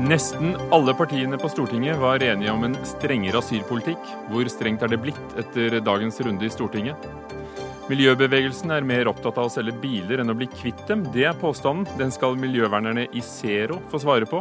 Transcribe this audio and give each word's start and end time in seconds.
Nesten 0.00 0.56
alle 0.72 0.94
partiene 0.96 1.36
på 1.38 1.48
Stortinget 1.52 1.98
var 2.00 2.22
enige 2.24 2.50
om 2.50 2.64
en 2.64 2.76
strengere 2.88 3.38
asylpolitikk. 3.38 4.00
Hvor 4.30 4.48
strengt 4.48 4.82
er 4.82 4.90
det 4.90 4.98
blitt 5.02 5.34
etter 5.38 5.76
dagens 5.84 6.16
runde 6.24 6.46
i 6.46 6.50
Stortinget? 6.50 7.04
Miljøbevegelsen 7.90 8.72
er 8.72 8.86
mer 8.86 9.10
opptatt 9.10 9.36
av 9.38 9.50
å 9.50 9.52
selge 9.52 9.76
biler 9.82 10.22
enn 10.22 10.32
å 10.32 10.36
bli 10.38 10.48
kvitt 10.50 10.80
dem. 10.88 11.04
Det 11.14 11.26
er 11.28 11.36
påstanden. 11.36 11.84
Den 12.00 12.14
skal 12.14 12.38
miljøvernerne 12.40 13.08
i 13.12 13.22
Zero 13.22 13.76
få 13.92 14.00
svare 14.00 14.26
på. 14.30 14.40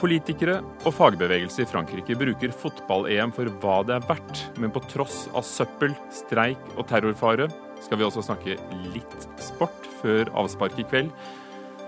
Politikere 0.00 0.58
og 0.82 0.92
fagbevegelse 0.92 1.62
i 1.62 1.68
Frankrike 1.70 2.16
bruker 2.18 2.52
fotball-EM 2.52 3.32
for 3.36 3.52
hva 3.62 3.78
det 3.86 3.96
er 3.96 4.08
verdt. 4.10 4.42
Men 4.60 4.74
på 4.74 4.82
tross 4.90 5.28
av 5.32 5.46
søppel, 5.46 5.94
streik 6.12 6.74
og 6.74 6.88
terrorfare 6.90 7.48
skal 7.86 8.00
vi 8.00 8.06
også 8.06 8.24
snakke 8.26 8.56
litt 8.92 9.28
sport 9.38 9.86
før 10.00 10.30
avspark 10.42 10.78
i 10.82 10.86
kveld. 10.90 11.12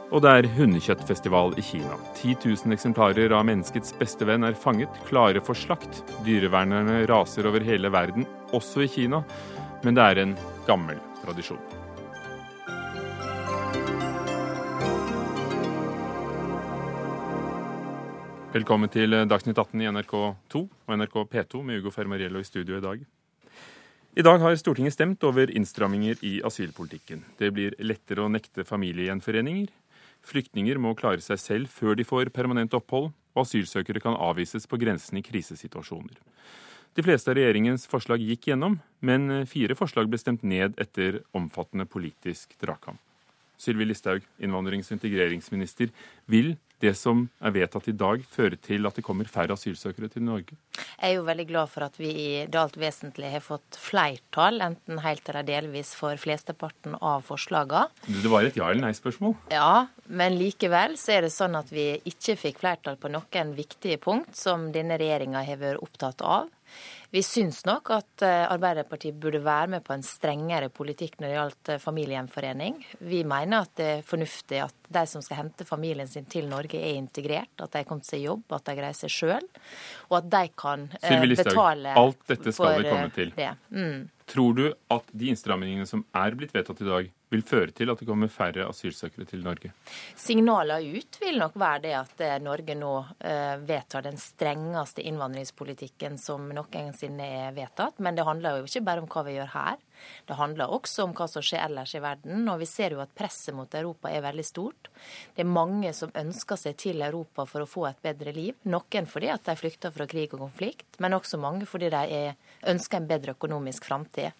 Og 0.08 0.22
det 0.24 0.30
er 0.32 0.46
hundekjøttfestival 0.54 1.52
i 1.60 1.64
Kina. 1.64 1.98
10 2.16 2.38
000 2.40 2.72
eksemplarer 2.72 3.34
av 3.36 3.44
menneskets 3.44 3.92
beste 3.98 4.24
venn 4.24 4.46
er 4.46 4.56
fanget, 4.56 4.94
klare 5.10 5.42
for 5.44 5.58
slakt. 5.58 6.00
Dyrevernerne 6.24 7.02
raser 7.10 7.50
over 7.50 7.66
hele 7.66 7.90
verden, 7.92 8.24
også 8.56 8.86
i 8.86 8.88
Kina. 8.88 9.20
Men 9.84 9.98
det 9.98 10.06
er 10.06 10.22
en 10.22 10.32
gammel 10.70 11.02
tradisjon. 11.26 11.60
Velkommen 18.54 18.88
til 18.88 19.12
Dagsnytt 19.28 19.60
18 19.60 19.84
i 19.84 19.92
NRK2 19.92 20.64
og 20.64 20.98
NRK 21.02 21.20
P2 21.28 21.60
med 21.60 21.82
Ugo 21.82 21.92
Fermariello 21.92 22.40
i 22.40 22.48
studio 22.48 22.80
i 22.80 22.84
dag. 22.86 23.04
I 24.16 24.22
dag 24.22 24.38
har 24.38 24.56
Stortinget 24.56 24.94
stemt 24.96 25.24
over 25.24 25.50
innstramminger 25.50 26.16
i 26.24 26.38
asylpolitikken. 26.44 27.20
Det 27.38 27.50
blir 27.52 27.74
lettere 27.84 28.24
å 28.24 28.30
nekte 28.32 28.64
familiegjenforeninger. 28.64 29.68
Flyktninger 30.26 30.80
må 30.80 30.94
klare 30.98 31.20
seg 31.22 31.38
selv 31.38 31.72
før 31.72 31.98
de 31.98 32.06
får 32.08 32.32
permanent 32.34 32.74
opphold, 32.74 33.12
og 33.36 33.44
asylsøkere 33.44 34.00
kan 34.02 34.16
avvises 34.16 34.66
på 34.66 34.80
grensen 34.80 35.20
i 35.20 35.24
krisesituasjoner. 35.26 36.16
De 36.96 37.04
fleste 37.04 37.30
av 37.30 37.36
regjeringens 37.38 37.84
forslag 37.86 38.24
gikk 38.24 38.48
gjennom, 38.48 38.80
men 39.04 39.44
fire 39.46 39.76
forslag 39.78 40.08
ble 40.10 40.18
stemt 40.18 40.42
ned 40.42 40.74
etter 40.80 41.20
omfattende 41.36 41.86
politisk 41.86 42.56
dragkamp. 42.58 42.98
Sylvi 43.58 43.86
Listhaug, 43.86 44.24
innvandrings- 44.40 44.88
og 44.90 44.96
integreringsminister, 44.96 45.92
vil 46.26 46.56
det 46.82 46.94
som 46.98 47.24
er 47.42 47.54
vedtatt 47.54 47.88
i 47.90 47.94
dag, 47.96 48.22
føre 48.30 48.58
til 48.62 48.86
at 48.88 48.98
det 48.98 49.04
kommer 49.06 49.28
færre 49.30 49.56
asylsøkere 49.56 50.10
til 50.12 50.24
Norge? 50.26 50.56
Jeg 50.78 51.10
er 51.10 51.16
jo 51.16 51.24
veldig 51.26 51.46
glad 51.48 51.70
for 51.72 51.86
at 51.86 51.98
vi 51.98 52.10
i 52.10 52.28
det 52.46 52.58
alt 52.60 52.78
vesentlige 52.78 53.32
har 53.34 53.44
fått 53.44 53.78
flertall, 53.78 54.60
enten 54.64 55.00
helt 55.02 55.28
eller 55.30 55.46
delvis, 55.46 55.94
for 55.98 56.18
flesteparten 56.20 56.96
av 57.02 57.26
forslagene. 57.26 57.88
Det 58.06 58.30
var 58.30 58.46
et 58.46 58.56
ja- 58.58 58.70
eller 58.70 58.88
nei-spørsmål? 58.88 59.34
Ja, 59.50 59.86
men 60.06 60.38
likevel 60.38 60.96
så 60.96 61.18
er 61.18 61.26
det 61.26 61.32
sånn 61.34 61.58
at 61.58 61.72
vi 61.74 62.00
ikke 62.04 62.38
fikk 62.38 62.62
flertall 62.62 62.96
på 62.96 63.10
noen 63.10 63.54
viktige 63.56 63.98
punkt 63.98 64.36
som 64.36 64.70
denne 64.72 64.98
regjeringa 64.98 65.44
har 65.44 65.58
vært 65.60 65.82
opptatt 65.82 66.22
av. 66.22 66.48
Vi 67.10 67.22
syns 67.24 67.62
nok 67.64 67.88
at 67.94 68.22
eh, 68.26 68.44
Arbeiderpartiet 68.52 69.16
burde 69.16 69.40
være 69.40 69.70
med 69.72 69.84
på 69.86 69.94
en 69.94 70.04
strengere 70.04 70.68
politikk 70.68 71.16
når 71.18 71.26
det 71.26 71.36
gjaldt 71.38 71.70
eh, 71.72 71.80
familiegjenforening. 71.80 72.82
Vi 73.08 73.22
mener 73.28 73.64
at 73.64 73.72
det 73.80 73.86
er 73.94 74.04
fornuftig 74.04 74.60
at 74.66 74.90
de 74.92 75.04
som 75.08 75.24
skal 75.24 75.40
hente 75.40 75.64
familien 75.68 76.10
sin 76.10 76.28
til 76.28 76.48
Norge, 76.50 76.76
er 76.76 76.98
integrert, 77.00 77.54
at 77.56 77.72
de 77.72 77.80
har 77.80 77.88
kommet 77.88 78.08
seg 78.08 78.20
i 78.20 78.28
jobb, 78.28 78.44
at 78.52 78.68
de 78.68 78.76
greier 78.76 78.98
seg 78.98 79.14
sjøl, 79.14 79.48
og 80.10 80.18
at 80.20 80.30
de 80.36 80.44
kan 80.60 80.84
eh, 81.00 81.26
betale 81.32 81.96
alt 81.96 82.20
dette 82.28 82.52
skal 82.52 82.82
det 82.82 82.92
komme 82.92 83.12
til. 83.16 83.32
det. 83.38 83.52
Mm. 83.72 84.08
Tror 84.28 84.58
du 84.58 84.66
at 84.68 85.14
de 85.16 85.32
innstrammingene 85.32 85.88
som 85.88 86.04
er 86.12 86.36
blitt 86.36 86.52
vedtatt 86.52 86.84
i 86.84 86.90
dag, 86.90 87.12
vil 87.32 87.44
føre 87.44 87.72
til 87.76 87.92
at 87.92 88.00
det 88.00 88.08
kommer 88.08 88.30
færre 88.32 88.66
asylsøkere 88.68 89.26
til 89.28 89.44
Norge? 89.44 89.72
Signalene 90.16 90.98
ut 90.98 91.18
vil 91.22 91.40
nok 91.40 91.58
være 91.60 91.82
det 91.84 91.94
at 91.98 92.24
eh, 92.24 92.38
Norge 92.42 92.76
nå 92.78 92.92
eh, 93.20 93.56
vedtar 93.68 94.06
den 94.06 94.18
strengeste 94.20 95.04
innvandringspolitikken 95.08 96.18
som 96.20 96.48
noensinne 96.54 97.28
er 97.44 97.56
vedtatt. 97.56 98.00
Men 98.04 98.18
det 98.18 98.26
handler 98.28 98.62
jo 98.62 98.70
ikke 98.70 98.86
bare 98.88 99.04
om 99.04 99.10
hva 99.12 99.26
vi 99.28 99.36
gjør 99.36 99.52
her. 99.54 99.76
Det 100.28 100.36
handler 100.38 100.72
også 100.74 101.06
om 101.06 101.14
hva 101.16 101.28
som 101.30 101.44
skjer 101.44 101.64
ellers 101.66 101.94
i 101.96 102.02
verden. 102.02 102.46
Og 102.50 102.60
vi 102.62 102.68
ser 102.68 102.94
jo 102.94 103.02
at 103.02 103.14
presset 103.16 103.56
mot 103.56 103.74
Europa 103.74 104.12
er 104.12 104.24
veldig 104.24 104.44
stort. 104.46 104.90
Det 105.34 105.44
er 105.44 105.50
mange 105.50 105.92
som 105.96 106.12
ønsker 106.18 106.60
seg 106.60 106.76
til 106.80 107.02
Europa 107.04 107.46
for 107.48 107.64
å 107.64 107.68
få 107.68 107.86
et 107.88 108.02
bedre 108.04 108.34
liv. 108.36 108.56
Noen 108.68 109.08
fordi 109.08 109.30
at 109.32 109.46
de 109.48 109.56
flykter 109.58 109.94
fra 109.94 110.08
krig 110.10 110.34
og 110.34 110.44
konflikt, 110.46 110.98
men 111.02 111.16
også 111.16 111.40
mange 111.40 111.68
fordi 111.68 111.90
de 111.94 112.02
er, 112.18 112.36
ønsker 112.68 113.00
en 113.00 113.08
bedre 113.10 113.36
økonomisk 113.36 113.88
framtid. 113.88 114.36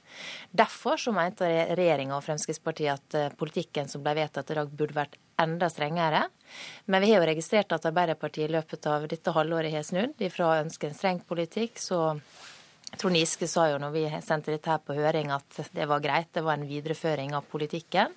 Derfor 0.51 1.01
så 1.01 1.15
mente 1.15 1.49
regjeringa 1.49 2.17
og 2.17 2.27
Fremskrittspartiet 2.27 2.95
at 2.95 3.17
eh, 3.19 3.33
politikken 3.39 3.89
som 3.91 4.05
ble 4.05 4.17
vedtatt 4.19 4.53
i 4.53 4.59
dag, 4.59 4.71
burde 4.73 4.97
vært 4.97 5.19
enda 5.39 5.69
strengere. 5.71 6.25
Men 6.87 7.03
vi 7.05 7.13
har 7.13 7.23
jo 7.23 7.31
registrert 7.31 7.73
at 7.75 7.87
Arbeiderpartiet 7.89 8.49
i 8.49 8.53
løpet 8.53 8.87
av 8.91 9.07
dette 9.11 9.35
halvåret 9.35 9.75
har 9.75 9.87
snudd. 9.87 10.19
Fra 10.35 10.51
å 10.51 10.61
ønske 10.65 10.89
en 10.89 10.97
streng 10.99 11.21
politikk, 11.29 11.79
så 11.79 12.19
Trond 12.97 13.17
Giske 13.17 13.47
sa 13.49 13.67
jo 13.71 13.79
når 13.79 13.93
vi 13.93 14.05
sendte 14.25 14.51
dette 14.55 14.71
her 14.71 14.81
på 14.83 14.97
høring 14.97 15.31
at 15.35 15.59
det 15.77 15.87
var 15.91 16.01
greit, 16.01 16.31
det 16.35 16.43
var 16.43 16.57
en 16.57 16.67
videreføring 16.69 17.35
av 17.37 17.45
politikken. 17.51 18.15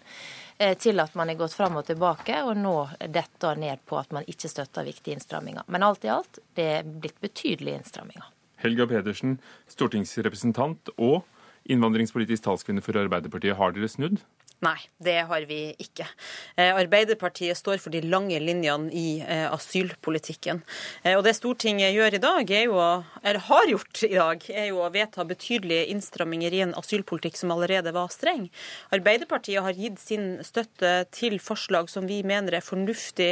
eh, 0.57 0.77
Til 0.77 0.99
at 0.99 1.15
man 1.15 1.29
er 1.29 1.35
gått 1.35 1.53
fram 1.53 1.75
og 1.77 1.85
tilbake, 1.85 2.37
og 2.43 2.55
nå 2.57 2.89
detter 3.09 3.55
ned 3.59 3.83
på 3.85 3.97
at 3.99 4.11
man 4.11 4.23
ikke 4.27 4.49
støtter 4.49 4.85
viktige 4.87 5.17
innstramminger. 5.17 5.63
Men 5.67 5.83
alt 5.83 6.05
i 6.05 6.09
alt, 6.13 6.39
det 6.55 6.67
er 6.79 6.83
blitt 6.83 7.19
betydelige 7.21 7.81
innstramminger. 7.81 8.23
Helga 8.61 8.87
Pedersen, 8.87 9.39
stortingsrepresentant 9.67 10.89
og 10.97 11.23
innvandringspolitisk 11.69 12.43
talskvinne 12.45 12.81
for 12.81 12.97
Arbeiderpartiet. 12.97 13.57
Har 13.57 13.73
dere 13.73 13.89
snudd? 13.89 14.21
Nei, 14.61 14.77
det 15.01 15.23
har 15.25 15.45
vi 15.49 15.71
ikke. 15.81 16.05
Eh, 16.53 16.69
Arbeiderpartiet 16.77 17.57
står 17.57 17.79
for 17.81 17.89
de 17.89 18.03
lange 18.05 18.37
linjene 18.37 18.91
i 18.93 19.17
eh, 19.25 19.47
asylpolitikken. 19.49 20.59
Eh, 21.01 21.15
og 21.17 21.23
det 21.25 21.33
Stortinget 21.33 21.95
gjør 21.95 22.13
i 22.13 22.19
dag, 22.21 22.51
jo, 22.67 22.75
eller 23.23 23.41
har 23.47 23.71
gjort 23.71 24.03
i 24.05 24.11
dag, 24.13 24.45
er 24.53 24.67
jo 24.69 24.83
å 24.85 24.91
vedta 24.93 25.25
betydelige 25.25 25.87
innstramminger 25.95 26.53
i 26.53 26.59
en 26.67 26.75
asylpolitikk 26.77 27.39
som 27.39 27.53
allerede 27.55 27.89
var 27.95 28.13
streng. 28.13 28.51
Arbeiderpartiet 28.93 29.65
har 29.65 29.73
gitt 29.73 29.97
sin 30.03 30.27
støtte 30.45 30.93
til 31.09 31.39
forslag 31.41 31.89
som 31.89 32.05
vi 32.05 32.19
mener 32.21 32.59
er 32.59 32.65
fornuftig 32.65 33.31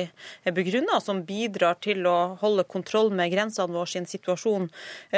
begrunna, 0.57 0.97
som 0.97 1.21
bidrar 1.29 1.77
til 1.85 2.09
å 2.09 2.39
holde 2.41 2.65
kontroll 2.73 3.13
med 3.13 3.29
grensene 3.35 3.77
våre 3.77 3.93
i 3.93 4.01
en 4.01 4.09
situasjon 4.09 4.65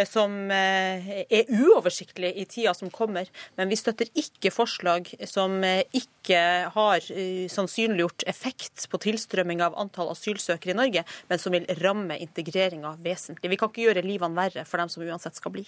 som 0.08 0.36
er 0.52 1.48
uoversiktlig 1.52 2.34
i 2.40 2.46
tida 2.50 2.76
som 2.76 2.92
kommer. 2.92 3.32
Men 3.56 3.72
vi 3.72 3.80
støtter 3.80 4.12
ikke 4.18 4.52
forslag 4.52 5.08
som 5.28 5.60
ikke 5.64 6.01
ikke 6.02 6.42
har 6.74 7.06
uh, 7.06 7.46
sannsynliggjort 7.52 8.26
effekt 8.30 8.88
på 8.92 9.00
tilstrømming 9.06 9.64
av 9.66 9.78
antall 9.80 10.12
asylsøkere 10.14 10.76
i 10.76 10.80
Norge, 10.82 11.06
men 11.30 11.42
som 11.42 11.56
vil 11.56 11.70
ramme 11.82 12.18
integreringa 12.22 12.98
vesentlig. 13.04 13.54
Vi 13.54 13.62
kan 13.62 13.72
ikke 13.72 13.88
gjøre 13.88 14.06
livene 14.06 14.38
verre 14.38 14.66
for 14.68 14.82
dem 14.82 14.92
som 14.92 15.06
uansett 15.06 15.40
skal 15.40 15.56
bli. 15.56 15.66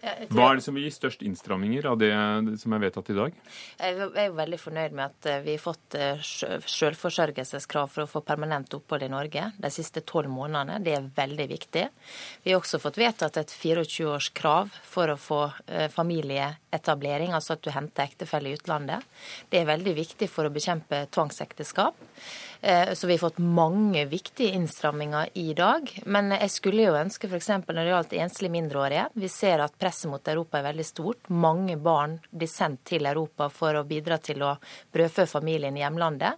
Hva 0.00 0.46
er 0.48 0.58
det 0.58 0.64
som 0.64 0.76
vil 0.76 0.86
gi 0.86 0.92
størst 0.94 1.22
innstramminger 1.26 1.86
av 1.90 1.98
det 2.00 2.10
som 2.60 2.72
er 2.72 2.82
vedtatt 2.86 3.10
i 3.12 3.16
dag? 3.18 3.34
Jeg 3.76 3.96
er 4.08 4.28
jo 4.30 4.36
veldig 4.38 4.58
fornøyd 4.60 4.96
med 4.96 5.04
at 5.04 5.28
eh, 5.28 5.42
vi 5.44 5.56
har 5.56 5.62
fått 5.62 5.96
eh, 5.98 6.22
selvforsørgelseskrav 6.24 7.90
for 7.92 8.06
å 8.06 8.10
få 8.10 8.22
permanent 8.24 8.72
opphold 8.78 9.04
i 9.04 9.10
Norge 9.12 9.50
de 9.60 9.72
siste 9.72 10.00
tolv 10.08 10.32
månedene. 10.32 10.80
Det 10.84 10.96
er 10.96 11.10
veldig 11.16 11.48
viktig. 11.52 11.86
Vi 12.44 12.54
har 12.54 12.62
også 12.62 12.80
fått 12.80 13.00
vedtatt 13.00 13.36
et 13.42 13.52
24-årskrav 13.52 14.72
for 14.88 15.12
å 15.12 15.18
få 15.20 15.42
eh, 15.66 15.88
familieetablering, 15.92 17.36
altså 17.36 17.58
at 17.58 17.64
du 17.66 17.72
henter 17.74 18.08
ektefelle 18.08 18.48
i 18.48 18.56
utlandet. 18.56 19.04
Det 19.52 19.60
er 19.60 19.68
veldig 19.68 19.96
viktig 20.00 20.30
for 20.32 20.48
å 20.48 20.54
bekjempe 20.54 21.04
tvangsekteskap. 21.12 22.08
Så 22.60 23.06
vi 23.06 23.14
har 23.14 23.22
fått 23.22 23.38
mange 23.38 24.02
viktige 24.04 24.52
innstramminger 24.52 25.28
i 25.34 25.54
dag. 25.56 25.86
Men 26.04 26.34
jeg 26.34 26.50
skulle 26.52 26.84
jo 26.84 26.96
ønske 26.98 27.28
f.eks. 27.30 27.48
når 27.64 27.78
det 27.78 27.86
gjaldt 27.88 28.12
enslige 28.20 28.52
mindreårige. 28.52 29.06
Vi 29.16 29.30
ser 29.32 29.62
at 29.64 29.78
presset 29.80 30.10
mot 30.12 30.28
Europa 30.28 30.60
er 30.60 30.66
veldig 30.68 30.84
stort. 30.84 31.30
Mange 31.32 31.78
barn 31.80 32.18
blir 32.30 32.50
sendt 32.52 32.82
til 32.90 33.08
Europa 33.08 33.48
for 33.48 33.80
å 33.80 33.86
bidra 33.88 34.20
til 34.20 34.44
å 34.44 34.52
brødfø 34.92 35.24
familien 35.30 35.78
i 35.78 35.84
hjemlandet. 35.86 36.36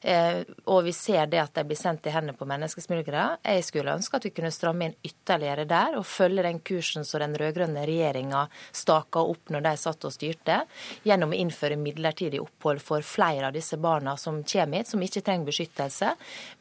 Og 0.00 0.84
vi 0.86 0.92
ser 0.96 1.26
det 1.28 1.42
at 1.42 1.52
de 1.58 1.64
blir 1.68 1.76
sendt 1.76 2.06
i 2.08 2.12
hendene 2.14 2.32
på 2.36 2.46
menneskesmuglere. 2.48 3.36
Jeg 3.44 3.64
skulle 3.66 3.92
ønske 3.98 4.16
at 4.16 4.24
vi 4.24 4.32
kunne 4.32 4.52
stramme 4.54 4.86
inn 4.88 4.96
ytterligere 5.04 5.66
der, 5.68 5.98
og 5.98 6.08
følge 6.08 6.44
den 6.46 6.62
kursen 6.64 7.04
som 7.04 7.20
den 7.20 7.36
rød-grønne 7.36 7.84
regjeringa 7.84 8.46
staka 8.72 9.20
opp 9.20 9.52
når 9.52 9.66
de 9.66 9.74
satt 9.82 10.06
og 10.08 10.14
styrte, 10.14 10.62
gjennom 11.04 11.34
å 11.34 11.40
innføre 11.42 11.76
midlertidig 11.80 12.40
opphold 12.40 12.80
for 12.84 13.04
flere 13.04 13.50
av 13.50 13.56
disse 13.56 13.76
barna 13.76 14.16
som 14.20 14.40
kommer 14.40 14.80
hit, 14.80 14.88
som 14.88 15.04
ikke 15.04 15.24
trenger 15.26 15.50
beskyttelse, 15.50 16.14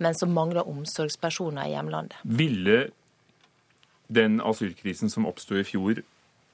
men 0.03 0.19
som 0.19 0.35
mangler 0.35 0.67
omsorgspersoner 0.67 1.69
i 1.69 1.75
hjemlandet. 1.77 2.19
Ville 2.23 2.89
den 4.09 4.41
asylkrisen 4.41 5.11
som 5.13 5.27
oppsto 5.29 5.55
i 5.59 5.63
fjor, 5.67 6.03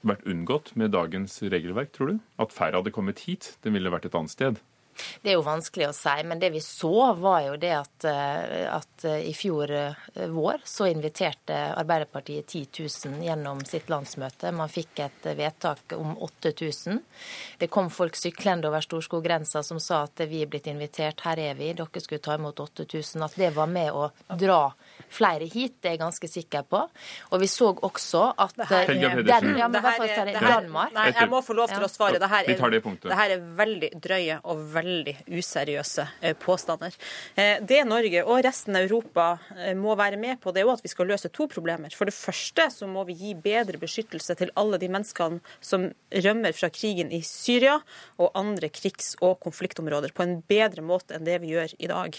vært 0.05 0.25
unngått 0.29 0.75
med 0.77 0.93
dagens 0.93 1.39
regelverk, 1.41 1.89
tror 1.95 2.13
du? 2.13 2.17
At 2.37 2.53
færre 2.53 2.77
hadde 2.77 2.93
kommet 2.93 3.25
hit? 3.25 3.55
Den 3.65 3.73
ville 3.73 3.89
vært 3.89 4.05
et 4.05 4.17
annet 4.17 4.33
sted? 4.33 4.59
Det 5.21 5.31
er 5.31 5.37
jo 5.37 5.45
vanskelig 5.45 5.89
å 5.89 5.95
si, 5.95 6.15
men 6.27 6.41
det 6.41 6.51
vi 6.53 6.61
så 6.63 7.13
var 7.19 7.41
jo 7.47 7.55
det 7.59 7.73
at, 7.77 8.07
eh, 8.09 8.65
at 8.71 9.05
i 9.05 9.33
fjor 9.35 9.71
vår 10.31 10.63
så 10.65 10.87
inviterte 10.89 11.55
Arbeiderpartiet 11.75 12.47
10 12.47 12.83
000 13.11 13.25
gjennom 13.25 13.61
sitt 13.67 13.89
landsmøte. 13.91 14.51
Man 14.55 14.71
fikk 14.71 15.01
et 15.05 15.27
vedtak 15.37 15.95
om 15.97 16.15
8000. 16.25 17.01
Det 17.59 17.69
kom 17.73 17.89
folk 17.93 18.15
syklende 18.15 18.69
over 18.69 18.83
Storskog-grensa 18.85 19.63
som 19.63 19.79
sa 19.83 20.03
at 20.07 20.25
vi 20.29 20.41
er 20.43 20.49
blitt 20.51 20.67
invitert, 20.71 21.21
her 21.25 21.39
er 21.41 21.57
vi, 21.59 21.73
dere 21.77 22.03
skulle 22.03 22.23
ta 22.23 22.37
imot 22.39 22.59
8000. 22.63 23.25
At 23.25 23.37
det 23.39 23.51
var 23.55 23.69
med 23.71 23.91
å 23.91 24.09
dra 24.39 24.61
flere 25.11 25.47
hit, 25.51 25.77
det 25.81 25.91
er 25.91 25.97
jeg 25.97 26.01
ganske 26.01 26.29
sikker 26.29 26.65
på. 26.69 26.81
Og 27.31 27.41
vi 27.41 27.49
så 27.51 27.71
også 27.73 28.23
at 28.41 28.55
den, 28.57 29.01
ja, 29.01 29.11
men 29.15 29.25
det 29.25 29.83
her, 29.83 30.25
det 30.25 30.39
Danmark 30.39 30.93
Nei, 30.95 31.07
jeg 31.11 31.29
må 31.31 31.41
få 31.45 31.55
lov 31.57 31.71
til 31.71 31.83
å 31.85 31.89
svare. 31.91 32.19
Det 32.21 32.29
her 32.31 32.47
er, 32.47 32.81
det 33.03 33.19
her 33.19 33.35
er 33.35 33.45
veldig 33.59 33.91
drøye 34.01 34.39
og 34.43 34.63
veldig 34.73 34.84
useriøse 34.85 36.05
eh, 36.21 36.35
påstander. 36.39 36.95
Eh, 37.35 37.57
det 37.61 37.81
Norge 37.87 38.23
og 38.25 38.41
resten 38.45 38.77
av 38.77 38.85
Europa 38.85 39.27
eh, 39.57 39.73
må 39.77 39.95
være 39.97 40.19
med 40.21 40.39
på, 40.43 40.53
det 40.53 40.61
er 40.61 40.67
jo 40.67 40.75
at 40.75 40.83
vi 40.85 40.91
skal 40.91 41.09
løse 41.09 41.31
to 41.33 41.47
problemer. 41.51 41.93
For 41.95 42.09
det 42.09 42.15
første 42.15 42.67
så 42.73 42.89
må 42.89 43.05
vi 43.09 43.17
gi 43.19 43.33
bedre 43.35 43.79
beskyttelse 43.81 44.37
til 44.39 44.53
alle 44.59 44.79
de 44.81 44.89
menneskene 44.91 45.41
som 45.59 45.87
rømmer 46.25 46.55
fra 46.57 46.69
krigen 46.73 47.11
i 47.15 47.21
Syria 47.25 47.79
og 48.21 48.31
andre 48.37 48.69
krigs- 48.73 49.15
og 49.25 49.39
konfliktområder, 49.43 50.13
på 50.15 50.25
en 50.25 50.37
bedre 50.47 50.83
måte 50.85 51.17
enn 51.17 51.27
det 51.27 51.39
vi 51.43 51.53
gjør 51.53 51.75
i 51.81 51.89
dag. 51.89 52.17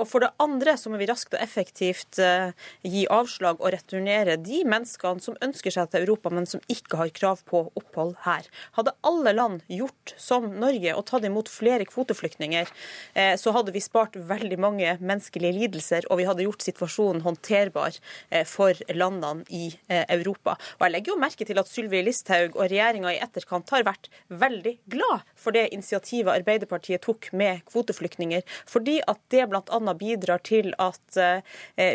Og 0.00 0.04
for 0.08 0.24
det 0.24 0.30
andre 0.42 0.74
så 0.78 0.90
må 0.90 0.98
vi 1.00 1.08
raskt 1.08 1.34
og 1.36 1.42
effektivt 1.42 2.18
gi 2.18 3.04
avslag 3.12 3.60
og 3.60 3.72
returnere 3.74 4.36
de 4.40 4.62
menneskene 4.68 5.22
som 5.22 5.38
ønsker 5.44 5.74
seg 5.74 5.90
til 5.92 6.04
Europa, 6.04 6.32
men 6.32 6.48
som 6.48 6.62
ikke 6.72 7.00
har 7.00 7.12
krav 7.14 7.44
på 7.48 7.62
opphold 7.78 8.16
her. 8.26 8.48
Hadde 8.78 8.96
alle 9.06 9.34
land 9.36 9.64
gjort 9.70 10.14
som 10.20 10.48
Norge 10.60 10.94
og 10.96 11.06
tatt 11.10 11.26
imot 11.26 11.50
flere 11.50 11.86
kvoteflyktninger, 11.90 12.68
eh, 13.14 13.34
så 13.36 13.52
hadde 13.54 13.74
vi 13.74 13.82
spart 13.82 14.16
veldig 14.16 14.58
mange 14.60 14.96
menneskelige 15.00 15.56
lidelser, 15.56 16.06
og 16.10 16.20
vi 16.20 16.26
hadde 16.28 16.46
gjort 16.46 16.64
situasjonen 16.64 17.24
håndterbar 17.24 17.96
eh, 18.30 18.46
for 18.48 18.78
landene 18.94 19.44
i 19.48 19.70
eh, 19.88 20.04
Europa. 20.16 20.56
Og 20.78 20.86
Jeg 20.86 20.94
legger 20.96 21.14
jo 21.14 21.20
merke 21.22 21.46
til 21.48 21.60
at 21.60 21.70
Sylvi 21.70 22.02
Listhaug 22.06 22.56
og 22.56 22.68
regjeringa 22.70 23.14
i 23.14 23.20
etterkant 23.22 23.70
har 23.74 23.86
vært 23.88 24.10
veldig 24.28 24.76
glad 24.90 25.26
for 25.38 25.56
det 25.56 25.68
initiativet 25.74 26.32
Arbeiderpartiet 26.32 27.02
tok 27.04 27.30
med 27.36 27.64
kvoteflyktninger, 27.70 28.44
fordi 28.68 29.00
at 29.10 29.20
det 29.32 29.46
bl.a. 29.50 29.94
bidrar 30.00 30.42
til 30.46 30.72
at 30.80 31.18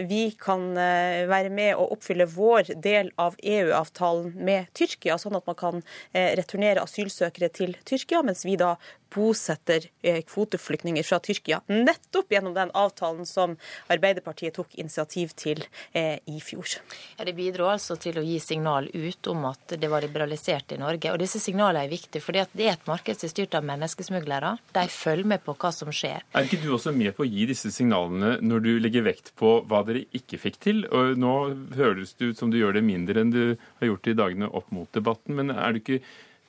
vi 0.10 0.24
kan 0.42 0.74
være 0.76 1.52
med 1.54 1.76
og 1.80 1.96
oppfylle 1.96 2.28
vår 2.30 2.74
del 2.84 3.12
av 3.22 3.38
EU-avtalen 3.42 4.34
med 4.36 4.70
Tyrkia, 4.78 5.18
sånn 5.22 5.38
at 5.38 5.48
man 5.48 5.58
kan 5.60 5.84
returnere 6.14 6.84
asylsøkere 6.84 7.50
til 7.56 7.76
Tyrkia, 7.88 8.24
mens 8.26 8.46
vi 8.48 8.58
da 8.60 8.76
bosetter 9.14 9.88
eh, 10.02 10.22
kvoteflyktninger 10.28 11.04
fra 11.04 11.20
Tyrkia. 11.24 11.62
Nettopp 11.68 12.32
gjennom 12.32 12.54
den 12.56 12.72
avtalen 12.74 13.26
som 13.26 13.56
Arbeiderpartiet 13.92 14.56
tok 14.56 14.76
initiativ 14.80 15.34
til 15.38 15.64
eh, 15.94 16.18
i 16.26 16.40
fjor. 16.44 16.78
Ja, 17.18 17.26
Det 17.26 17.36
bidro 17.38 17.70
altså 17.72 17.98
til 18.02 18.20
å 18.20 18.26
gi 18.26 18.40
signal 18.44 18.90
ut 18.94 19.32
om 19.32 19.46
at 19.52 19.76
det 19.80 19.90
var 19.92 20.06
liberalisert 20.06 20.76
i 20.76 20.80
Norge. 20.82 21.12
Og 21.14 21.22
disse 21.22 21.42
signalene 21.44 21.86
er 21.86 21.92
viktige, 21.92 22.24
for 22.24 22.36
det 22.36 22.46
er 22.56 22.74
et 22.74 22.88
marked 22.90 23.20
som 23.20 23.30
er 23.30 23.34
styrt 23.34 23.58
av 23.58 23.68
menneskesmuglere. 23.68 24.56
De 24.76 24.86
følger 24.92 25.32
med 25.36 25.44
på 25.46 25.56
hva 25.60 25.72
som 25.76 25.92
skjer. 25.94 26.26
Er 26.36 26.48
ikke 26.48 26.62
du 26.64 26.72
også 26.76 26.94
med 26.96 27.16
på 27.16 27.26
å 27.26 27.30
gi 27.30 27.48
disse 27.50 27.72
signalene 27.74 28.38
når 28.46 28.66
du 28.66 28.72
legger 28.84 29.06
vekt 29.08 29.34
på 29.40 29.58
hva 29.70 29.84
dere 29.88 30.06
ikke 30.16 30.40
fikk 30.42 30.62
til? 30.68 30.86
Og 30.92 31.16
nå 31.20 31.36
høres 31.78 32.16
det 32.20 32.34
ut 32.34 32.42
som 32.42 32.52
du 32.52 32.60
gjør 32.60 32.78
det 32.78 32.86
mindre 32.86 33.22
enn 33.22 33.34
du 33.34 33.44
har 33.56 33.92
gjort 33.92 34.10
i 34.12 34.18
dagene 34.18 34.52
opp 34.52 34.72
mot 34.76 34.90
debatten, 34.96 35.38
men 35.38 35.54
er 35.54 35.76
du 35.76 35.82
ikke 35.82 36.02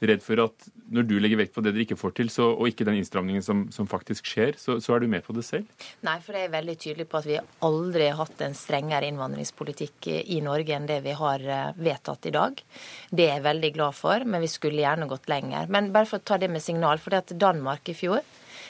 redd 0.04 0.22
for 0.24 0.40
at 0.44 0.66
når 0.92 1.06
du 1.08 1.14
legger 1.18 1.40
vekt 1.40 1.54
på 1.54 1.62
det 1.64 1.72
dere 1.72 1.86
ikke 1.86 1.98
får 1.98 2.14
til, 2.18 2.30
så, 2.32 2.48
og 2.52 2.68
ikke 2.68 2.86
den 2.86 2.98
innstramningen 3.00 3.44
som, 3.44 3.64
som 3.74 3.88
faktisk 3.90 4.28
skjer, 4.28 4.58
så, 4.60 4.78
så, 4.82 4.94
er 4.94 5.02
du 5.02 5.08
med 5.10 5.24
på 5.24 5.34
det 5.36 5.44
selv? 5.46 5.86
Nei, 6.06 6.18
for 6.24 6.36
jeg 6.36 6.48
er 6.48 6.54
veldig 6.54 6.76
tydelig 6.82 7.08
på 7.10 7.20
at 7.20 7.28
vi 7.28 7.38
aldri 7.66 8.10
har 8.10 8.20
hatt 8.20 8.44
en 8.46 8.56
strengere 8.56 9.08
innvandringspolitikk 9.10 10.10
i 10.22 10.40
Norge 10.44 10.76
enn 10.76 10.88
det 10.88 11.00
vi 11.06 11.16
har 11.16 11.44
eh, 11.44 11.68
vedtatt 11.80 12.28
i 12.28 12.34
dag. 12.36 12.64
Det 13.10 13.28
er 13.28 13.38
jeg 13.38 13.46
veldig 13.48 13.72
glad 13.78 13.98
for, 13.98 14.26
men 14.28 14.44
vi 14.44 14.52
skulle 14.52 14.84
gjerne 14.84 15.08
gått 15.10 15.30
lenger. 15.32 15.70
Men 15.72 15.92
bare 15.94 16.10
for 16.10 16.20
å 16.20 16.28
ta 16.28 16.40
det 16.40 16.52
med 16.52 16.64
signal, 16.64 17.00
for 17.02 17.14
det 17.14 17.24
at 17.24 17.38
Danmark 17.46 17.92
i 17.92 17.96
fjor 17.96 18.24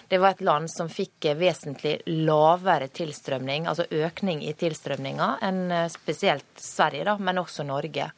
det 0.09 0.21
var 0.23 0.37
et 0.37 0.45
land 0.47 0.71
som 0.71 0.91
fikk 0.91 1.27
vesentlig 1.35 1.97
lavere 2.07 2.87
tilstrømning, 2.95 3.67
altså 3.67 3.89
økning 3.91 4.45
i 4.47 4.53
tilstrømninga, 4.59 5.33
enn 5.43 5.65
eh, 5.75 5.89
spesielt 5.91 6.47
Sverige, 6.63 7.09
da, 7.09 7.17
men 7.19 7.43
også 7.43 7.67
Norge. 7.67 8.13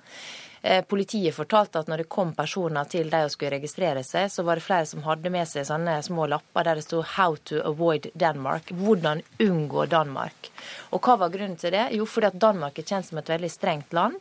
Eh, 0.62 0.84
politiet 0.84 1.34
fortalte 1.34 1.78
at 1.80 1.88
når 1.90 2.02
det 2.02 2.08
kom 2.12 2.34
personer 2.36 2.88
til 2.90 3.10
de 3.10 3.22
og 3.26 3.32
skulle 3.32 3.54
registrere 3.56 4.02
seg, 4.06 4.30
så 4.32 4.44
var 4.46 4.58
det 4.58 4.66
flere 4.66 4.88
som 4.90 5.04
hadde 5.06 5.32
med 5.32 5.48
seg 5.48 5.66
sånne 5.68 5.98
små 6.06 6.26
lapper 6.30 6.66
der 6.66 6.80
det 6.80 6.86
sto 6.86 7.02
'How 7.02 7.36
to 7.44 7.62
avoid 7.62 8.10
Denmark'. 8.14 8.72
Hvordan 8.74 9.22
unngå 9.38 9.86
Danmark. 9.86 10.50
Og 10.90 11.00
hva 11.00 11.18
var 11.18 11.30
grunnen 11.30 11.56
til 11.56 11.72
det? 11.72 11.88
Jo, 11.92 12.06
fordi 12.06 12.26
at 12.26 12.38
Danmark 12.38 12.78
er 12.78 12.82
kjent 12.82 13.06
som 13.06 13.18
et 13.18 13.28
veldig 13.28 13.50
strengt 13.50 13.92
land. 13.92 14.16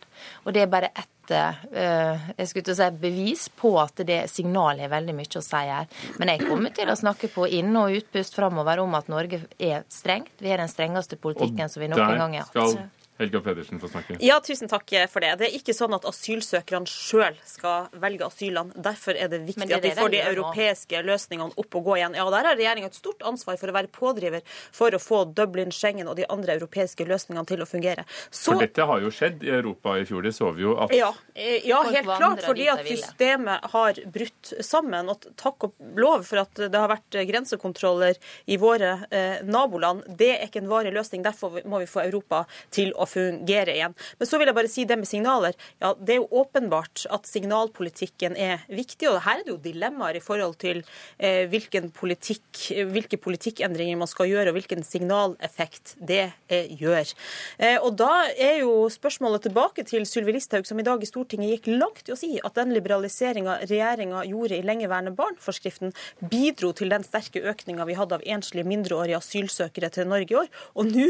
Og 0.45 0.53
det 0.53 0.61
er 0.61 0.67
bare 0.67 0.91
ett 0.95 1.07
uh, 1.31 2.29
jeg 2.37 2.47
skulle 2.47 2.75
si, 2.75 2.89
bevis 2.91 3.49
på 3.49 3.73
at 3.81 4.05
det 4.07 4.29
signalet 4.31 4.85
har 4.85 4.89
veldig 4.89 5.15
mye 5.15 5.39
å 5.39 5.43
si 5.43 5.55
her. 5.55 5.87
Men 6.19 6.27
jeg 6.27 6.47
kommer 6.47 6.69
til 6.75 6.87
å 6.87 6.95
snakke 6.95 7.27
på 7.27 7.47
inn- 7.47 7.75
og 7.75 7.91
utpust 7.91 8.35
framover 8.35 8.79
om 8.79 8.95
at 8.95 9.07
Norge 9.07 9.41
er 9.59 9.83
strengt. 9.89 10.31
Vi 10.39 10.49
har 10.49 10.57
den 10.57 10.71
strengeste 10.71 11.15
politikken 11.15 11.69
som 11.69 11.81
vi 11.81 11.87
noen 11.91 12.17
gang 12.17 12.37
har 12.39 12.47
hatt. 12.47 12.96
Helga 13.17 13.41
Pedersen 13.41 13.79
får 13.81 13.93
snakke. 13.93 14.17
Ja, 14.21 14.37
tusen 14.45 14.69
takk 14.69 14.91
for 15.09 15.25
det. 15.25 15.33
Det 15.39 15.47
er 15.49 15.55
ikke 15.57 15.73
sånn 15.73 15.95
at 15.97 16.05
asylsøkerne 16.05 16.89
sjøl 16.89 17.37
skal 17.47 17.87
velge 17.97 18.27
asylland. 18.27 18.75
Derfor 18.77 19.17
er 19.17 19.31
det 19.31 19.41
viktig 19.47 19.65
det 19.65 19.73
er 19.73 19.81
at 19.81 19.87
vi 19.87 19.93
får 19.97 20.11
de 20.13 20.21
europeiske 20.21 21.01
løsningene 21.07 21.57
opp 21.57 21.77
og 21.79 21.89
gå 21.89 21.97
igjen. 21.97 22.17
Ja, 22.17 22.27
Der 22.37 22.49
har 22.51 22.59
regjeringa 22.59 22.91
et 22.91 22.99
stort 22.99 23.25
ansvar 23.25 23.57
for 23.57 23.71
å 23.71 23.75
være 23.75 23.89
pådriver 23.93 24.45
for 24.75 24.93
å 24.93 25.01
få 25.01 25.23
Dublin, 25.33 25.73
Schengen 25.73 26.09
og 26.11 26.17
de 26.19 26.27
andre 26.29 26.57
europeiske 26.59 27.07
løsningene 27.09 27.45
til 27.49 27.63
å 27.65 27.69
fungere. 27.69 28.05
Så... 28.29 28.51
For 28.51 28.61
dette 28.61 28.85
har 28.89 29.01
jo 29.01 29.11
skjedd 29.13 29.41
i 29.47 29.51
Europa 29.57 29.97
i 29.97 30.05
fjor. 30.05 30.21
Det 30.27 30.35
så 30.37 30.51
vi 30.53 30.65
jo 30.67 30.75
at 30.83 30.93
Ja, 30.95 31.09
eh, 31.33 31.65
ja 31.67 31.81
helt 31.87 32.11
klart. 32.11 32.45
Fordi 32.45 32.69
at 32.69 32.83
systemet 32.85 33.65
har 33.73 34.01
brutt 34.13 34.53
sammen. 34.61 35.09
Og 35.09 35.25
takk 35.39 35.69
og 35.69 35.97
lov 35.97 36.27
for 36.27 36.43
at 36.43 36.63
det 36.67 36.77
har 36.77 36.91
vært 36.91 37.19
grensekontroller 37.31 38.21
i 38.45 38.59
våre 38.61 38.93
eh, 39.09 39.41
naboland. 39.47 40.05
Det 40.21 40.31
er 40.35 40.47
ikke 40.47 40.61
en 40.61 40.71
varig 40.71 40.93
løsning. 40.93 41.25
Derfor 41.25 41.59
må 41.65 41.81
vi 41.81 41.89
få 41.89 42.05
Europa 42.05 42.45
til 42.73 42.93
å 42.93 43.06
fungere 43.09 43.75
igjen. 43.75 43.95
Men 44.19 44.29
så 44.29 44.39
vil 44.39 44.49
jeg 44.49 44.57
bare 44.57 44.71
si 44.71 44.85
det 44.87 44.97
med 44.99 45.09
signaler. 45.09 45.57
Ja, 45.81 45.93
Det 45.93 46.15
er 46.15 46.21
jo 46.21 46.43
åpenbart 46.43 47.05
at 47.13 47.27
signalpolitikken 47.29 48.37
er 48.37 48.63
viktig. 48.69 49.09
Og 49.09 49.21
her 49.25 49.39
er 49.39 49.45
det 49.45 49.53
jo 49.53 49.59
dilemmaer 49.61 50.17
i 50.17 50.23
forhold 50.23 50.57
til 50.61 50.83
eh, 51.17 51.45
hvilken 51.49 51.89
politikk, 51.95 52.47
hvilke 52.91 53.19
politikkendringer 53.21 53.99
man 53.99 54.09
skal 54.09 54.29
gjøre, 54.31 54.51
og 54.51 54.57
hvilken 54.59 54.83
signaleffekt 54.85 55.95
det 55.99 56.31
eh, 56.49 56.69
gjør. 56.79 57.13
Eh, 57.59 57.77
og 57.81 57.97
da 57.99 58.27
er 58.33 58.61
jo 58.63 58.87
spørsmålet 58.91 59.47
tilbake 59.47 59.85
til 59.87 60.07
Sylvi 60.09 60.35
Listhaug, 60.37 60.67
som 60.67 60.79
i 60.79 60.85
dag 60.87 61.03
i 61.03 61.09
Stortinget 61.09 61.55
gikk 61.55 61.71
langt 61.75 62.09
i 62.09 62.15
å 62.15 62.19
si 62.19 62.35
at 62.37 62.57
den 62.57 62.73
liberaliseringa 62.75 63.59
regjeringa 63.65 64.23
gjorde 64.29 64.57
i 64.57 64.65
lengeværende 64.65 65.15
barn-forskriften, 65.17 65.93
bidro 66.31 66.73
til 66.77 66.91
den 66.93 67.05
sterke 67.07 67.43
økninga 67.47 67.87
vi 67.87 67.97
hadde 67.97 68.19
av 68.19 68.25
enslige 68.25 68.67
mindreårige 68.67 69.19
asylsøkere 69.21 69.91
til 69.93 70.09
Norge 70.09 70.33
i 70.33 70.39
år. 70.41 70.51
Og 70.77 70.89
nå 70.91 71.09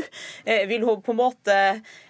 vil 0.69 0.85
hun 0.85 1.01
på 1.03 1.13
en 1.13 1.19
måte 1.19 1.57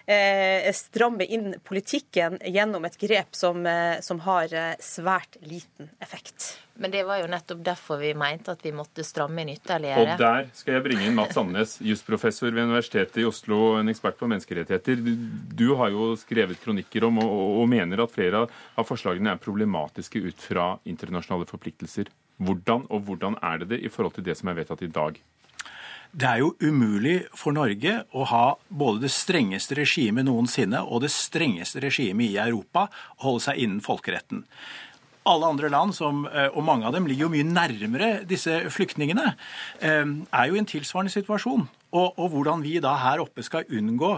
eh, 0.08 0.74
stramme 0.74 1.26
inn 1.26 1.56
politikken 1.64 2.40
gjennom 2.46 2.86
et 2.88 2.98
grep 2.98 3.36
som, 3.36 3.66
eh, 3.66 4.00
som 4.02 4.20
har 4.24 4.54
eh, 4.54 4.74
svært 4.80 5.38
liten 5.42 5.90
effekt. 6.00 6.58
Men 6.78 6.94
det 6.94 7.04
var 7.08 7.20
jo 7.20 7.30
nettopp 7.30 7.64
derfor 7.66 7.98
vi 7.98 8.14
mente 8.14 8.54
at 8.54 8.62
vi 8.64 8.72
måtte 8.76 9.04
stramme 9.06 9.42
inn 9.42 9.56
ytterligere. 9.56 10.14
Og 10.14 10.22
der 10.22 10.52
skal 10.56 10.78
jeg 10.78 10.86
bringe 10.86 11.08
inn 11.08 11.18
Mats 11.18 11.34
Sandnes, 11.36 11.78
jusprofessor 11.82 12.54
ved 12.54 12.70
Universitetet 12.70 13.24
i 13.24 13.26
Oslo, 13.28 13.80
en 13.80 13.90
ekspert 13.90 14.20
på 14.20 14.30
menneskerettigheter. 14.30 15.02
Du 15.58 15.72
har 15.80 15.90
jo 15.94 16.12
skrevet 16.22 16.62
kronikker 16.62 17.08
om 17.10 17.18
og, 17.24 17.34
og 17.64 17.66
mener 17.72 18.06
at 18.06 18.14
flere 18.14 18.46
av 18.46 18.88
forslagene 18.88 19.34
er 19.34 19.42
problematiske 19.42 20.22
ut 20.22 20.48
fra 20.52 20.76
internasjonale 20.86 21.50
forpliktelser. 21.50 22.14
Hvordan 22.38 22.86
og 22.94 23.08
hvordan 23.08 23.40
er 23.42 23.64
det 23.64 23.72
det 23.74 23.82
i 23.82 23.90
forhold 23.90 24.14
til 24.20 24.28
det 24.30 24.38
som 24.38 24.52
er 24.52 24.60
vedtatt 24.60 24.86
i 24.86 24.94
dag? 24.94 25.18
Det 26.18 26.26
er 26.26 26.40
jo 26.42 26.56
umulig 26.66 27.28
for 27.38 27.54
Norge 27.54 27.92
å 28.18 28.24
ha 28.32 28.46
både 28.74 29.04
det 29.04 29.12
strengeste 29.14 29.76
regimet 29.78 30.26
noensinne 30.26 30.80
og 30.82 31.04
det 31.04 31.12
strengeste 31.14 31.84
regimet 31.84 32.32
i 32.32 32.40
Europa 32.42 32.88
å 33.20 33.28
holde 33.28 33.44
seg 33.46 33.62
innen 33.62 33.84
folkeretten. 33.86 34.42
Alle 35.30 35.52
andre 35.52 35.70
land, 35.70 35.94
som, 35.94 36.26
eh, 36.26 36.48
og 36.48 36.64
mange 36.66 36.88
av 36.88 36.96
dem 36.96 37.06
ligger 37.06 37.28
jo 37.28 37.34
mye 37.36 37.46
nærmere 37.46 38.26
disse 38.26 38.64
flyktningene, 38.74 39.36
eh, 39.80 40.06
er 40.34 40.48
jo 40.48 40.56
i 40.56 40.58
en 40.58 40.66
tilsvarende 40.66 41.14
situasjon. 41.14 41.68
Og, 41.96 42.18
og, 42.20 42.32
hvordan 42.34 42.64
vi 42.66 42.78
da 42.84 42.94
her 43.00 43.22
oppe 43.24 43.44
skal 43.46 43.68
unngå 43.72 44.10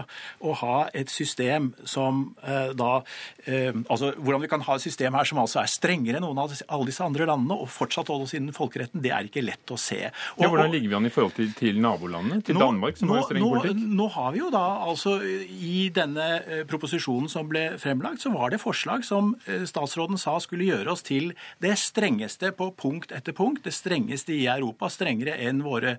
å 0.42 0.54
ha 0.58 0.76
et 0.96 1.10
system 1.12 1.70
som 1.86 2.32
eh, 2.42 2.72
da 2.74 3.02
eh, 3.46 3.70
Altså 3.90 4.10
hvordan 4.18 4.42
vi 4.42 4.50
kan 4.50 4.64
ha 4.66 4.74
et 4.74 4.82
system 4.82 5.14
her 5.14 5.28
som 5.28 5.38
altså 5.42 5.60
er 5.62 5.70
strengere 5.70 6.18
enn 6.18 6.24
noen 6.26 6.40
av 6.42 6.54
alle 6.66 6.88
disse 6.88 7.04
andre 7.04 7.28
landene, 7.28 7.56
og 7.62 7.70
fortsatt 7.70 8.10
holde 8.10 8.26
oss 8.26 8.34
innen 8.34 8.54
folkeretten, 8.56 9.02
det 9.02 9.12
er 9.14 9.28
ikke 9.28 9.44
lett 9.44 9.70
å 9.70 9.78
se. 9.80 10.00
Og, 10.36 10.42
ja, 10.42 10.50
hvordan 10.50 10.72
ligger 10.74 10.90
vi 10.90 10.98
an 10.98 11.06
i 11.06 11.12
forhold 11.14 11.36
til, 11.36 11.52
til 11.58 11.78
nabolandene? 11.82 12.40
Til 12.46 12.58
nå, 12.58 12.64
Danmark, 12.64 12.98
som 12.98 13.10
nå, 13.10 13.18
har 13.18 13.28
streng 13.28 13.46
politikk? 13.46 13.78
Nå, 13.78 13.94
nå 14.00 14.08
har 14.16 14.34
vi 14.34 14.42
jo 14.42 14.50
da 14.54 14.64
altså 14.90 15.16
I 15.22 15.86
denne 15.94 16.28
eh, 16.40 16.64
proposisjonen 16.70 17.30
som 17.30 17.48
ble 17.50 17.64
fremlagt, 17.80 18.24
så 18.24 18.34
var 18.34 18.54
det 18.54 18.60
forslag 18.62 19.06
som 19.06 19.34
eh, 19.46 19.62
statsråden 19.68 20.18
sa 20.20 20.36
skulle 20.42 20.68
gjøre 20.68 20.94
oss 20.94 21.06
til 21.06 21.32
det 21.62 21.76
strengeste 21.80 22.52
på 22.56 22.70
punkt 22.80 23.14
etter 23.14 23.36
punkt. 23.36 23.62
Det 23.66 23.74
strengeste 23.74 24.34
i 24.34 24.44
Europa. 24.50 24.90
Strengere 24.90 25.38
enn 25.38 25.62
våre 25.64 25.96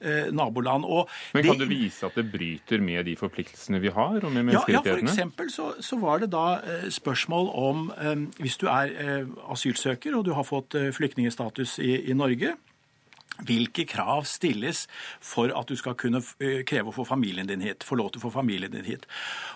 eh, 0.00 0.30
naboland. 0.34 0.84
Og 0.84 1.08
men 1.34 1.44
Kan 1.44 1.58
det, 1.58 1.68
du 1.68 1.72
vise 1.74 2.06
at 2.06 2.14
det 2.18 2.26
bryter 2.32 2.82
med 2.84 3.04
de 3.08 3.16
forpliktelsene 3.18 3.80
vi 3.82 3.92
har, 3.94 4.20
og 4.20 4.32
med 4.32 4.46
menneskerettighetene? 4.50 5.10
Ja, 5.10 5.24
ja 5.24 5.30
for 5.36 5.50
så, 5.52 5.70
så 5.82 5.98
var 6.02 6.22
det 6.22 6.30
da 6.34 6.44
eh, 6.60 6.86
spørsmål 6.94 7.50
om 7.54 7.88
eh, 7.98 8.14
Hvis 8.42 8.56
du 8.60 8.66
er 8.70 8.92
eh, 8.94 9.26
asylsøker 9.50 10.16
og 10.16 10.24
du 10.28 10.32
har 10.34 10.46
fått 10.46 10.76
flyktningstatus 10.94 11.78
i, 11.78 11.96
i 12.10 12.16
Norge, 12.16 12.54
hvilke 13.42 13.84
krav 13.88 14.24
stilles 14.28 14.84
for 15.22 15.50
at 15.56 15.68
du 15.68 15.76
skal 15.78 15.96
kunne 15.98 16.22
kreve 16.68 16.90
å 16.90 16.94
få 16.94 17.06
familien 17.08 17.48
din 17.48 17.64
hit, 17.64 17.84
få 17.84 17.98
lov 17.98 18.12
til 18.12 18.22
å 18.22 18.26
få 18.28 18.32
familien 18.36 18.72
din 18.72 18.86
hit? 18.86 19.08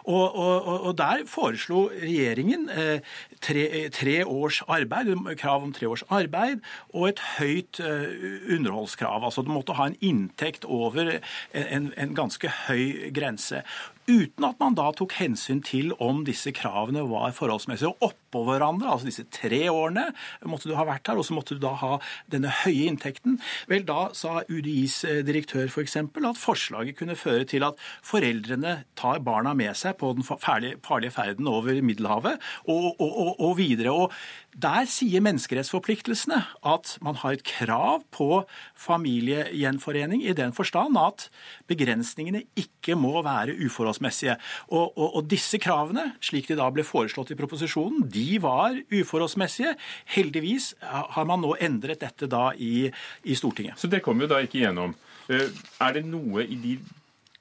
Og, 0.04 0.35
og, 0.35 0.68
og 0.88 0.97
Der 0.99 1.25
foreslo 1.30 1.87
regjeringen 1.92 2.68
eh, 2.75 3.04
tre, 3.44 3.88
tre, 3.94 4.16
års 4.25 4.62
arbeid, 4.68 5.12
krav 5.38 5.68
om 5.68 5.73
tre 5.73 5.87
års 5.87 6.04
arbeid 6.11 6.64
og 6.92 7.12
et 7.12 7.23
høyt 7.38 7.80
eh, 7.80 8.56
underholdskrav. 8.56 9.25
Altså 9.25 9.42
Du 9.47 9.52
måtte 9.54 9.76
ha 9.78 9.88
en 9.88 9.99
inntekt 10.00 10.66
over 10.66 11.18
en, 11.52 11.92
en 11.97 12.18
ganske 12.18 12.50
høy 12.66 13.12
grense 13.14 13.62
uten 14.09 14.47
at 14.49 14.59
man 14.61 14.77
da 14.79 14.88
tok 14.97 15.15
hensyn 15.21 15.61
til 15.65 15.93
om 16.03 16.25
disse 16.27 16.53
kravene 16.57 17.05
var 17.11 17.35
forholdsmessige. 17.37 17.93
Og 17.93 18.11
oppå 18.11 18.45
hverandre, 18.49 18.91
altså 18.91 19.09
disse 19.09 19.27
tre 19.33 19.67
årene 19.71 20.09
måtte 20.49 20.71
du 20.71 20.75
ha 20.79 20.87
vært 20.88 21.11
her, 21.11 21.21
og 21.21 21.27
så 21.29 21.37
måtte 21.37 21.57
du 21.57 21.62
da 21.62 21.75
ha 21.81 21.99
denne 22.33 22.53
høye 22.65 22.88
inntekten. 22.88 23.38
Vel, 23.71 23.85
da 23.88 24.09
sa 24.17 24.43
UDIs 24.49 25.03
eh, 25.09 25.23
direktør 25.27 25.69
f.eks. 25.69 25.99
For 26.15 26.31
at 26.31 26.41
forslaget 26.41 26.99
kunne 26.99 27.19
føre 27.19 27.47
til 27.49 27.67
at 27.67 27.79
foreldrene 28.07 28.83
tar 28.99 29.23
barna 29.25 29.55
med 29.59 29.77
seg 29.79 29.99
på 30.00 30.15
den 30.17 30.27
farlige 30.27 31.15
ferden 31.15 31.49
over 31.50 31.81
Middelhavet 31.85 32.38
og, 32.67 32.95
og, 32.99 33.09
og, 33.09 33.33
og 33.45 33.57
videre. 33.61 33.95
Og 33.95 34.12
der 34.57 34.88
sier 34.90 35.23
menneskerettsforpliktelsene 35.23 36.38
at 36.67 36.95
man 37.05 37.19
har 37.21 37.37
et 37.37 37.45
krav 37.47 38.02
på 38.14 38.43
familiegjenforening 38.78 40.25
i 40.25 40.35
den 40.37 40.55
forstand 40.57 40.99
at 40.99 41.28
begrensningene 41.71 42.43
ikke 42.59 42.97
må 42.99 43.23
være 43.23 43.55
uforholdsmessige. 43.67 44.38
Og, 44.69 44.97
og, 44.97 45.09
og, 45.21 45.26
disse 45.31 45.61
kravene, 45.62 46.12
slik 46.25 46.49
de 46.50 46.59
da 46.59 46.69
ble 46.75 46.87
foreslått 46.87 47.33
i 47.35 47.38
proposisjonen, 47.38 48.07
de 48.11 48.40
var 48.43 48.78
uforholdsmessige. 48.90 49.75
Heldigvis 50.17 50.73
har 50.83 51.28
man 51.28 51.45
nå 51.45 51.55
endret 51.62 52.02
dette 52.02 52.31
da 52.31 52.50
i, 52.55 52.88
i 53.23 53.37
Stortinget. 53.38 53.78
Så 53.78 53.90
det 53.90 54.02
kommer 54.05 54.26
jo 54.26 54.33
da 54.35 54.40
ikke 54.43 54.62
igjennom. 54.62 54.97
Eh, 55.28 55.52
er 55.85 55.99
det 55.99 56.07
noe 56.09 56.47
i 56.47 56.59
de 56.59 56.78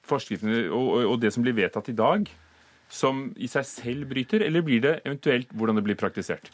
forskriftene 0.08 0.68
og, 0.70 0.92
og 1.14 1.16
det 1.22 1.32
som 1.34 1.44
blir 1.44 1.56
vedtatt 1.56 1.90
i 1.90 1.96
dag, 1.96 2.28
som 2.88 3.26
i 3.36 3.48
seg 3.50 3.66
selv 3.68 4.08
bryter, 4.08 4.44
eller 4.46 4.64
blir 4.64 4.80
det 4.84 4.94
eventuelt 5.02 5.50
hvordan 5.52 5.76
det 5.76 5.84
blir 5.88 5.98
praktisert? 6.00 6.48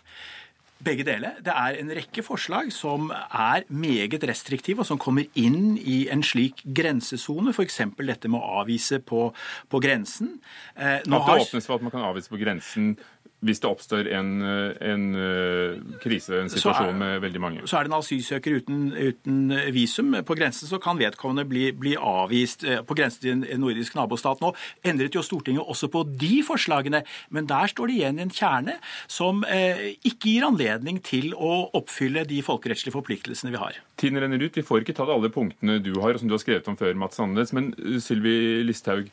Begge 0.84 1.06
deler. 1.06 1.38
Det 1.44 1.52
er 1.54 1.78
en 1.80 1.92
rekke 1.96 2.24
forslag 2.26 2.70
som 2.74 3.10
er 3.10 3.64
meget 3.68 4.24
restriktive, 4.28 4.82
og 4.84 4.88
som 4.88 5.00
kommer 5.00 5.26
inn 5.38 5.78
i 5.80 6.04
en 6.12 6.24
slik 6.26 6.62
grensesone. 6.76 7.54
F.eks. 7.54 7.80
dette 7.98 8.30
med 8.30 8.40
å 8.40 8.60
avvise 8.62 9.00
på, 9.00 9.26
på 9.70 9.82
grensen. 9.82 10.38
Eh, 10.76 11.00
at 11.00 11.08
det 11.08 11.22
har... 11.28 11.44
åpnes 11.46 11.68
for 11.68 11.78
at 11.78 11.86
man 11.86 11.94
kan 11.94 12.04
avvise 12.06 12.32
på 12.32 12.40
grensen 12.40 12.94
hvis 13.44 13.62
det 13.62 13.70
oppstår 13.70 14.08
en, 14.16 14.30
en 14.44 15.04
uh, 15.16 15.98
krise, 16.02 16.40
en 16.40 16.50
situasjon 16.52 16.94
er, 16.94 17.00
med 17.00 17.24
veldig 17.24 17.42
mange. 17.42 17.64
Så 17.70 17.78
er 17.78 17.86
det 17.86 17.92
en 17.92 17.98
asylsøker 17.98 18.58
uten, 18.60 18.80
uten, 18.96 19.54
visum 19.74 20.16
på 20.26 20.36
grensen, 20.38 20.68
så 20.70 20.80
kan 20.82 21.00
vedkommende 21.00 21.46
bli, 21.48 21.68
bli 21.76 21.94
avvist 21.98 22.66
uh, 22.68 22.80
på 22.86 22.96
grensen 22.98 23.24
til 23.24 23.34
en 23.36 23.62
nordisk 23.62 23.96
nabostat. 23.98 24.42
Nå 24.44 24.54
endret 24.86 25.16
jo 25.16 25.24
Stortinget 25.24 25.64
også 25.64 25.90
på 25.92 26.04
de 26.08 26.40
forslagene, 26.46 27.04
men 27.34 27.48
der 27.50 27.70
står 27.70 27.90
det 27.90 27.98
igjen 27.98 28.22
en 28.22 28.32
kjerne 28.34 28.78
som 29.10 29.44
eh, 29.48 29.94
ikke 30.06 30.30
gir 30.30 30.46
anledning 30.46 31.00
til 31.04 31.32
å 31.34 31.52
oppfylle 31.76 32.24
de 32.28 32.40
folkerettslige 32.44 32.94
forpliktelsene 32.94 33.54
vi 33.54 33.60
har. 33.60 33.78
Tiden 34.00 34.20
renner 34.22 34.42
ut. 34.42 34.56
Vi 34.56 34.66
får 34.66 34.84
ikke 34.84 34.96
tatt 34.98 35.12
alle 35.12 35.32
punktene 35.34 35.80
du 35.82 35.92
har, 36.00 36.14
og 36.14 36.22
som 36.22 36.30
du 36.30 36.36
har 36.36 36.42
skrevet 36.42 36.68
om 36.70 36.78
før, 36.80 36.94
Mats 36.98 37.20
Sandnes. 37.20 37.54
Men 37.56 37.72
Sylvi 38.02 38.64
Listhaug, 38.66 39.10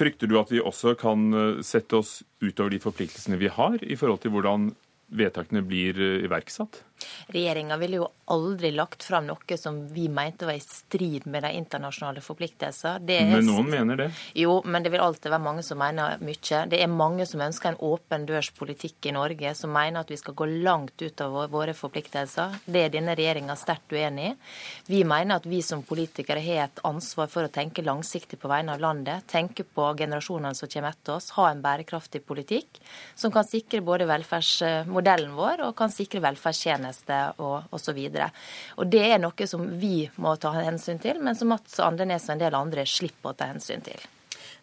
Frykter 0.00 0.30
du 0.30 0.38
at 0.40 0.52
vi 0.52 0.62
også 0.64 0.94
kan 0.96 1.26
eh, 1.36 1.64
sette 1.66 1.98
oss 1.98 2.20
utover 2.40 2.72
de 2.72 2.80
forpliktelsene 2.80 3.36
vi 3.40 3.50
har, 3.52 3.76
i 3.84 3.98
forhold 4.00 4.22
til 4.24 4.32
hvordan 4.32 4.70
vedtakene 5.12 5.62
blir 5.66 5.98
eh, 6.00 6.22
iverksatt? 6.24 6.82
Regjeringa 7.30 7.76
ville 7.76 8.00
jo 8.00 8.08
aldri 8.30 8.70
lagt 8.74 9.02
fram 9.02 9.26
noe 9.26 9.56
som 9.58 9.78
vi 9.94 10.08
mente 10.08 10.46
var 10.46 10.54
i 10.58 10.62
strid 10.62 11.26
med 11.26 11.42
de 11.42 11.52
internasjonale 11.58 12.22
forpliktelser. 12.22 13.00
men 13.06 13.46
noen 13.46 13.70
mener 13.70 13.96
det? 13.96 14.10
Jo, 14.34 14.60
men 14.64 14.82
det 14.82 14.90
vil 14.90 15.00
alltid 15.00 15.30
være 15.30 15.42
mange 15.42 15.62
som 15.62 15.78
mener 15.78 16.18
mye. 16.20 16.62
Det 16.70 16.82
er 16.82 16.90
mange 16.90 17.26
som 17.26 17.40
ønsker 17.40 17.72
en 17.72 17.80
åpen 17.90 18.26
dørs-politikk 18.26 19.10
i 19.10 19.14
Norge, 19.16 19.54
som 19.54 19.72
mener 19.72 20.00
at 20.00 20.10
vi 20.10 20.16
skal 20.16 20.34
gå 20.34 20.46
langt 20.46 21.02
ut 21.02 21.20
av 21.20 21.50
våre 21.50 21.74
forpliktelser. 21.74 22.60
Det 22.64 22.84
er 22.84 22.94
denne 22.94 23.16
regjeringa 23.18 23.56
sterkt 23.58 23.92
uenig 23.92 24.30
i. 24.30 24.34
Vi 24.86 25.02
mener 25.04 25.40
at 25.40 25.46
vi 25.46 25.62
som 25.62 25.82
politikere 25.82 26.42
har 26.44 26.68
et 26.68 26.82
ansvar 26.86 27.30
for 27.30 27.46
å 27.46 27.52
tenke 27.52 27.82
langsiktig 27.82 28.38
på 28.40 28.50
vegne 28.50 28.74
av 28.74 28.82
landet, 28.82 29.26
tenke 29.30 29.64
på 29.64 29.90
generasjonene 29.98 30.54
som 30.54 30.70
kommer 30.70 30.94
etter 30.94 31.16
oss, 31.16 31.30
ha 31.38 31.50
en 31.50 31.62
bærekraftig 31.62 32.22
politikk 32.26 32.80
som 33.18 33.32
kan 33.34 33.46
sikre 33.46 33.82
både 33.84 34.06
velferdsmodellen 34.10 35.34
vår 35.34 35.66
og 35.66 35.76
kan 35.78 35.92
sikre 35.92 36.22
velferdstjenester 36.24 36.89
tjeneste 36.90 37.34
og 37.38 37.72
osv. 37.72 37.98
Det 38.90 39.04
er 39.06 39.18
noe 39.18 39.46
som 39.46 39.66
vi 39.78 40.08
må 40.16 40.36
ta 40.36 40.52
hensyn 40.52 40.98
til, 41.00 41.20
men 41.20 41.34
som 41.34 41.48
Mats 41.48 41.78
Andenes 41.80 42.28
og 42.28 42.36
en 42.36 42.42
del 42.46 42.54
andre 42.54 42.86
slipper 42.86 43.32
å 43.32 43.36
ta 43.36 43.50
hensyn 43.50 43.82
til. 43.82 44.00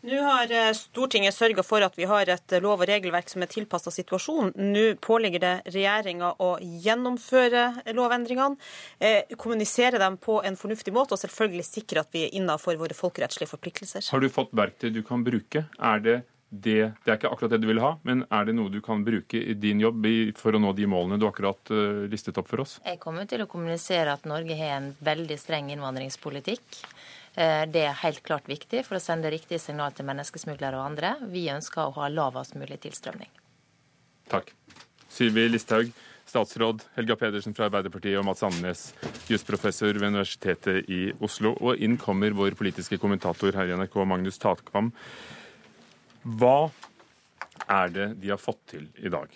Nå 0.05 0.19
har 0.22 0.51
eh, 0.53 0.75
Stortinget 0.77 1.34
sørga 1.34 1.63
for 1.65 1.81
at 1.81 1.96
vi 1.98 2.05
har 2.05 2.29
et 2.29 2.53
lov- 2.62 2.84
og 2.84 2.88
regelverk 2.88 3.31
som 3.31 3.41
er 3.41 3.50
tilpassa 3.50 3.89
situasjonen. 3.91 4.53
Nå 4.53 4.84
påligger 5.01 5.41
det 5.41 5.53
regjeringa 5.74 6.36
å 6.38 6.51
gjennomføre 6.62 7.93
lovendringene, 7.98 8.62
eh, 9.00 9.34
kommunisere 9.36 9.98
dem 9.98 10.19
på 10.22 10.38
en 10.46 10.55
fornuftig 10.60 10.93
måte 10.93 11.17
og 11.17 11.22
selvfølgelig 11.24 11.65
sikre 11.65 12.05
at 12.05 12.13
vi 12.13 12.27
er 12.27 12.38
innafor 12.38 12.77
våre 12.77 12.98
folkerettslige 12.98 13.50
forpliktelser. 13.50 14.05
Har 14.13 14.22
du 14.22 14.29
fått 14.29 14.53
verktøy 14.53 14.91
du 14.93 15.01
kan 15.07 15.25
bruke? 15.25 15.65
Er 15.81 16.05
det 16.05 16.19
det, 16.50 16.94
det, 17.04 17.10
er 17.12 17.18
ikke 17.18 17.30
akkurat 17.34 17.51
det 17.51 17.60
du 17.60 17.68
vil 17.68 17.82
ha, 17.84 17.89
men 18.08 18.24
er 18.32 18.46
det 18.48 18.54
noe 18.56 18.72
du 18.72 18.80
kan 18.84 19.01
bruke 19.04 19.36
i 19.36 19.56
din 19.60 19.82
jobb 19.84 20.06
for 20.39 20.56
å 20.56 20.62
nå 20.63 20.72
de 20.77 20.88
målene 20.88 21.20
du 21.20 21.25
akkurat 21.27 21.72
uh, 21.75 22.06
listet 22.08 22.39
opp 22.39 22.48
for 22.48 22.63
oss? 22.63 22.77
Jeg 22.88 23.01
kommer 23.04 23.27
til 23.27 23.44
å 23.44 23.50
kommunisere 23.51 24.13
at 24.16 24.24
Norge 24.30 24.56
har 24.56 24.77
en 24.77 24.94
veldig 25.04 25.38
streng 25.42 25.74
innvandringspolitikk. 25.75 26.80
Uh, 27.36 27.68
det 27.68 27.84
er 27.89 28.00
helt 28.06 28.24
klart 28.24 28.48
viktig 28.48 28.86
for 28.88 28.96
å 28.96 29.04
sende 29.04 29.32
riktige 29.34 29.60
signal 29.60 29.92
til 29.98 30.08
menneskesmuglere 30.08 30.80
og 30.80 30.88
andre. 30.94 31.18
Vi 31.27 31.50
ønsker 31.51 31.84
å 31.84 31.96
ha 32.00 32.08
lavest 32.13 32.56
mulig 32.56 32.80
tilstrømning. 32.88 33.32
Takk. 34.32 34.54
Syvi 35.12 35.50
Listhaug, 35.51 35.92
statsråd 36.27 36.84
Helga 36.96 37.18
Pedersen 37.20 37.56
fra 37.58 37.68
Arbeiderpartiet 37.68 38.20
og 38.20 38.27
Mats 38.27 38.44
Andenes, 38.48 38.92
jusprofessor 39.27 40.00
ved 40.00 40.13
Universitetet 40.13 40.88
i 40.88 41.10
Oslo. 41.24 41.58
Og 41.60 41.84
inn 41.84 42.00
kommer 42.00 42.36
vår 42.36 42.56
politiske 42.60 43.00
kommentator 43.01 43.56
her 43.60 43.68
i 43.68 43.75
NRK, 43.75 44.00
Magnus 44.08 44.39
Tatkvam. 44.39 44.94
Hva 46.24 46.69
er 47.67 47.93
det 47.93 48.07
de 48.21 48.31
har 48.33 48.41
fått 48.41 48.63
til 48.74 48.88
i 48.97 49.12
dag? 49.12 49.31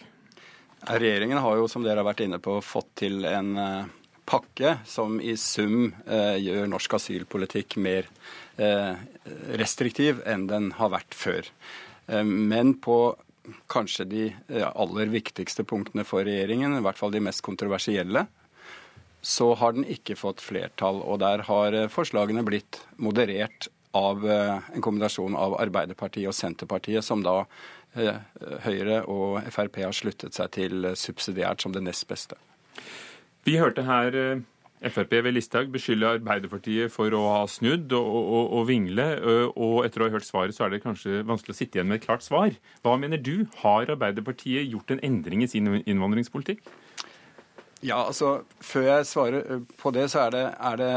Regjeringen 0.81 1.37
har 1.37 1.59
jo, 1.59 1.67
som 1.69 1.83
dere 1.85 2.01
har 2.01 2.07
vært 2.07 2.23
inne 2.25 2.39
på, 2.41 2.57
fått 2.65 2.95
til 3.03 3.25
en 3.29 3.51
eh, 3.61 3.89
pakke 4.25 4.77
som 4.89 5.19
i 5.21 5.35
sum 5.37 5.91
eh, 6.07 6.37
gjør 6.41 6.69
norsk 6.71 6.95
asylpolitikk 6.97 7.77
mer 7.77 8.07
eh, 8.57 8.95
restriktiv 9.61 10.23
enn 10.25 10.47
den 10.49 10.71
har 10.79 10.93
vært 10.95 11.17
før. 11.17 11.51
Eh, 12.07 12.23
men 12.25 12.73
på 12.81 13.01
kanskje 13.71 14.07
de 14.09 14.23
eh, 14.31 14.67
aller 14.69 15.11
viktigste 15.13 15.65
punktene 15.67 16.05
for 16.07 16.25
regjeringen, 16.25 16.77
i 16.77 16.85
hvert 16.85 16.99
fall 16.99 17.13
de 17.13 17.23
mest 17.23 17.43
kontroversielle, 17.45 18.25
så 19.21 19.51
har 19.59 19.75
den 19.77 19.85
ikke 19.85 20.17
fått 20.17 20.41
flertall. 20.41 21.01
Og 21.05 21.21
der 21.21 21.45
har 21.49 21.77
eh, 21.77 21.89
forslagene 21.91 22.45
blitt 22.47 22.81
moderert 22.97 23.69
av 23.97 24.23
eh, 24.29 24.71
en 24.75 24.83
kombinasjon 24.83 25.35
av 25.35 25.57
Arbeiderpartiet 25.61 26.29
og 26.29 26.35
Senterpartiet, 26.35 27.03
som 27.05 27.23
da 27.25 27.41
eh, 27.95 28.21
Høyre 28.65 29.03
og 29.11 29.41
Frp 29.51 29.81
har 29.83 29.95
sluttet 29.95 30.37
seg 30.37 30.53
til 30.55 30.91
subsidiært 30.95 31.63
som 31.63 31.75
det 31.75 31.83
nest 31.85 32.07
beste. 32.09 32.39
Vi 33.47 33.57
hørte 33.59 33.85
her 33.87 34.17
eh, 34.17 34.43
Frp 34.81 35.13
ved 35.21 35.35
Listhaug 35.35 35.69
beskylde 35.73 36.15
Arbeiderpartiet 36.17 36.93
for 36.93 37.13
å 37.13 37.21
ha 37.35 37.41
snudd 37.51 37.91
og, 37.93 38.07
og, 38.17 38.45
og, 38.57 38.63
vingle. 38.65 39.05
Og 39.53 39.83
etter 39.85 40.01
å 40.01 40.07
ha 40.07 40.15
hørt 40.15 40.25
svaret, 40.25 40.57
så 40.57 40.65
er 40.65 40.73
det 40.73 40.81
kanskje 40.81 41.21
vanskelig 41.21 41.53
å 41.53 41.59
sitte 41.59 41.77
igjen 41.77 41.91
med 41.91 41.99
et 41.99 42.07
klart 42.07 42.25
svar. 42.25 42.55
Hva 42.81 42.95
mener 42.97 43.21
du? 43.21 43.45
Har 43.61 43.91
Arbeiderpartiet 43.93 44.71
gjort 44.71 44.95
en 44.95 45.03
endring 45.05 45.45
i 45.45 45.51
sin 45.51 45.69
innvandringspolitikk? 45.83 46.63
Ja, 47.81 48.03
altså 48.07 48.43
Før 48.61 48.87
jeg 48.87 49.05
svarer 49.09 49.61
på 49.77 49.93
det, 49.93 50.07
så 50.13 50.25
er 50.25 50.33
det, 50.33 50.43
er 50.57 50.81
det 50.81 50.91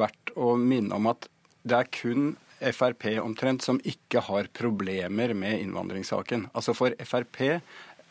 verdt 0.00 0.36
å 0.36 0.54
minne 0.60 0.96
om 0.96 1.08
at 1.12 1.31
det 1.62 1.78
er 1.78 1.92
kun 1.92 2.32
Frp 2.62 3.08
omtrent 3.18 3.64
som 3.64 3.80
ikke 3.82 4.20
har 4.28 4.46
problemer 4.54 5.32
med 5.34 5.64
innvandringssaken. 5.64 6.46
Altså 6.54 6.74
For 6.78 6.94
Frp 7.02 7.40